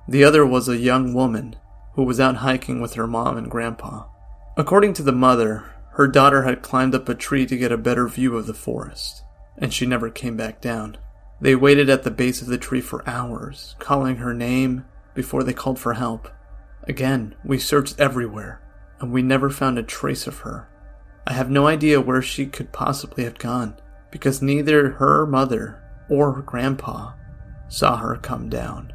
[0.08, 1.56] The other was a young woman
[1.96, 4.04] who was out hiking with her mom and grandpa.
[4.56, 5.64] According to the mother,
[5.94, 9.24] her daughter had climbed up a tree to get a better view of the forest,
[9.58, 10.96] and she never came back down.
[11.40, 15.52] They waited at the base of the tree for hours, calling her name before they
[15.52, 16.28] called for help.
[16.84, 18.60] Again, we searched everywhere,
[19.00, 20.68] and we never found a trace of her.
[21.26, 23.76] I have no idea where she could possibly have gone,
[24.12, 27.14] because neither her mother or her grandpa
[27.68, 28.92] saw her come down.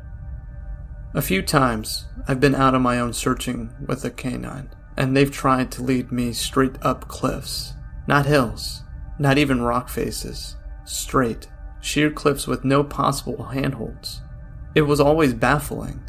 [1.13, 4.69] A few times, I've been out on my own searching with a canine,
[4.99, 7.73] and they've tried to lead me straight up cliffs.
[8.05, 8.83] Not hills,
[9.17, 11.47] not even rock faces, straight
[11.81, 14.21] sheer cliffs with no possible handholds.
[14.75, 16.03] It was always baffling.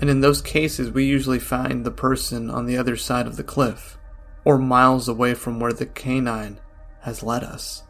[0.00, 3.44] And in those cases, we usually find the person on the other side of the
[3.44, 3.96] cliff,
[4.44, 6.58] or miles away from where the canine
[7.02, 7.84] has led us.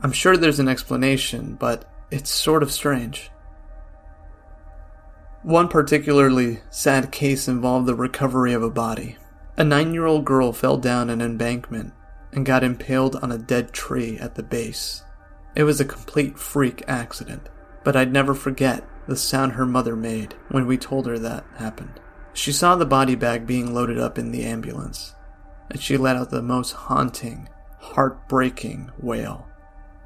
[0.00, 3.30] I'm sure there's an explanation, but it's sort of strange.
[5.42, 9.16] One particularly sad case involved the recovery of a body.
[9.58, 11.94] A nine year old girl fell down an embankment
[12.32, 15.02] and got impaled on a dead tree at the base.
[15.54, 17.48] It was a complete freak accident,
[17.82, 22.00] but I'd never forget the sound her mother made when we told her that happened.
[22.34, 25.14] She saw the body bag being loaded up in the ambulance,
[25.70, 29.46] and she let out the most haunting, heartbreaking wail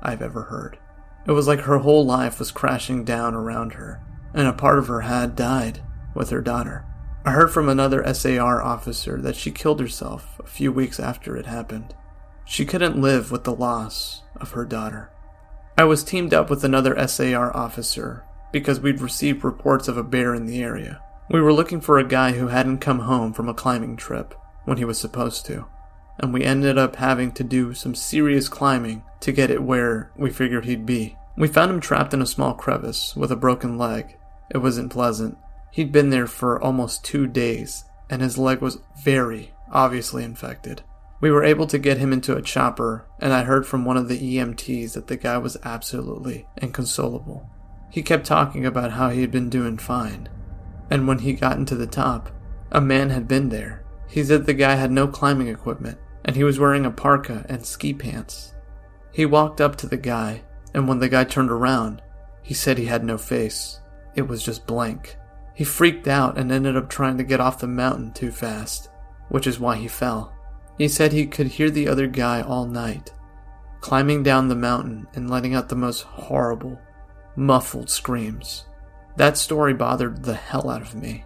[0.01, 0.79] I've ever heard.
[1.27, 4.01] It was like her whole life was crashing down around her,
[4.33, 5.83] and a part of her had died
[6.15, 6.85] with her daughter.
[7.31, 11.47] I heard from another SAR officer that she killed herself a few weeks after it
[11.47, 11.95] happened.
[12.45, 15.13] She couldn't live with the loss of her daughter.
[15.79, 20.35] I was teamed up with another SAR officer because we'd received reports of a bear
[20.35, 21.01] in the area.
[21.31, 24.35] We were looking for a guy who hadn't come home from a climbing trip
[24.65, 25.67] when he was supposed to,
[26.19, 30.31] and we ended up having to do some serious climbing to get it where we
[30.31, 31.17] figured he'd be.
[31.37, 34.17] We found him trapped in a small crevice with a broken leg.
[34.51, 35.39] It wasn't pleasant.
[35.71, 40.83] He'd been there for almost two days, and his leg was very obviously infected.
[41.21, 44.09] We were able to get him into a chopper, and I heard from one of
[44.09, 47.49] the EMTs that the guy was absolutely inconsolable.
[47.91, 50.29] He kept talking about how he had been doing fine,
[50.91, 52.31] and when he got into the top,
[52.73, 53.85] a man had been there.
[54.09, 57.65] He said the guy had no climbing equipment, and he was wearing a parka and
[57.65, 58.55] ski pants.
[59.13, 60.43] He walked up to the guy,
[60.73, 62.01] and when the guy turned around,
[62.43, 63.81] he said he had no face.
[64.15, 65.17] It was just blank.
[65.61, 68.89] He freaked out and ended up trying to get off the mountain too fast,
[69.29, 70.33] which is why he fell.
[70.79, 73.13] He said he could hear the other guy all night,
[73.83, 76.81] climbing down the mountain and letting out the most horrible,
[77.37, 78.65] muffled screams.
[79.17, 81.25] That story bothered the hell out of me.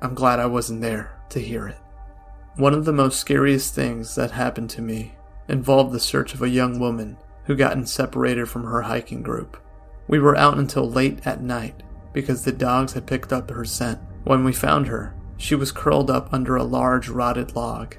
[0.00, 1.76] I'm glad I wasn't there to hear it.
[2.56, 5.14] One of the most scariest things that happened to me
[5.46, 9.58] involved the search of a young woman who gotten separated from her hiking group.
[10.08, 11.82] We were out until late at night
[12.14, 13.98] because the dogs had picked up her scent.
[14.24, 17.96] When we found her, she was curled up under a large rotted log.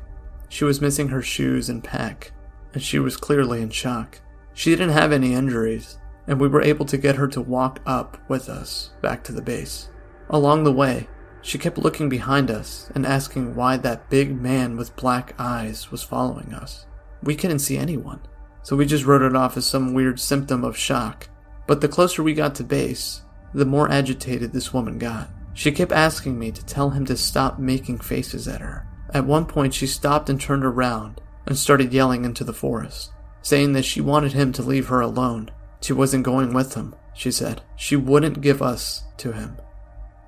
[0.49, 2.31] She was missing her shoes and pack,
[2.73, 4.21] and she was clearly in shock.
[4.53, 8.17] She didn't have any injuries, and we were able to get her to walk up
[8.27, 9.89] with us back to the base.
[10.29, 11.07] Along the way,
[11.41, 16.01] she kept looking behind us and asking why that big man with black eyes was
[16.01, 16.87] following us.
[17.21, 18.21] We couldn't see anyone,
[18.63, 21.29] so we just wrote it off as some weird symptom of shock.
[21.67, 23.21] But the closer we got to base,
[23.55, 25.29] the more agitated this woman got.
[25.53, 28.85] She kept asking me to tell him to stop making faces at her.
[29.13, 33.11] At one point, she stopped and turned around and started yelling into the forest,
[33.41, 35.51] saying that she wanted him to leave her alone.
[35.81, 37.61] She wasn't going with him, she said.
[37.77, 39.57] She wouldn't give us to him.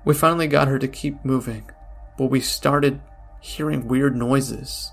[0.06, 1.70] We finally got her to keep moving,
[2.16, 3.02] but we started
[3.40, 4.90] hearing weird noises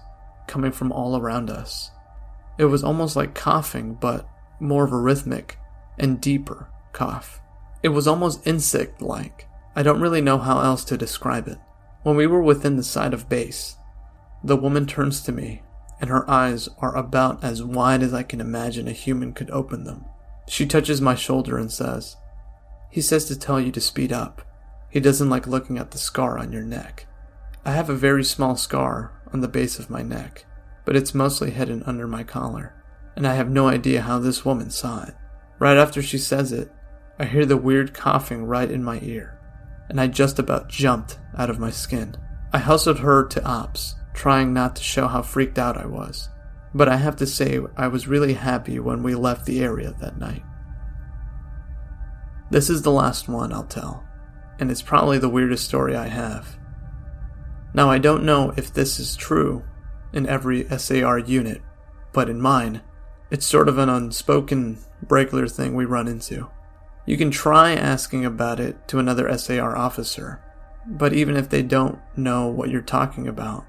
[0.48, 1.92] coming from all around us.
[2.58, 4.28] It was almost like coughing, but
[4.60, 5.58] more of a rhythmic
[5.98, 7.40] and deeper cough.
[7.86, 9.48] It was almost insect like.
[9.76, 11.60] I don't really know how else to describe it.
[12.02, 13.78] When we were within the sight of base,
[14.44, 15.62] the woman turns to me,
[16.02, 19.84] and her eyes are about as wide as I can imagine a human could open
[19.84, 20.04] them.
[20.48, 22.18] She touches my shoulder and says,
[22.90, 24.42] He says to tell you to speed up.
[24.90, 27.06] He doesn't like looking at the scar on your neck.
[27.64, 30.48] I have a very small scar on the base of my neck,
[30.86, 32.84] but it's mostly hidden under my collar,
[33.16, 35.14] and I have no idea how this woman saw it.
[35.60, 36.72] Right after she says it,
[37.18, 39.40] I hear the weird coughing right in my ear,
[39.88, 42.18] and I just about jumped out of my skin.
[42.52, 46.28] I hustled her to Ops, trying not to show how freaked out I was,
[46.74, 50.18] but I have to say I was really happy when we left the area that
[50.18, 50.44] night.
[52.52, 54.04] This is the last one I'll tell,
[54.60, 56.58] and it's probably the weirdest story I have.
[57.74, 59.64] Now, I don't know if this is true
[60.12, 61.62] in every SAR unit,
[62.12, 62.82] but in mine,
[63.32, 66.50] it's sort of an unspoken regular thing we run into.
[67.06, 70.42] You can try asking about it to another SAR officer,
[70.88, 73.66] but even if they don't know what you're talking about,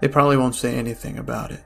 [0.00, 1.62] they probably won't say anything about it.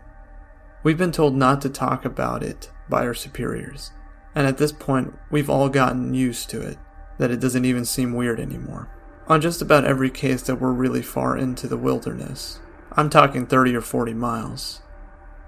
[0.82, 3.90] We've been told not to talk about it by our superiors,
[4.34, 6.76] and at this point, we've all gotten used to it,
[7.16, 8.90] that it doesn't even seem weird anymore.
[9.28, 12.60] On just about every case that we're really far into the wilderness,
[12.92, 14.82] I'm talking 30 or 40 miles,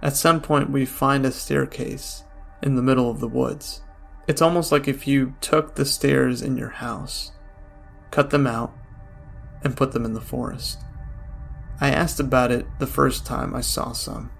[0.03, 2.24] at some point we find a staircase
[2.62, 3.82] in the middle of the woods
[4.31, 7.32] it's almost like if you took the stairs in your house,
[8.12, 8.73] cut them out,
[9.65, 10.78] and put them in the forest.
[11.81, 14.31] I asked about it the first time I saw some,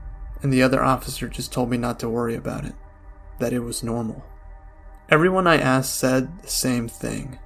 [0.43, 2.75] and the other officer just told me not to worry about it,
[3.41, 4.25] that it was normal.
[5.09, 7.41] Everyone I asked said the same thing.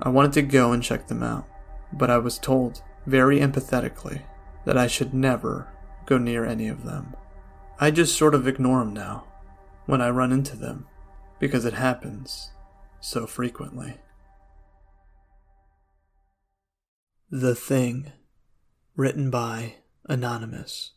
[0.00, 1.46] I wanted to go and check them out,
[1.92, 4.22] but I was told, very empathetically,
[4.64, 5.68] that I should never
[6.06, 7.14] go near any of them.
[7.78, 9.26] I just sort of ignore them now
[9.84, 10.86] when I run into them
[11.38, 12.50] because it happens
[13.00, 13.96] so frequently.
[17.30, 18.12] The Thing,
[18.96, 19.76] written by
[20.08, 20.92] Anonymous.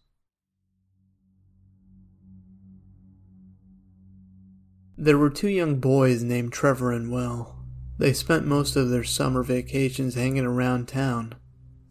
[4.98, 7.56] There were two young boys named Trevor and Will.
[7.98, 11.36] They spent most of their summer vacations hanging around town,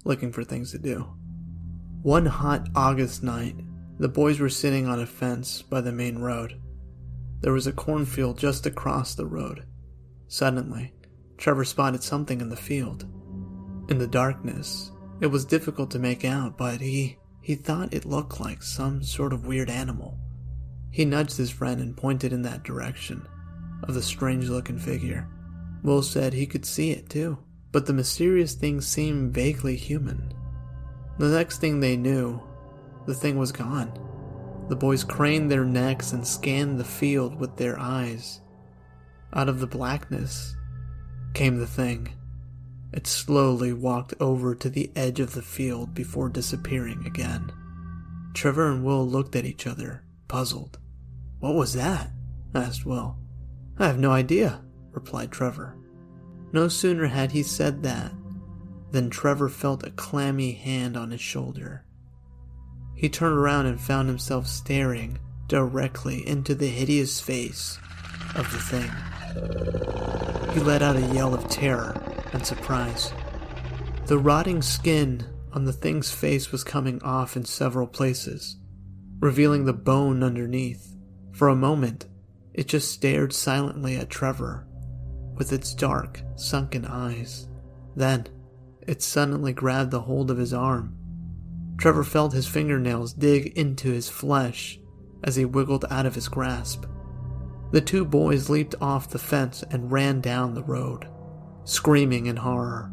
[0.05, 1.09] looking for things to do.
[2.03, 3.57] One hot August night,
[3.99, 6.61] the boys were sitting on a fence by the main road.
[7.41, 9.65] There was a cornfield just across the road.
[10.27, 10.93] Suddenly,
[11.37, 13.07] Trevor spotted something in the field.
[13.89, 14.91] In the darkness,
[15.21, 19.33] it was difficult to make out, but he he thought it looked like some sort
[19.33, 20.19] of weird animal.
[20.91, 23.27] He nudged his friend and pointed in that direction
[23.85, 25.29] of the strange looking figure.
[25.83, 27.39] Will said he could see it too,
[27.73, 30.35] but the mysterious thing seemed vaguely human.
[31.19, 32.43] The next thing they knew,
[33.07, 34.08] the thing was gone.
[34.69, 38.41] The boys craned their necks and scanned the field with their eyes.
[39.33, 40.57] Out of the blackness
[41.35, 42.13] came the thing.
[42.93, 47.53] It slowly walked over to the edge of the field before disappearing again.
[48.35, 50.79] Trevor and Will looked at each other, puzzled.
[51.41, 52.11] What was that?
[52.55, 53.17] asked Will.
[53.79, 54.63] I have no idea,
[54.93, 55.77] replied Trevor.
[56.53, 58.13] No sooner had he said that
[58.91, 61.85] than Trevor felt a clammy hand on his shoulder.
[62.99, 67.79] He turned around and found himself staring directly into the hideous face
[68.35, 68.91] of the thing.
[70.53, 71.97] He let out a yell of terror
[72.33, 73.13] and surprise.
[74.07, 78.57] The rotting skin on the thing's face was coming off in several places,
[79.21, 80.97] revealing the bone underneath.
[81.31, 82.07] For a moment,
[82.53, 84.67] it just stared silently at Trevor
[85.37, 87.47] with its dark, sunken eyes.
[87.95, 88.27] Then,
[88.89, 90.98] it suddenly grabbed the hold of his arm.
[91.79, 94.81] Trevor felt his fingernails dig into his flesh
[95.23, 96.85] as he wiggled out of his grasp.
[97.71, 101.09] The two boys leaped off the fence and ran down the road,
[101.65, 102.93] screaming in horror.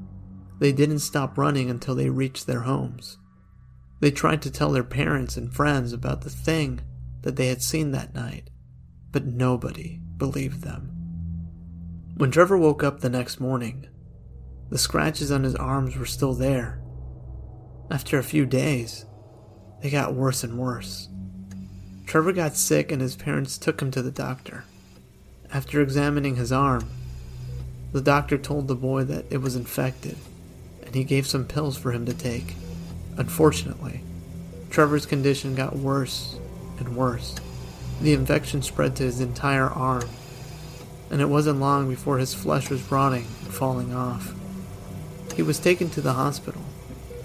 [0.59, 3.17] They didn't stop running until they reached their homes.
[4.01, 6.81] They tried to tell their parents and friends about the thing
[7.23, 8.51] that they had seen that night,
[9.11, 10.91] but nobody believed them.
[12.17, 13.87] When Trevor woke up the next morning,
[14.69, 16.84] the scratches on his arms were still there.
[17.91, 19.05] After a few days,
[19.81, 21.07] they got worse and worse.
[22.07, 24.63] Trevor got sick and his parents took him to the doctor.
[25.53, 26.89] After examining his arm,
[27.93, 30.17] the doctor told the boy that it was infected
[30.83, 32.55] and he gave some pills for him to take.
[33.17, 34.01] Unfortunately,
[34.69, 36.37] Trevor's condition got worse
[36.79, 37.35] and worse.
[38.01, 40.09] The infection spread to his entire arm,
[41.09, 44.33] and it wasn't long before his flesh was rotting and falling off.
[45.35, 46.64] He was taken to the hospital,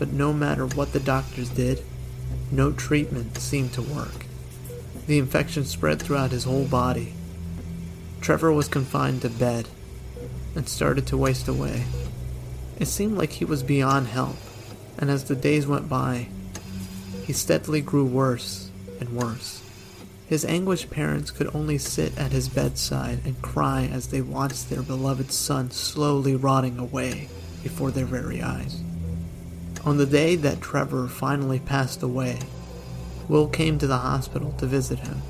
[0.00, 1.82] but no matter what the doctors did,
[2.50, 4.24] no treatment seemed to work.
[5.06, 7.12] The infection spread throughout his whole body.
[8.22, 9.68] Trevor was confined to bed
[10.56, 11.84] and started to waste away.
[12.78, 14.36] It seemed like he was beyond help,
[14.96, 16.28] and as the days went by,
[17.24, 18.70] he steadily grew worse
[19.00, 19.62] and worse.
[20.26, 24.82] His anguished parents could only sit at his bedside and cry as they watched their
[24.82, 27.28] beloved son slowly rotting away
[27.62, 28.82] before their very eyes.
[29.84, 32.38] On the day that Trevor finally passed away,
[33.28, 35.22] Will came to the hospital to visit him.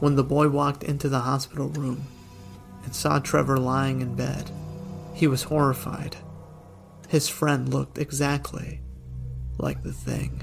[0.00, 2.06] When the boy walked into the hospital room
[2.84, 4.50] and saw Trevor lying in bed,
[5.14, 6.16] he was horrified
[7.14, 8.80] his friend looked exactly
[9.58, 10.40] like the thing.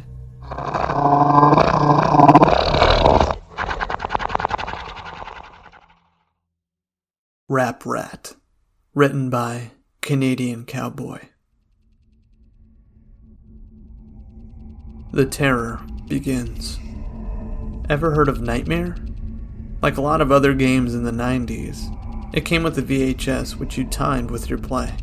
[7.50, 8.36] Rap Rat,
[8.94, 11.31] written by Canadian Cowboy.
[15.14, 16.80] The terror begins.
[17.90, 18.96] Ever heard of Nightmare?
[19.82, 23.78] Like a lot of other games in the 90s, it came with a VHS which
[23.78, 24.94] you timed with your play.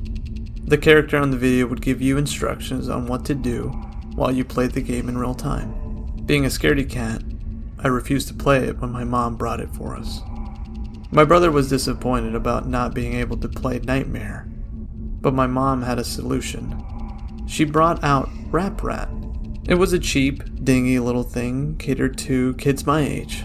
[0.65, 3.69] The character on the video would give you instructions on what to do
[4.15, 5.75] while you played the game in real time.
[6.25, 7.23] Being a scaredy cat,
[7.79, 10.23] I refused to play it when my mom brought it for us.
[11.11, 14.49] My brother was disappointed about not being able to play Nightmare,
[15.21, 16.83] but my mom had a solution.
[17.47, 19.11] She brought out Rap Rat.
[19.69, 23.45] It was a cheap, dingy little thing catered to kids my age.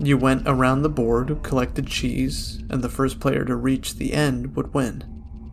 [0.00, 4.56] You went around the board, collected cheese, and the first player to reach the end
[4.56, 5.04] would win.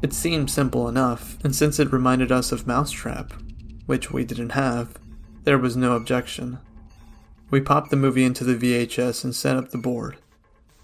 [0.02, 3.34] It seemed simple enough, and since it reminded us of Mousetrap,
[3.86, 4.98] which we didn't have,
[5.44, 6.58] there was no objection.
[7.52, 10.18] We popped the movie into the VHS and set up the board.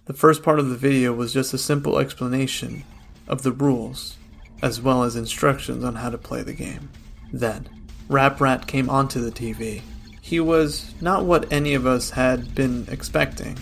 [0.05, 2.83] The first part of the video was just a simple explanation
[3.27, 4.17] of the rules,
[4.61, 6.91] as well as instructions on how to play the game.
[7.33, 7.67] Then,
[8.11, 9.81] Rap Rat came onto the TV.
[10.19, 13.57] He was not what any of us had been expecting.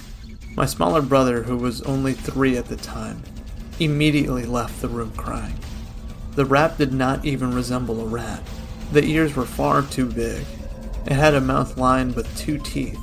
[0.56, 3.22] My smaller brother, who was only three at the time,
[3.80, 5.54] immediately left the room crying.
[6.34, 8.42] The rat did not even resemble a rat.
[8.92, 10.44] The ears were far too big.
[11.06, 12.98] It had a mouth lined with two teeth,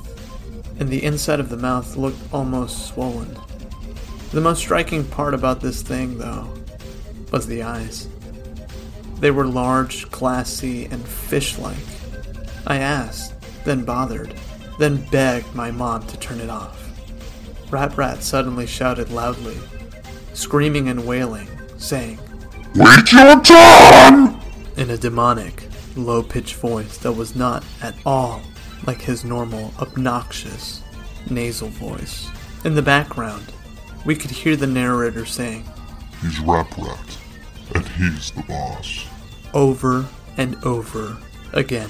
[0.81, 3.37] and the inside of the mouth looked almost swollen.
[4.31, 6.53] The most striking part about this thing, though,
[7.31, 8.09] was the eyes.
[9.19, 11.75] They were large, glassy, and fish like.
[12.65, 13.33] I asked,
[13.65, 14.33] then bothered,
[14.79, 16.83] then begged my mom to turn it off.
[17.71, 19.57] Rap Rat suddenly shouted loudly,
[20.33, 22.19] screaming and wailing, saying,
[22.75, 24.39] Wait your turn!
[24.77, 25.63] In a demonic,
[25.95, 28.41] low pitched voice that was not at all
[28.85, 30.83] like his normal, obnoxious,
[31.29, 32.29] nasal voice.
[32.63, 33.51] In the background,
[34.05, 35.65] we could hear the narrator saying,
[36.21, 37.17] He's Rap Rat,
[37.73, 39.05] and he's the boss.
[39.53, 40.05] Over
[40.37, 41.17] and over
[41.53, 41.89] again,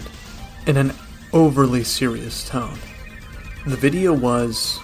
[0.66, 0.94] in an
[1.34, 2.78] overly serious tone.
[3.66, 4.80] The video was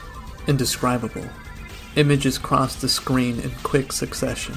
[0.47, 1.27] indescribable.
[1.95, 4.55] Images crossed the screen in quick succession,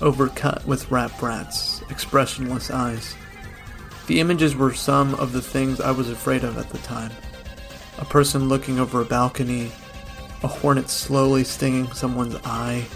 [0.00, 3.14] overcut with Rap Rat's expressionless eyes.
[4.06, 7.12] The images were some of the things I was afraid of at the time.
[7.98, 9.70] A person looking over a balcony,
[10.42, 12.86] a hornet slowly stinging someone's eye,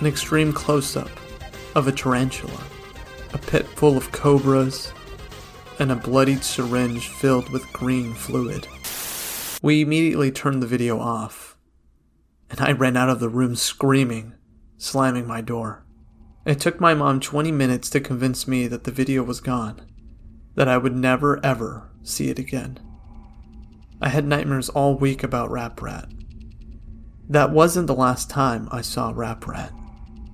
[0.00, 1.10] an extreme close up
[1.74, 2.60] of a tarantula,
[3.32, 4.92] a pit full of cobras,
[5.78, 8.68] and a bloodied syringe filled with green fluid.
[9.62, 11.54] We immediately turned the video off
[12.50, 14.34] and I ran out of the room screaming,
[14.76, 15.84] slamming my door.
[16.46, 19.80] It took my mom 20 minutes to convince me that the video was gone,
[20.54, 22.78] that I would never ever see it again.
[24.00, 26.08] I had nightmares all week about Rap Rat.
[27.28, 29.72] That wasn't the last time I saw Rap Rat.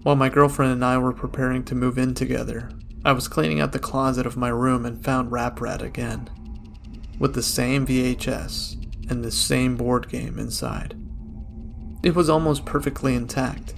[0.03, 2.71] While my girlfriend and I were preparing to move in together,
[3.05, 6.31] I was cleaning out the closet of my room and found Rap Rat again,
[7.19, 10.97] with the same VHS and the same board game inside.
[12.03, 13.75] It was almost perfectly intact,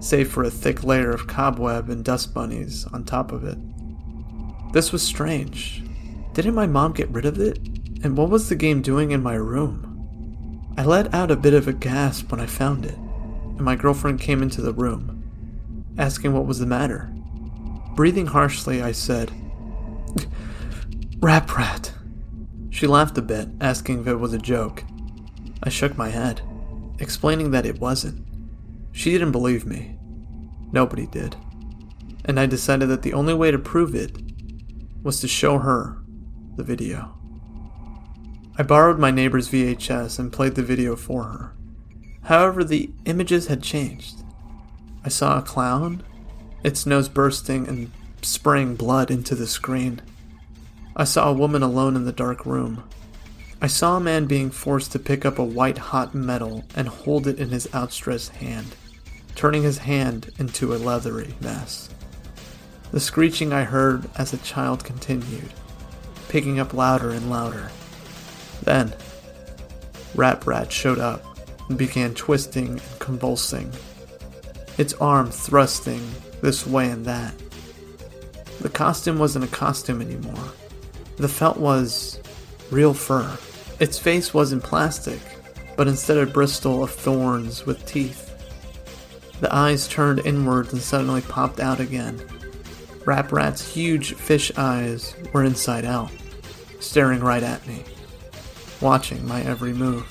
[0.00, 3.58] save for a thick layer of cobweb and dust bunnies on top of it.
[4.72, 5.82] This was strange.
[6.32, 7.58] Didn't my mom get rid of it?
[8.02, 10.72] And what was the game doing in my room?
[10.78, 14.20] I let out a bit of a gasp when I found it, and my girlfriend
[14.20, 15.15] came into the room,
[15.98, 17.12] asking what was the matter.
[17.94, 19.32] Breathing harshly, I said,
[21.20, 21.92] Rap Rat.
[22.70, 24.84] She laughed a bit, asking if it was a joke.
[25.62, 26.42] I shook my head,
[26.98, 28.26] explaining that it wasn't.
[28.92, 29.98] She didn't believe me.
[30.72, 31.36] Nobody did.
[32.24, 34.16] And I decided that the only way to prove it
[35.02, 36.02] was to show her
[36.56, 37.16] the video.
[38.58, 41.56] I borrowed my neighbor's VHS and played the video for her.
[42.22, 44.22] However, the images had changed.
[45.06, 46.02] I saw a clown,
[46.64, 47.92] its nose bursting and
[48.22, 50.02] spraying blood into the screen.
[50.96, 52.82] I saw a woman alone in the dark room.
[53.62, 57.28] I saw a man being forced to pick up a white hot metal and hold
[57.28, 58.74] it in his outstretched hand,
[59.36, 61.88] turning his hand into a leathery mess.
[62.90, 65.52] The screeching I heard as the child continued,
[66.28, 67.70] picking up louder and louder.
[68.64, 68.92] Then,
[70.16, 71.22] Rap Rat showed up
[71.68, 73.70] and began twisting and convulsing,
[74.78, 76.02] its arm thrusting
[76.42, 77.34] this way and that.
[78.60, 80.52] The costume wasn't a costume anymore.
[81.16, 82.20] The felt was
[82.70, 83.36] real fur.
[83.80, 85.20] Its face wasn't plastic,
[85.76, 88.22] but instead a bristle of thorns with teeth.
[89.40, 92.22] The eyes turned inwards and suddenly popped out again.
[93.04, 96.10] Rap Rat's huge fish eyes were inside out,
[96.80, 97.84] staring right at me
[98.80, 100.06] watching my every move,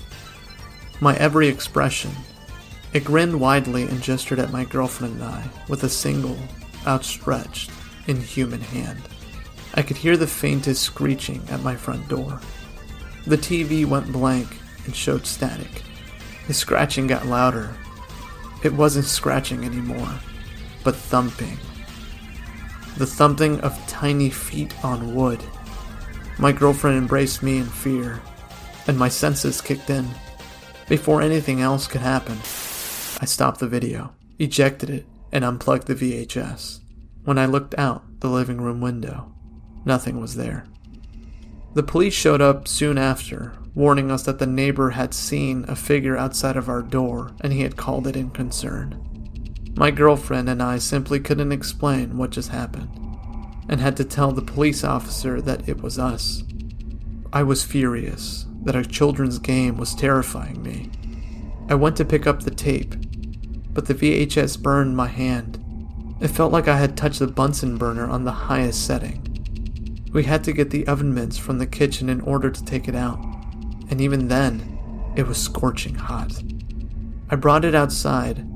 [1.00, 2.12] my every expression.
[2.96, 6.38] It grinned widely and gestured at my girlfriend and I with a single,
[6.88, 7.70] outstretched,
[8.08, 9.02] inhuman hand.
[9.74, 12.40] I could hear the faintest screeching at my front door.
[13.28, 14.48] The TV went blank
[14.86, 15.84] and showed static.
[16.48, 17.76] The scratching got louder.
[18.64, 20.18] It wasn't scratching anymore,
[20.86, 21.58] but thumping.
[22.96, 25.44] The thumping of tiny feet on wood.
[26.40, 28.22] My girlfriend embraced me in fear
[28.88, 30.08] and my senses kicked in.
[30.88, 32.38] Before anything else could happen,
[33.26, 36.82] I stopped the video, ejected it, and unplugged the VHS.
[37.24, 39.34] When I looked out the living room window,
[39.84, 40.68] nothing was there.
[41.74, 46.16] The police showed up soon after, warning us that the neighbor had seen a figure
[46.16, 49.02] outside of our door and he had called it in concern.
[49.76, 52.92] My girlfriend and I simply couldn't explain what just happened
[53.68, 56.44] and had to tell the police officer that it was us.
[57.34, 60.92] I was furious that a children's game was terrifying me.
[61.68, 62.94] I went to pick up the tape,
[63.76, 65.62] but the VHS burned my hand.
[66.22, 69.22] It felt like I had touched the Bunsen burner on the highest setting.
[70.14, 72.96] We had to get the oven mitts from the kitchen in order to take it
[72.96, 73.20] out,
[73.90, 76.42] and even then, it was scorching hot.
[77.30, 78.48] I brought it outside,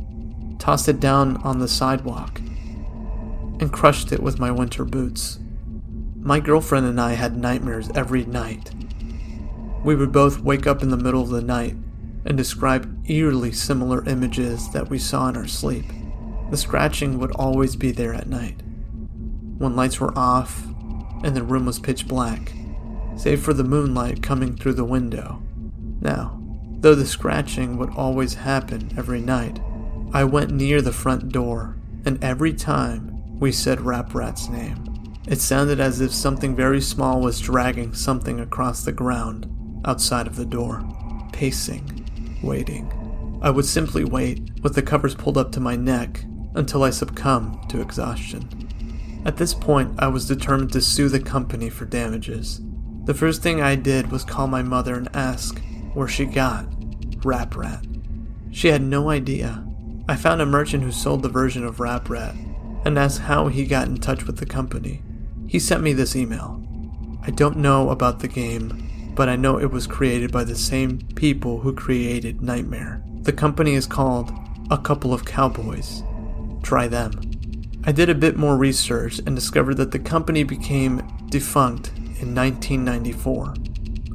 [0.57, 5.37] tossed it down on the sidewalk, and crushed it with my winter boots.
[6.15, 8.71] My girlfriend and I had nightmares every night.
[9.83, 11.75] We would both wake up in the middle of the night
[12.29, 15.85] and describe eerily similar images that we saw in our sleep.
[16.51, 18.61] The scratching would always be there at night,
[19.57, 20.63] when lights were off
[21.23, 22.53] and the room was pitch black,
[23.17, 25.43] save for the moonlight coming through the window.
[25.99, 26.41] Now,
[26.79, 29.59] though the scratching would always happen every night,
[30.13, 34.85] I went near the front door, and every time we said Rap Rat's name,
[35.27, 39.47] it sounded as if something very small was dragging something across the ground
[39.85, 40.83] outside of the door,
[41.33, 41.98] pacing,
[42.41, 43.39] waiting.
[43.41, 46.25] I would simply wait, with the covers pulled up to my neck,
[46.55, 48.67] until I succumbed to exhaustion.
[49.25, 52.61] At this point, I was determined to sue the company for damages.
[53.05, 55.61] The first thing I did was call my mother and ask
[55.93, 56.67] where she got
[57.23, 57.85] Rap Rat.
[58.51, 59.65] She had no idea.
[60.07, 62.35] I found a merchant who sold the version of Rap Rat
[62.85, 65.01] and asked how he got in touch with the company.
[65.47, 66.63] He sent me this email.
[67.21, 68.88] I don't know about the game,
[69.19, 73.03] but I know it was created by the same people who created Nightmare.
[73.23, 74.31] The company is called
[74.71, 76.03] A Couple of Cowboys.
[76.63, 77.11] Try them.
[77.83, 81.89] I did a bit more research and discovered that the company became defunct
[82.21, 83.55] in 1994,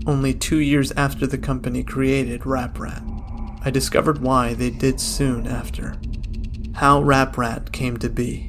[0.07, 3.03] only two years after the company created Rap Rat.
[3.61, 5.97] I discovered why they did soon after.
[6.77, 8.47] How Rap Rat came to be.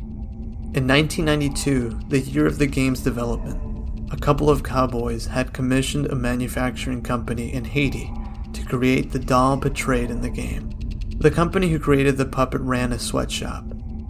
[0.73, 3.64] In 1992, the year of the game's development,
[4.11, 8.11] a couple of cowboys had commissioned a manufacturing company in Haiti
[8.53, 10.71] to create the doll portrayed in the game.
[11.17, 13.63] The company who created the puppet ran a sweatshop,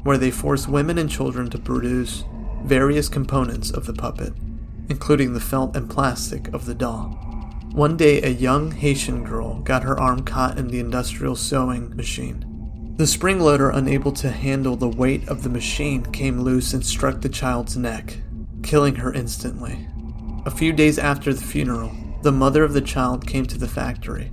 [0.03, 2.23] where they forced women and children to produce
[2.63, 4.33] various components of the puppet,
[4.89, 7.19] including the felt and plastic of the doll.
[7.71, 12.93] One day, a young Haitian girl got her arm caught in the industrial sewing machine.
[12.97, 17.21] The spring loader, unable to handle the weight of the machine, came loose and struck
[17.21, 18.17] the child's neck,
[18.65, 19.87] killing her instantly.
[20.45, 21.91] A few days after the funeral,
[22.23, 24.31] the mother of the child came to the factory,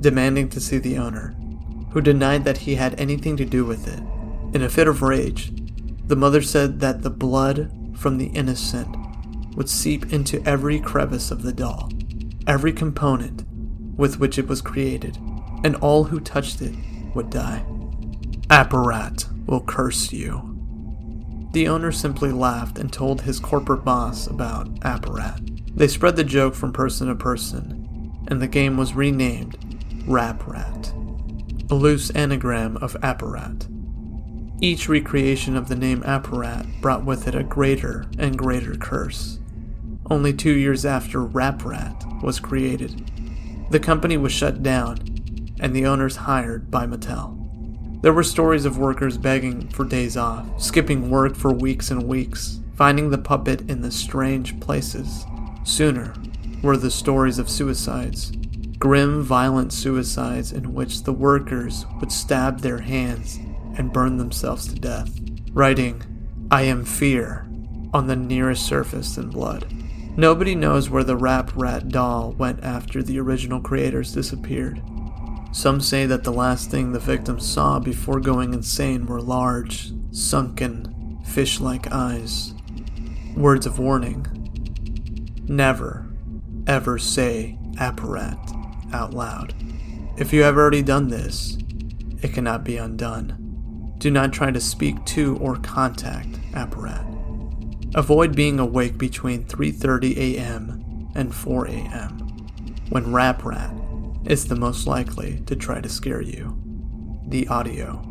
[0.00, 1.34] demanding to see the owner,
[1.90, 4.00] who denied that he had anything to do with it.
[4.54, 5.52] In a fit of rage,
[6.06, 8.96] the mother said that the blood from the innocent
[9.56, 11.90] would seep into every crevice of the doll,
[12.46, 13.44] every component
[13.96, 15.16] with which it was created,
[15.64, 16.74] and all who touched it
[17.14, 17.64] would die.
[18.50, 20.53] Apparat will curse you.
[21.54, 25.38] The owner simply laughed and told his corporate boss about Apparat.
[25.76, 29.56] They spread the joke from person to person, and the game was renamed
[30.04, 30.92] Rap Rat,
[31.70, 33.68] a loose anagram of Apparat.
[34.60, 39.38] Each recreation of the name Apparat brought with it a greater and greater curse.
[40.10, 43.08] Only two years after Rap Rat was created,
[43.70, 44.98] the company was shut down
[45.60, 47.43] and the owners hired by Mattel.
[48.04, 52.60] There were stories of workers begging for days off, skipping work for weeks and weeks,
[52.74, 55.24] finding the puppet in the strange places.
[55.62, 56.12] Sooner
[56.62, 58.30] were the stories of suicides,
[58.78, 63.38] grim, violent suicides in which the workers would stab their hands
[63.78, 65.10] and burn themselves to death,
[65.54, 66.02] writing,
[66.50, 67.48] I am fear,
[67.94, 69.66] on the nearest surface in blood.
[70.14, 74.82] Nobody knows where the Rap Rat doll went after the original creators disappeared.
[75.54, 81.20] Some say that the last thing the victims saw before going insane were large, sunken,
[81.24, 82.54] fish like eyes.
[83.36, 84.26] Words of warning.
[85.46, 86.08] Never,
[86.66, 88.36] ever say apparat
[88.92, 89.54] out loud.
[90.16, 91.56] If you have already done this,
[92.20, 93.94] it cannot be undone.
[93.98, 97.94] Do not try to speak to or contact apparat.
[97.94, 101.10] Avoid being awake between 3:30 a.m.
[101.14, 102.18] and 4 a.m.
[102.90, 103.83] when Rap Rat
[104.26, 106.56] is the most likely to try to scare you.
[107.28, 108.02] The audio.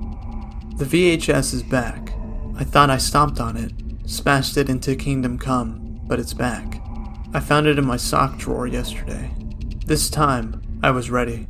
[0.77, 2.13] The VHS is back.
[2.55, 3.71] I thought I stomped on it,
[4.05, 6.81] smashed it into Kingdom Come, but it's back.
[7.33, 9.31] I found it in my sock drawer yesterday.
[9.85, 11.47] This time, I was ready.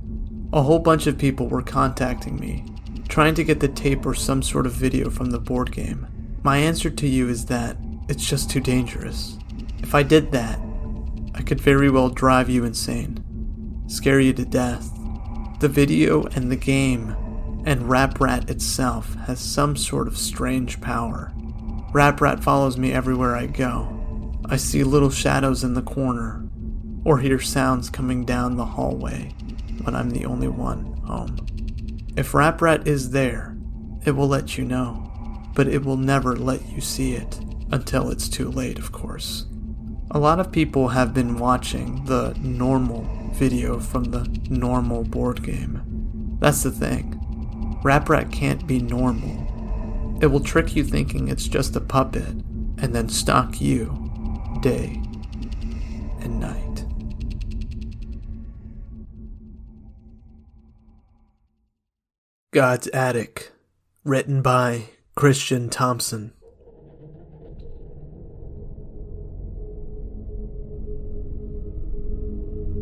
[0.54, 2.64] A whole bunch of people were contacting me,
[3.10, 6.08] trying to get the tape or some sort of video from the board game.
[6.42, 7.76] My answer to you is that
[8.08, 9.38] it's just too dangerous.
[9.80, 10.60] If I did that,
[11.36, 13.23] I could very well drive you insane
[13.94, 14.90] scare you to death.
[15.60, 17.16] The video and the game
[17.66, 21.32] and Rap Rat itself has some sort of strange power.
[21.94, 24.34] Rap Rat follows me everywhere I go.
[24.50, 26.44] I see little shadows in the corner
[27.06, 29.30] or hear sounds coming down the hallway
[29.84, 31.46] when I'm the only one home.
[32.18, 33.56] If Rap Rat is there,
[34.06, 35.10] it will let you know,
[35.54, 37.40] but it will never let you see it
[37.72, 39.46] until it's too late, of course.
[40.12, 46.38] A lot of people have been watching the normal video from the normal board game.
[46.40, 47.20] That's the thing.
[47.84, 50.20] Rap Rat can't be normal.
[50.22, 52.28] It will trick you thinking it's just a puppet
[52.78, 54.12] and then stalk you
[54.62, 55.02] day
[56.22, 56.86] and night.
[62.52, 63.52] God's Attic,
[64.04, 66.34] written by Christian Thompson.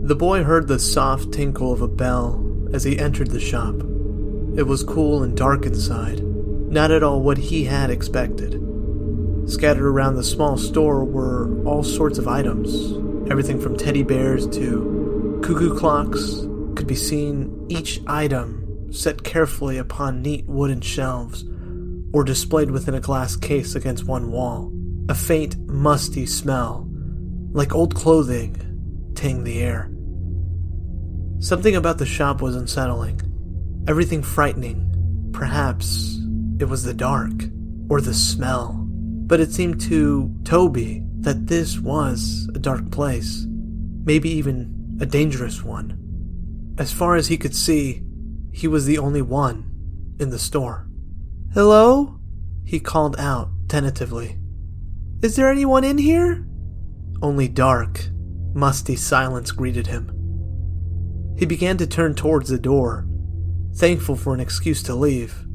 [0.03, 3.75] The boy heard the soft tinkle of a bell as he entered the shop.
[4.57, 8.53] It was cool and dark inside, not at all what he had expected.
[9.45, 12.93] Scattered around the small store were all sorts of items,
[13.29, 20.23] everything from teddy bears to cuckoo clocks could be seen each item set carefully upon
[20.23, 21.45] neat wooden shelves
[22.11, 24.73] or displayed within a glass case against one wall.
[25.09, 26.89] A faint, musty smell,
[27.51, 28.57] like old clothing,
[29.13, 29.90] tinged the air.
[31.41, 33.19] Something about the shop was unsettling.
[33.87, 35.31] Everything frightening.
[35.33, 36.19] Perhaps
[36.59, 37.31] it was the dark
[37.89, 38.85] or the smell.
[38.87, 45.63] But it seemed to Toby that this was a dark place, maybe even a dangerous
[45.63, 46.75] one.
[46.77, 48.03] As far as he could see,
[48.53, 50.87] he was the only one in the store.
[51.55, 52.19] Hello?
[52.63, 54.37] He called out tentatively.
[55.23, 56.45] Is there anyone in here?
[57.19, 58.09] Only dark,
[58.53, 60.20] musty silence greeted him.
[61.37, 63.07] He began to turn towards the door,
[63.75, 65.45] thankful for an excuse to leave,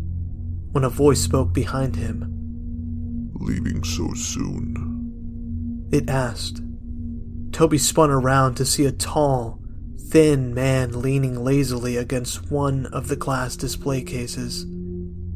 [0.73, 3.31] when a voice spoke behind him.
[3.35, 5.89] leaving so soon?
[5.93, 6.61] It asked.
[7.53, 9.61] Toby spun around to see a tall,
[10.11, 14.67] thin man leaning lazily against one of the glass display cases.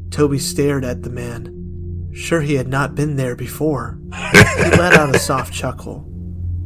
[0.09, 3.97] Toby stared at the man, sure he had not been there before.
[4.13, 6.05] he let out a soft chuckle,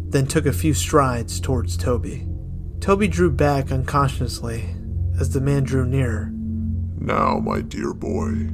[0.10, 2.28] then took a few strides towards Toby.
[2.86, 4.76] Toby drew back unconsciously
[5.20, 6.30] as the man drew nearer.
[6.32, 8.52] Now, my dear boy,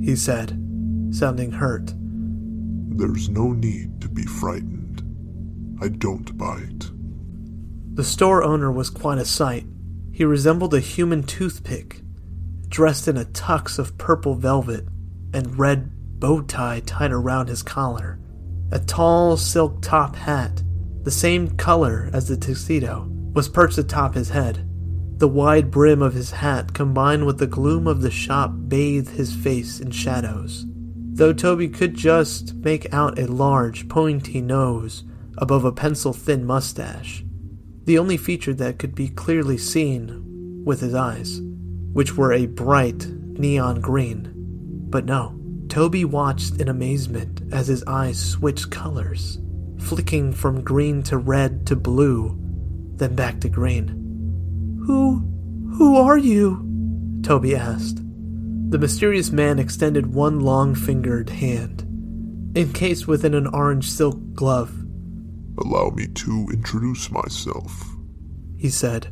[0.00, 0.50] he said,
[1.10, 1.92] sounding hurt.
[2.96, 5.02] There's no need to be frightened.
[5.82, 6.88] I don't bite.
[7.94, 9.66] The store owner was quite a sight.
[10.12, 12.02] He resembled a human toothpick,
[12.68, 14.86] dressed in a tux of purple velvet
[15.34, 15.90] and red
[16.20, 18.20] bow tie tied around his collar,
[18.70, 20.62] a tall silk top hat,
[21.02, 24.68] the same color as the tuxedo, was perched atop his head.
[25.20, 29.32] The wide brim of his hat combined with the gloom of the shop bathed his
[29.32, 30.66] face in shadows,
[31.12, 35.04] though Toby could just make out a large, pointy nose
[35.36, 37.22] above a pencil thin mustache,
[37.84, 41.40] the only feature that could be clearly seen with his eyes,
[41.92, 44.32] which were a bright neon green.
[44.90, 45.38] But no,
[45.68, 49.38] Toby watched in amazement as his eyes switched colors,
[49.78, 52.36] flicking from green to red to blue,
[52.98, 53.88] then back to green.
[54.86, 55.18] Who.
[55.76, 56.64] who are you?
[57.22, 58.00] Toby asked.
[58.70, 61.82] The mysterious man extended one long fingered hand,
[62.54, 64.74] encased within an orange silk glove.
[65.58, 67.84] Allow me to introduce myself,
[68.56, 69.08] he said.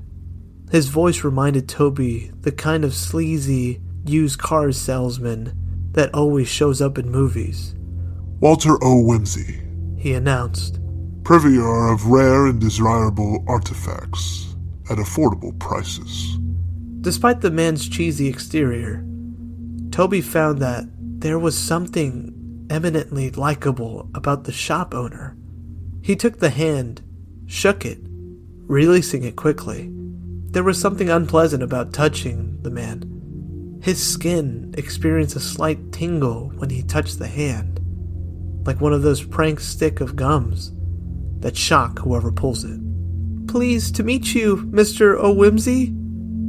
[0.71, 5.53] His voice reminded Toby the kind of sleazy used car salesman
[5.93, 7.75] that always shows up in movies.
[8.41, 9.01] Walter O.
[9.01, 9.63] Whimsy,
[9.97, 10.79] he announced.
[11.27, 14.55] Purveyor of rare and desirable artifacts
[14.89, 16.39] at affordable prices.
[17.01, 19.05] Despite the man's cheesy exterior,
[19.91, 25.37] Toby found that there was something eminently likable about the shop owner.
[26.01, 27.03] He took the hand,
[27.47, 27.99] shook it,
[28.69, 29.91] releasing it quickly.
[30.53, 33.81] There was something unpleasant about touching the man.
[33.83, 37.81] His skin experienced a slight tingle when he touched the hand,
[38.65, 40.71] like one of those prank stick of gums
[41.47, 42.81] that shock whoever pulls it.
[43.47, 45.17] Pleased to meet you, Mr.
[45.17, 45.95] O'Whimsey,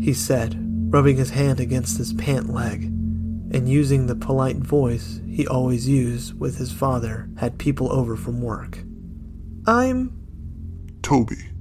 [0.04, 0.58] he said,
[0.92, 6.40] rubbing his hand against his pant leg, and using the polite voice he always used
[6.40, 8.80] with his father had people over from work.
[9.68, 10.20] I'm.
[11.04, 11.52] Toby,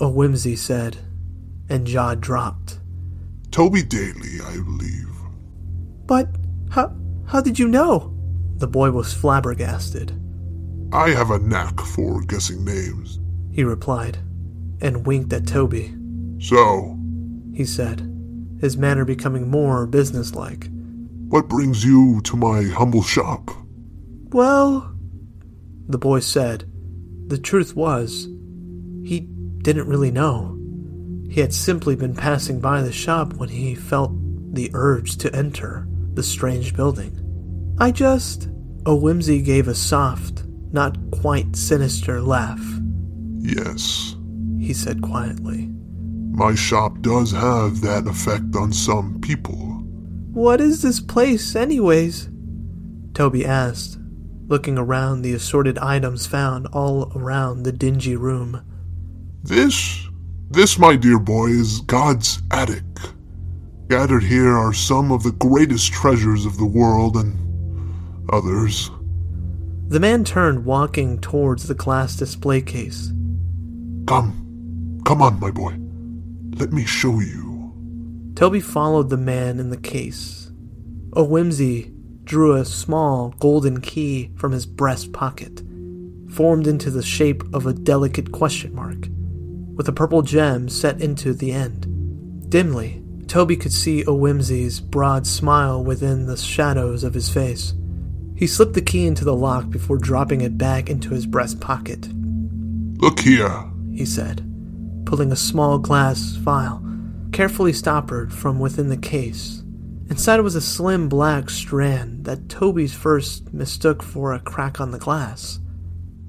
[0.00, 0.96] O'Whimsey said,
[1.68, 2.80] and jaw dropped.
[3.50, 5.10] Toby Daly, I believe.
[6.06, 6.28] But
[6.70, 6.96] how,
[7.26, 8.16] how did you know?
[8.56, 10.18] The boy was flabbergasted.
[10.92, 13.20] I have a knack for guessing names,
[13.52, 14.18] he replied
[14.80, 15.94] and winked at Toby.
[16.40, 16.98] So,
[17.54, 18.00] he said,
[18.60, 20.68] his manner becoming more businesslike.
[21.28, 23.50] What brings you to my humble shop?
[24.30, 24.94] Well,
[25.88, 26.64] the boy said.
[27.28, 28.26] The truth was,
[29.04, 29.28] he
[29.62, 30.58] didn't really know.
[31.30, 34.10] He had simply been passing by the shop when he felt
[34.52, 37.76] the urge to enter the strange building.
[37.78, 38.48] I just.
[38.86, 40.42] O'Whimsey gave a soft,
[40.72, 42.60] not quite sinister laugh.
[43.38, 44.16] Yes,
[44.58, 45.68] he said quietly.
[46.32, 49.56] My shop does have that effect on some people.
[50.32, 52.28] What is this place, anyways?
[53.14, 53.98] Toby asked,
[54.46, 58.62] looking around the assorted items found all around the dingy room.
[59.42, 60.06] This,
[60.50, 62.84] this, my dear boy, is God's attic.
[63.88, 67.36] Gathered here are some of the greatest treasures of the world and
[68.32, 68.90] others.
[69.90, 73.12] The man turned, walking towards the glass display case.
[74.06, 74.40] Come,
[75.04, 75.76] Come on, my boy.
[76.60, 77.72] Let me show you.
[78.36, 80.52] Toby followed the man in the case.
[81.16, 81.92] O'Whimsey
[82.22, 85.62] drew a small golden key from his breast pocket,
[86.30, 89.08] formed into the shape of a delicate question mark,
[89.74, 92.48] with a purple gem set into the end.
[92.48, 97.74] Dimly, Toby could see O'Whimsey's broad smile within the shadows of his face.
[98.40, 102.08] He slipped the key into the lock before dropping it back into his breast pocket.
[102.96, 104.46] Look here, he said
[105.04, 106.82] pulling a small glass vial,
[107.32, 109.62] carefully stoppered from within the case.
[110.08, 114.98] Inside was a slim black strand that Toby's first mistook for a crack on the
[114.98, 115.58] glass.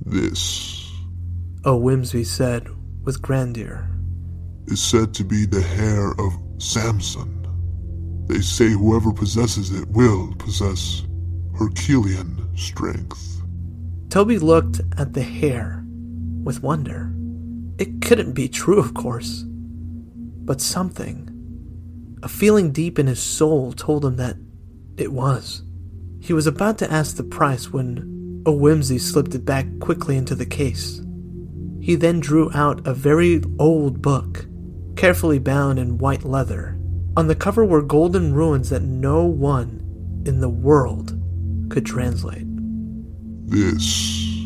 [0.04, 0.92] This,
[1.64, 2.68] O'Whimsey said
[3.04, 3.88] with grandeur,
[4.66, 7.46] is said to be the hair of Samson.
[8.28, 11.04] They say whoever possesses it will possess
[11.58, 13.42] Herculean strength.
[14.10, 15.84] Toby looked at the hair
[16.44, 17.14] with wonder.
[17.78, 19.44] It couldn't be true, of course.
[19.46, 21.30] But something,
[22.24, 24.38] a feeling deep in his soul, told him that
[24.98, 25.64] it was.
[26.20, 30.46] He was about to ask the price when O'Whimsey slipped it back quickly into the
[30.46, 31.02] case.
[31.80, 34.46] He then drew out a very old book,
[34.96, 36.78] carefully bound in white leather.
[37.18, 41.21] On the cover were golden runes that no one in the world
[41.72, 42.46] could translate.
[43.48, 44.46] This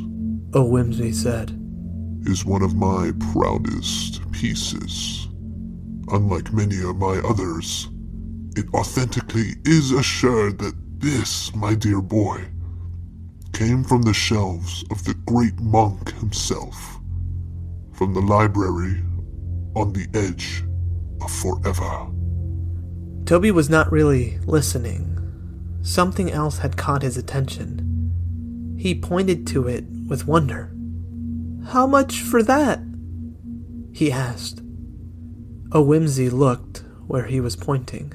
[0.54, 1.60] O'Whimsey said.
[2.26, 5.28] is one of my proudest pieces.
[6.12, 7.90] Unlike many of my others,
[8.56, 12.46] it authentically is assured that this, my dear boy,
[13.54, 17.00] came from the shelves of the great monk himself,
[17.94, 19.02] from the library
[19.76, 20.64] on the edge
[21.22, 22.08] of forever.
[23.26, 25.15] Toby was not really listening.
[25.86, 28.76] Something else had caught his attention.
[28.80, 30.72] He pointed to it with wonder.
[31.68, 32.80] How much for that?
[33.94, 34.64] He asked.
[35.72, 38.14] O'Whimsey looked where he was pointing.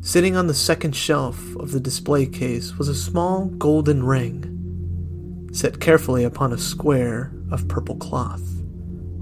[0.00, 5.78] Sitting on the second shelf of the display case was a small golden ring, set
[5.78, 8.42] carefully upon a square of purple cloth.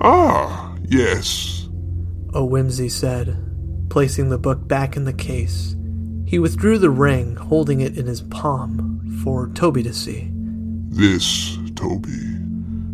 [0.01, 1.69] Ah, yes.
[2.35, 3.37] O'Whimsey said,
[3.91, 5.77] placing the book back in the case.
[6.31, 10.31] He withdrew the ring, holding it in his palm for Toby to see.
[10.33, 12.23] This, Toby,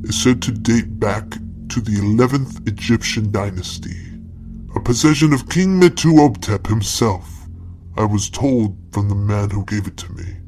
[0.04, 1.28] is said to date back
[1.68, 3.94] to the 11th Egyptian dynasty,
[4.74, 7.30] a possession of King Mentuhotep himself.
[7.98, 10.38] I was told from the man who gave it to me.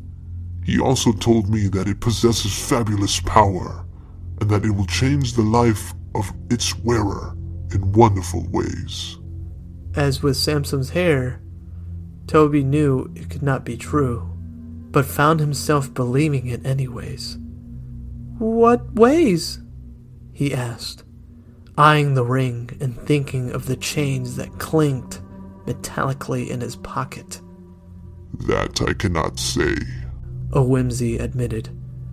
[0.64, 3.84] He also told me that it possesses fabulous power,
[4.40, 7.36] and that it will change the life of its wearer
[7.70, 9.18] in wonderful ways.
[9.94, 11.42] As with Samson's hair,
[12.28, 14.30] Toby knew it could not be true,
[14.90, 17.38] but found himself believing it anyways.
[18.38, 19.60] What ways?
[20.32, 21.02] he asked,
[21.76, 25.20] eyeing the ring and thinking of the chains that clinked
[25.64, 27.40] metallically in his pocket.
[28.46, 29.74] That I cannot say.
[30.54, 31.70] O'Whimsey admitted.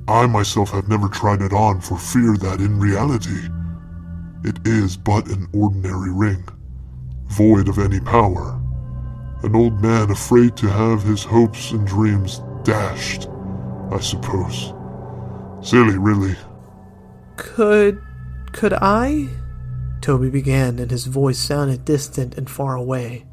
[0.08, 3.50] I myself have never tried it on for fear that in reality,
[4.44, 6.48] it is but an ordinary ring,
[7.28, 8.62] void of any power.
[9.46, 13.30] An old man afraid to have his hopes and dreams dashed,
[13.92, 14.74] I suppose.
[15.62, 16.36] Silly, really.
[17.38, 18.02] Could.
[18.54, 19.28] could I?
[20.02, 23.28] Toby began, and his voice sounded distant and far away.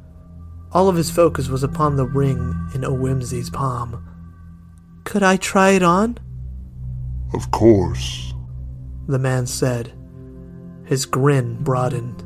[0.71, 4.07] All of his focus was upon the ring in O'Whimsey's palm.
[5.05, 6.19] Could I try it on?
[7.33, 8.35] Of course.
[9.07, 9.91] The man said.
[10.85, 12.21] His grin broadened,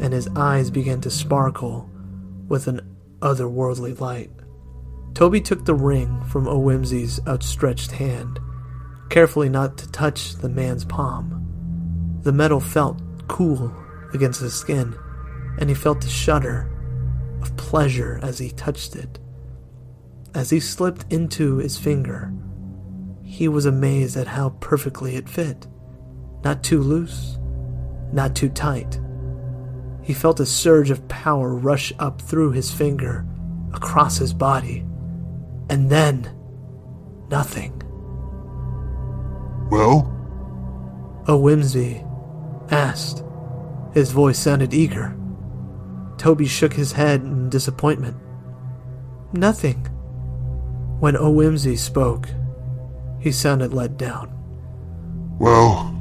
[0.00, 1.88] and his eyes began to sparkle
[2.48, 2.89] with an
[3.20, 4.30] otherworldly light.
[5.14, 8.38] Toby took the ring from O'Whimsey's outstretched hand,
[9.08, 12.20] carefully not to touch the man's palm.
[12.22, 13.74] The metal felt cool
[14.12, 14.94] against his skin,
[15.58, 16.70] and he felt a shudder
[17.42, 19.18] of pleasure as he touched it.
[20.34, 22.32] As he slipped into his finger,
[23.22, 25.66] he was amazed at how perfectly it fit.
[26.44, 27.38] Not too loose,
[28.12, 29.00] not too tight.
[30.10, 33.24] He felt a surge of power rush up through his finger,
[33.72, 34.84] across his body,
[35.68, 36.28] and then
[37.30, 37.80] nothing.
[39.70, 40.10] Well,
[41.28, 42.04] O'Whimsey
[42.72, 43.22] asked.
[43.94, 45.16] His voice sounded eager.
[46.18, 48.16] Toby shook his head in disappointment.
[49.32, 49.76] Nothing.
[50.98, 52.28] When O'Whimsey spoke,
[53.20, 54.28] he sounded let down.
[55.38, 55.94] well,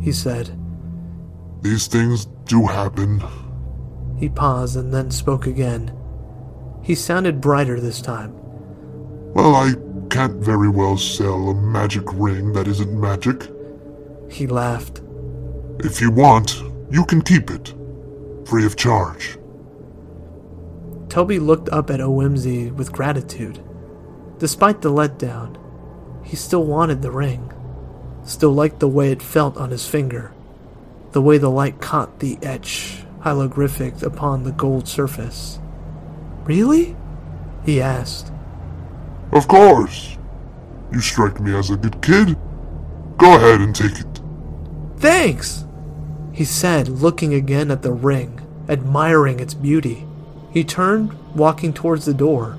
[0.00, 0.56] He said.
[1.60, 3.20] these things do happen.
[4.18, 5.96] He paused and then spoke again.
[6.82, 8.34] He sounded brighter this time.
[9.32, 9.74] Well, I
[10.10, 13.48] can't very well sell a magic ring that isn't magic.
[14.28, 15.02] He laughed.
[15.80, 17.74] If you want, you can keep it,
[18.46, 19.38] free of charge.
[21.08, 23.62] Toby looked up at O'Whimsey with gratitude.
[24.38, 25.56] Despite the letdown,
[26.24, 27.52] he still wanted the ring.
[28.24, 30.32] Still liked the way it felt on his finger.
[31.12, 35.58] The way the light caught the etch hieroglyphic upon the gold surface.
[36.44, 36.96] Really?
[37.64, 38.32] He asked.
[39.32, 40.16] Of course.
[40.92, 42.36] You strike me as a good kid.
[43.18, 44.20] Go ahead and take it.
[44.96, 45.64] Thanks!
[46.32, 50.06] He said, looking again at the ring, admiring its beauty.
[50.52, 52.56] He turned, walking towards the door.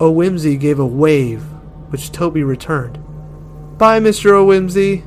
[0.00, 1.42] O'Whimsey gave a wave,
[1.90, 2.98] which Toby returned.
[3.78, 4.32] Bye, Mr.
[4.32, 5.04] O'Whimsey.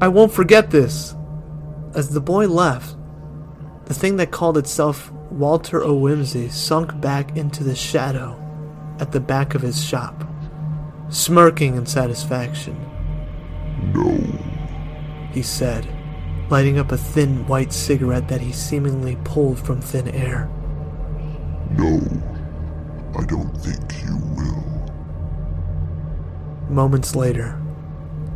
[0.00, 1.14] I won't forget this.
[1.94, 2.96] As the boy left,
[3.90, 8.38] the thing that called itself Walter O'Whimsey sunk back into the shadow
[9.00, 10.14] at the back of his shop,
[11.08, 12.76] smirking in satisfaction.
[13.92, 14.16] No.
[15.32, 15.88] he said,
[16.50, 20.48] lighting up a thin white cigarette that he seemingly pulled from thin air.
[21.72, 22.00] No.
[23.18, 24.64] I don't think you will.
[26.68, 27.59] moments later.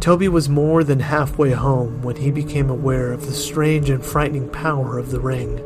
[0.04, 4.50] Toby was more than halfway home when he became aware of the strange and frightening
[4.50, 5.62] power of the ring.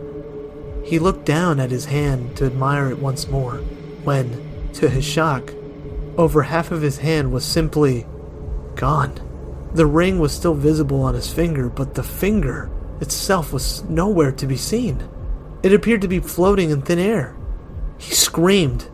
[0.85, 3.56] He looked down at his hand to admire it once more,
[4.05, 5.52] when, to his shock,
[6.16, 8.06] over half of his hand was simply
[8.77, 9.19] gone.
[9.74, 12.70] The ring was still visible on his finger, but the finger
[13.01, 15.02] itself was nowhere to be seen.
[15.65, 17.35] It appeared to be floating in thin air.
[17.98, 18.89] He screamed,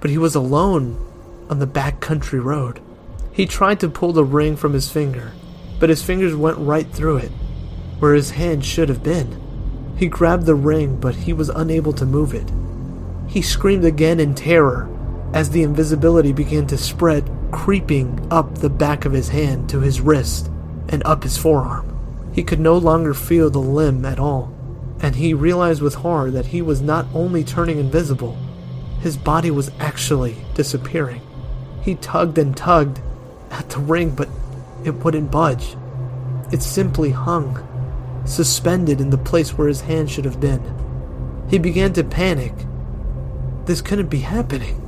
[0.00, 1.00] but he was alone
[1.48, 2.80] on the back country road.
[3.38, 5.30] He tried to pull the ring from his finger,
[5.78, 7.30] but his fingers went right through it,
[8.00, 9.94] where his hand should have been.
[9.96, 12.50] He grabbed the ring, but he was unable to move it.
[13.28, 14.88] He screamed again in terror
[15.32, 20.00] as the invisibility began to spread, creeping up the back of his hand to his
[20.00, 20.50] wrist
[20.88, 22.32] and up his forearm.
[22.32, 24.52] He could no longer feel the limb at all,
[24.98, 28.36] and he realized with horror that he was not only turning invisible,
[29.00, 31.22] his body was actually disappearing.
[31.82, 33.00] He tugged and tugged
[33.50, 34.28] at the ring, but
[34.84, 35.76] it wouldn't budge.
[36.52, 37.66] It simply hung,
[38.24, 40.62] suspended in the place where his hand should have been.
[41.48, 42.54] He began to panic.
[43.66, 44.84] This couldn't be happening.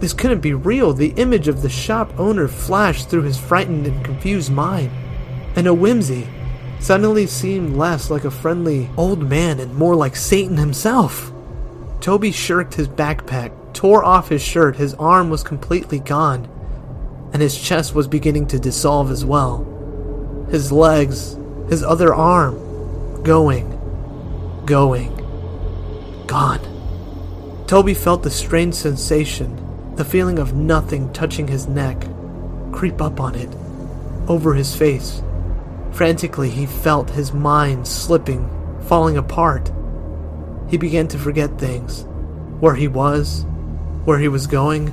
[0.00, 0.92] This couldn't be real.
[0.92, 4.90] The image of the shop owner flashed through his frightened and confused mind.
[5.54, 6.26] And O'Whimsey
[6.80, 11.32] suddenly seemed less like a friendly old man and more like Satan himself.
[12.00, 16.48] Toby shirked his backpack, tore off his shirt, his arm was completely gone,
[17.32, 19.66] and his chest was beginning to dissolve as well.
[20.50, 21.36] His legs,
[21.68, 23.70] his other arm, going,
[24.66, 25.16] going,
[26.26, 26.60] gone.
[27.66, 32.06] Toby felt the strange sensation, the feeling of nothing touching his neck,
[32.70, 33.48] creep up on it,
[34.28, 35.22] over his face.
[35.92, 38.48] Frantically, he felt his mind slipping,
[38.82, 39.70] falling apart.
[40.68, 42.04] He began to forget things
[42.60, 43.46] where he was,
[44.04, 44.88] where he was going,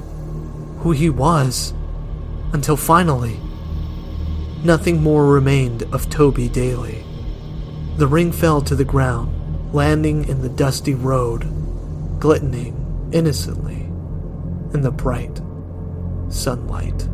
[0.79, 1.73] who he was,
[2.53, 3.39] until finally,
[4.63, 7.03] nothing more remained of Toby Daly.
[7.97, 11.41] The ring fell to the ground, landing in the dusty road,
[12.19, 13.81] glistening innocently
[14.73, 15.41] in the bright
[16.29, 17.07] sunlight.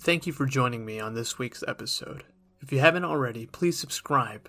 [0.00, 2.24] Thank you for joining me on this week's episode.
[2.62, 4.48] If you haven't already, please subscribe